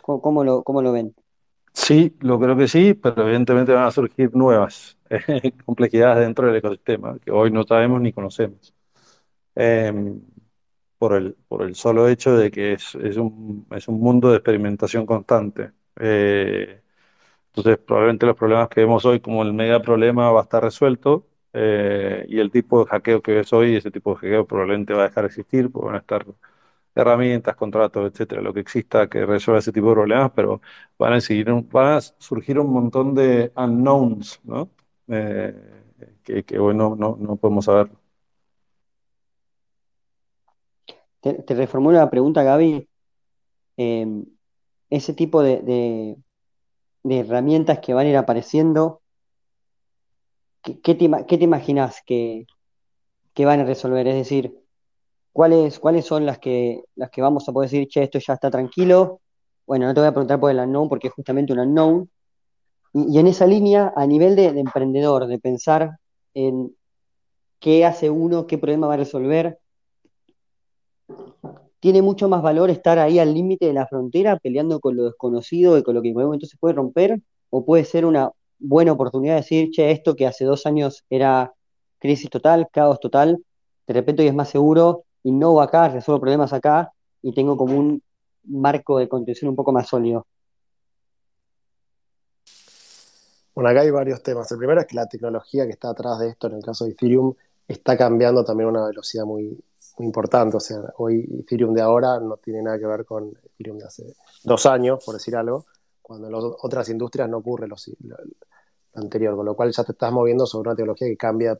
[0.00, 1.14] ¿Cómo, lo, cómo lo ven?
[1.72, 4.96] Sí, lo creo que sí, pero evidentemente van a surgir nuevas
[5.66, 8.72] complejidades dentro del ecosistema que hoy no sabemos ni conocemos.
[9.54, 10.20] Em,
[10.98, 14.36] por, el, por el solo hecho de que es, es, un, es un mundo de
[14.36, 15.72] experimentación constante.
[15.98, 16.82] Eh,
[17.56, 21.26] entonces, probablemente los problemas que vemos hoy como el mega problema va a estar resuelto
[21.54, 25.04] eh, y el tipo de hackeo que ves hoy, ese tipo de hackeo probablemente va
[25.04, 26.26] a dejar de existir, porque van a estar
[26.94, 30.60] herramientas, contratos, etcétera, lo que exista que resuelva ese tipo de problemas, pero
[30.98, 34.70] van a, seguir, van a surgir un montón de unknowns, ¿no?
[35.08, 35.54] Eh,
[36.24, 37.88] que, hoy no, no, podemos saber.
[41.20, 42.86] Te, reformulo la pregunta, Gaby.
[43.78, 44.26] Em,
[44.90, 46.16] ese tipo de,
[47.10, 49.00] herramientas que van a ir apareciendo,
[50.62, 52.46] ¿qué, qué te imaginas que,
[53.34, 54.06] que van a resolver?
[54.08, 54.66] Es decir,
[55.36, 58.50] ¿Cuáles, cuáles son las que, las que vamos a poder decir, che, esto ya está
[58.50, 59.20] tranquilo?
[59.66, 62.10] Bueno, no te voy a preguntar por el unknown porque es justamente un unknown.
[62.94, 65.98] Y, en esa línea, a nivel de, emprendedor, de pensar
[66.32, 66.74] en
[67.60, 69.58] qué hace uno, qué problema va a resolver,
[71.80, 75.78] tiene mucho más valor estar ahí al límite de la frontera peleando con lo desconocido
[75.78, 77.20] y con lo que en momento se puede romper,
[77.50, 81.52] o puede ser una buena oportunidad de decir, che, esto que hace dos años era
[81.98, 83.42] crisis total, caos total,
[83.86, 86.92] de repente hoy es más seguro innovo acá, resuelvo problemas acá
[87.22, 88.02] y tengo como un
[88.44, 90.26] marco de contención un poco más sólido.
[93.54, 94.50] Bueno, acá hay varios temas.
[94.52, 96.90] El primero es que la tecnología que está atrás de esto, en el caso de
[96.90, 97.34] Ethereum,
[97.66, 99.58] está cambiando también a una velocidad muy,
[99.98, 100.56] importante.
[100.56, 104.14] O sea, hoy Ethereum de ahora no tiene nada que ver con Ethereum de hace
[104.44, 105.66] dos años, por decir algo,
[106.02, 107.76] cuando en otras industrias no ocurre lo,
[108.94, 111.58] anterior, con lo cual ya te estás moviendo sobre una tecnología que cambia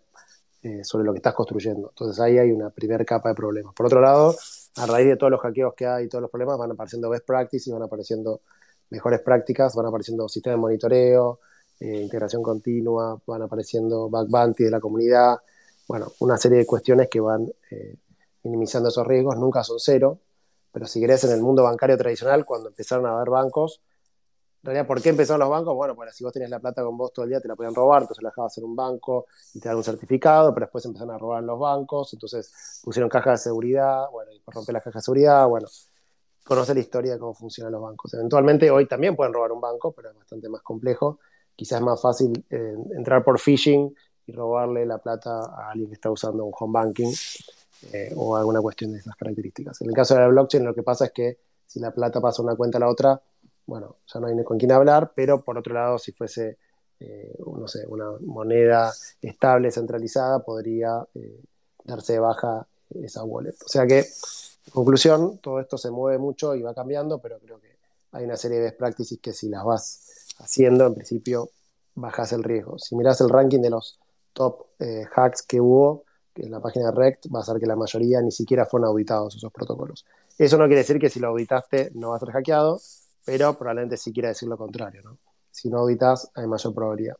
[0.63, 1.89] eh, sobre lo que estás construyendo.
[1.91, 3.75] Entonces ahí hay una primera capa de problemas.
[3.75, 4.35] Por otro lado,
[4.77, 7.27] a raíz de todos los hackeos que hay y todos los problemas, van apareciendo best
[7.27, 8.41] practices van apareciendo
[8.91, 11.41] mejores prácticas, van apareciendo sistemas de monitoreo,
[11.81, 15.37] eh, integración continua, van apareciendo bounty de la comunidad,
[15.87, 17.97] bueno, una serie de cuestiones que van eh,
[18.47, 20.21] minimizando esos riesgos, nunca son cero,
[20.73, 23.81] pero si querés en el mundo bancario tradicional, cuando empezaron a haber bancos,
[24.63, 25.75] en realidad, ¿por qué empezaron los bancos?
[25.75, 27.75] Bueno, pues si vos tenías la plata con vos todo el día, te la podían
[27.75, 31.15] robar, entonces la dejabas en un banco y te dan un certificado, pero después empezaron
[31.15, 35.03] a robar en los bancos, entonces pusieron cajas de seguridad, bueno, y romper las cajas
[35.03, 35.69] de seguridad, bueno,
[36.45, 38.15] conoce la historia de cómo funcionan los bancos.
[38.15, 41.21] Eventualmente hoy también pueden robar un banco, pero es bastante más complejo.
[41.55, 43.95] Quizás es más fácil eh, entrar por phishing
[44.27, 47.13] y robarle la plata a alguien que está usando un home banking
[47.93, 49.81] eh, o alguna cuestión de esas características.
[49.83, 52.43] En el caso de la blockchain lo que pasa es que si la plata pasa
[52.43, 53.21] una cuenta a la otra,
[53.67, 56.59] bueno, ya no hay con quién hablar, pero por otro lado, si fuese,
[57.01, 57.35] eh,
[57.89, 61.43] una moneda estable, centralizada, podría eh,
[61.85, 62.67] darse de baja
[63.03, 63.55] esa wallet.
[63.65, 67.61] O sea que, en conclusión, todo esto se mueve mucho y va cambiando, pero creo
[67.61, 67.77] que
[68.13, 71.51] hay una serie de best practices que si las vas haciendo, en principio,
[71.95, 72.79] bajas el riesgo.
[72.79, 73.99] Si miras el ranking de los
[74.33, 76.06] top eh, hacks que hubo
[76.37, 79.53] en la página Rect, va a ser que la mayoría ni siquiera fueron auditados esos
[79.53, 80.05] protocolos.
[80.39, 82.81] Eso no quiere decir que si lo auditaste no va a ser hackeado,
[83.25, 85.19] pero probablemente sí quiera decir lo contrario, ¿no?
[85.51, 87.17] Si no auditas, hay mayor probabilidad.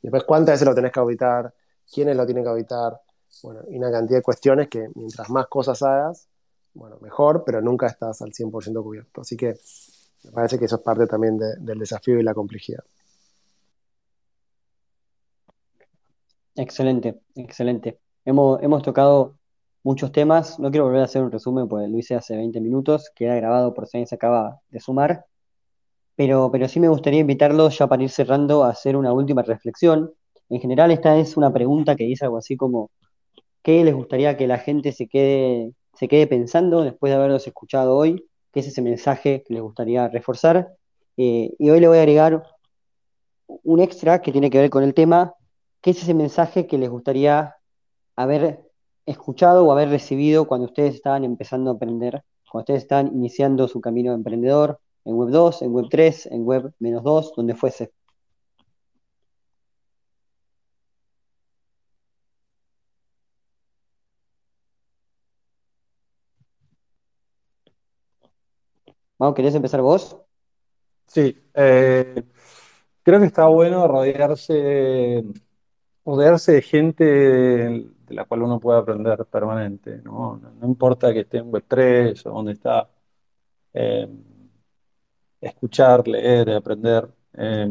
[0.00, 1.52] Y después, ¿cuántas veces lo tenés que auditar?
[1.92, 3.00] ¿Quiénes lo tienen que auditar?
[3.42, 6.28] Bueno, y una cantidad de cuestiones que mientras más cosas hagas,
[6.74, 9.20] bueno, mejor, pero nunca estás al 100% cubierto.
[9.20, 9.58] Así que
[10.24, 12.84] me parece que eso es parte también del desafío y la complejidad.
[16.54, 17.98] Excelente, excelente.
[18.24, 19.36] Hemos, hemos tocado
[19.82, 20.58] muchos temas.
[20.58, 23.10] No quiero volver a hacer un resumen porque lo hice hace 20 minutos.
[23.14, 25.26] Queda grabado por si se acaba de sumar.
[26.16, 30.12] Pero, pero sí me gustaría invitarlos ya para ir cerrando a hacer una última reflexión.
[30.48, 32.90] En general, esta es una pregunta que dice algo así como,
[33.62, 37.96] ¿qué les gustaría que la gente se quede, se quede pensando después de haberlos escuchado
[37.96, 38.28] hoy?
[38.52, 40.76] ¿Qué es ese mensaje que les gustaría reforzar?
[41.16, 42.42] Eh, y hoy le voy a agregar
[43.46, 45.34] un extra que tiene que ver con el tema,
[45.80, 47.56] ¿qué es ese mensaje que les gustaría
[48.16, 48.70] haber
[49.06, 53.80] escuchado o haber recibido cuando ustedes estaban empezando a aprender, cuando ustedes están iniciando su
[53.80, 57.92] camino de emprendedor, en Web 2, en Web 3, en Web menos 2, donde fuese.
[69.18, 70.16] Vamos, ¿querés empezar vos?
[71.06, 72.24] Sí, eh,
[73.02, 75.24] creo que está bueno rodearse,
[76.04, 80.40] rodearse de gente la cual uno puede aprender permanente, ¿no?
[80.60, 82.88] No, importa que esté en Web 3 o donde está.
[83.74, 84.08] Eh,
[85.40, 87.68] escuchar, leer, aprender, eh,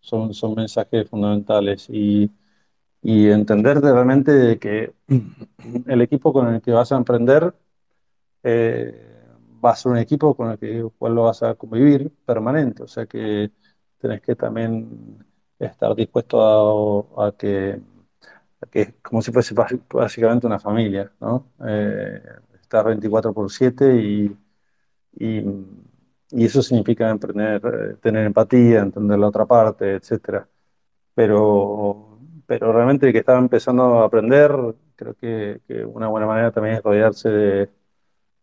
[0.00, 2.30] son, son mensajes fundamentales y,
[3.02, 4.94] y entender realmente de que
[5.86, 7.54] el equipo con el que vas a emprender
[8.42, 9.06] eh,
[9.64, 12.88] va a ser un equipo con el que cual lo vas a convivir permanente, o
[12.88, 13.50] sea que
[13.98, 15.24] tenés que también
[15.58, 17.80] estar dispuesto a, que,
[18.70, 19.54] que como si fuese
[19.92, 21.46] básicamente una familia, ¿no?
[21.66, 22.22] Eh,
[22.60, 24.36] estar 24 por 7 y,
[25.18, 25.44] y
[26.32, 30.48] y eso significa emprender, eh, tener empatía, entender la otra parte, etcétera.
[31.14, 34.52] Pero, pero realmente el que estaba empezando a aprender,
[34.96, 37.70] creo que, una buena manera también es rodearse de,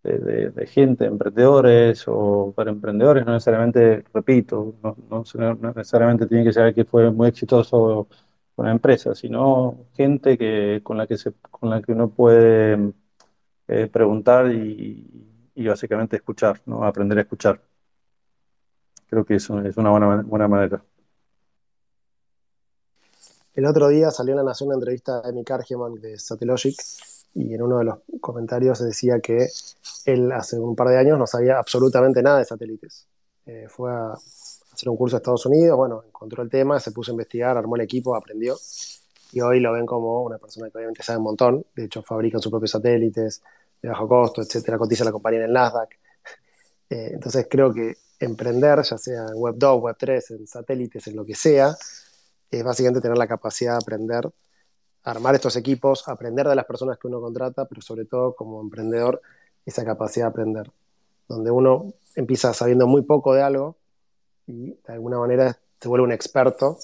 [0.04, 5.24] de, gente, emprendedores o para emprendedores, no necesariamente, repito, no, no,
[5.76, 8.08] necesariamente tiene que ser que fue muy exitoso
[8.58, 12.92] con la empresa, sino gente que, con, la que se, con la que uno puede
[13.68, 16.84] eh, preguntar y, básicamente escuchar, ¿no?
[16.84, 17.62] aprender a escuchar.
[19.08, 20.84] Creo que eso es una buena, buena manera.
[23.54, 26.80] El otro día salió en La Nación una entrevista de Nick Argeman de Satellogic
[27.36, 29.50] y en uno de los comentarios decía que
[30.06, 33.06] él hace un par de años no sabía absolutamente nada de satélites.
[33.46, 34.16] Eh, fue a
[34.78, 37.76] hacer un curso a Estados Unidos, bueno, encontró el tema, se puso a investigar, armó
[37.76, 38.56] el equipo, aprendió
[39.32, 41.66] y hoy lo ven como una persona que obviamente sabe un montón.
[41.76, 43.42] De hecho, fabrican sus propios satélites
[43.82, 45.90] de bajo costo, etcétera, cotiza la compañía en el Nasdaq.
[46.90, 51.16] Eh, entonces creo que emprender, ya sea en Web 2, Web 3, en satélites, en
[51.16, 51.76] lo que sea,
[52.52, 54.30] es básicamente tener la capacidad de aprender,
[55.04, 59.22] armar estos equipos, aprender de las personas que uno contrata, pero sobre todo como emprendedor,
[59.66, 60.72] esa capacidad de aprender,
[61.28, 63.76] donde uno empieza sabiendo muy poco de algo
[64.48, 66.80] y de alguna manera se vuelve un experto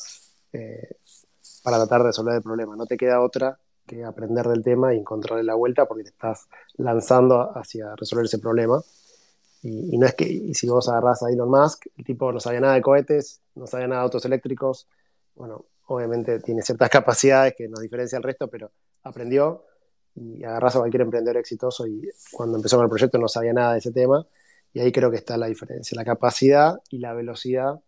[0.51, 0.97] eh,
[1.63, 2.75] para tratar de resolver el problema.
[2.75, 3.57] No te queda otra
[3.87, 8.39] que aprender del tema y encontrarle la vuelta porque te estás lanzando hacia resolver ese
[8.39, 8.81] problema.
[9.61, 12.73] Y, no es que, si vos agarrás a Elon Musk, el tipo no sabía nada
[12.73, 14.87] de cohetes, no sabía nada de autos eléctricos,
[15.35, 18.71] bueno, obviamente tiene ciertas capacidades que nos diferencia del resto, pero
[19.03, 19.63] aprendió
[20.15, 23.73] y agarras a cualquier emprendedor exitoso y cuando empezó con el proyecto no sabía nada
[23.73, 24.25] de ese tema
[24.73, 27.79] y ahí creo que está la diferencia, la capacidad y la velocidad,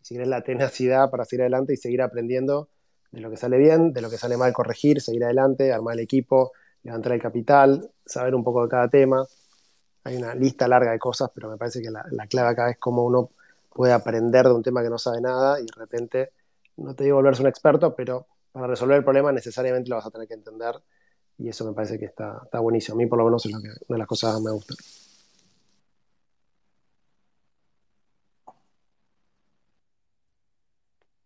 [0.00, 2.68] si querés la tenacidad para seguir adelante y seguir aprendiendo
[3.10, 6.00] de lo que sale bien, de lo que sale mal, corregir, seguir adelante, armar el
[6.00, 6.52] equipo,
[6.84, 9.26] levantar el capital, saber un poco de cada tema.
[10.04, 13.04] Hay una lista larga de cosas, pero me parece que la, clave acá es cómo
[13.04, 13.30] uno
[13.74, 16.30] puede aprender de un tema que no sabe nada y de repente,
[16.76, 20.10] no te digo volverse un experto, pero para resolver el problema necesariamente lo vas a
[20.10, 20.76] tener que entender
[21.38, 22.94] y eso me parece que está, está buenísimo.
[22.94, 24.74] A mí por lo menos es lo que, una de las cosas que me gusta.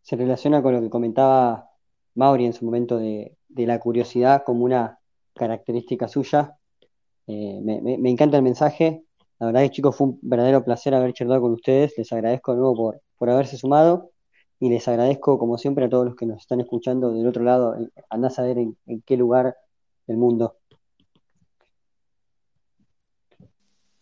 [0.05, 1.71] Se relaciona con lo que comentaba
[2.15, 5.01] Mauri en su momento de, la curiosidad como una
[5.35, 6.57] característica suya.
[7.27, 9.03] Eh, me, encanta el mensaje.
[9.41, 11.95] La verdad que chicos fue un verdadero placer haber charlado con ustedes.
[11.97, 14.13] Les agradezco de nuevo por, por haberse sumado
[14.61, 17.77] y les agradezco como siempre a todos los que nos están escuchando del otro lado.
[18.11, 18.77] Andá a saber en,
[19.07, 19.57] qué lugar
[20.07, 20.59] del mundo.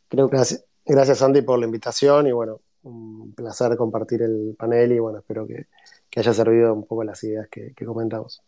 [0.09, 4.99] Creo gracias, gracias Andy por la invitación y bueno, un placer compartir el panel y
[4.99, 5.67] bueno, espero que,
[6.11, 8.43] que haya servido un poco las ideas que, comentamos.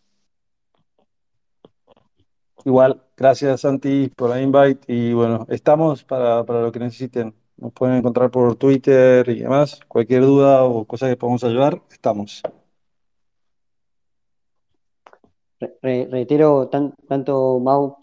[2.64, 7.34] Igual, gracias Santi por la invite y bueno, estamos para, lo que necesiten.
[7.56, 9.80] Nos pueden encontrar por Twitter y demás.
[9.86, 12.42] Cualquier duda o cosa que podamos ayudar, estamos.
[15.82, 17.96] reitero, tanto Mau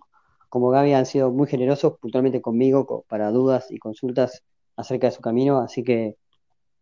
[0.49, 4.43] como Gaby han sido muy generosos puntualmente conmigo para dudas y consultas
[4.75, 6.17] acerca de su camino, así que,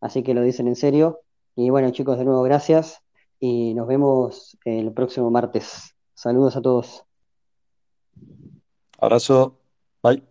[0.02, 1.22] así que lo dicen en serio.
[1.56, 3.02] Y bueno, chicos, de nuevo gracias
[3.40, 5.96] y nos vemos el próximo martes.
[6.14, 7.04] Saludos a todos.
[9.00, 9.58] Abrazo.
[10.04, 10.29] Bye.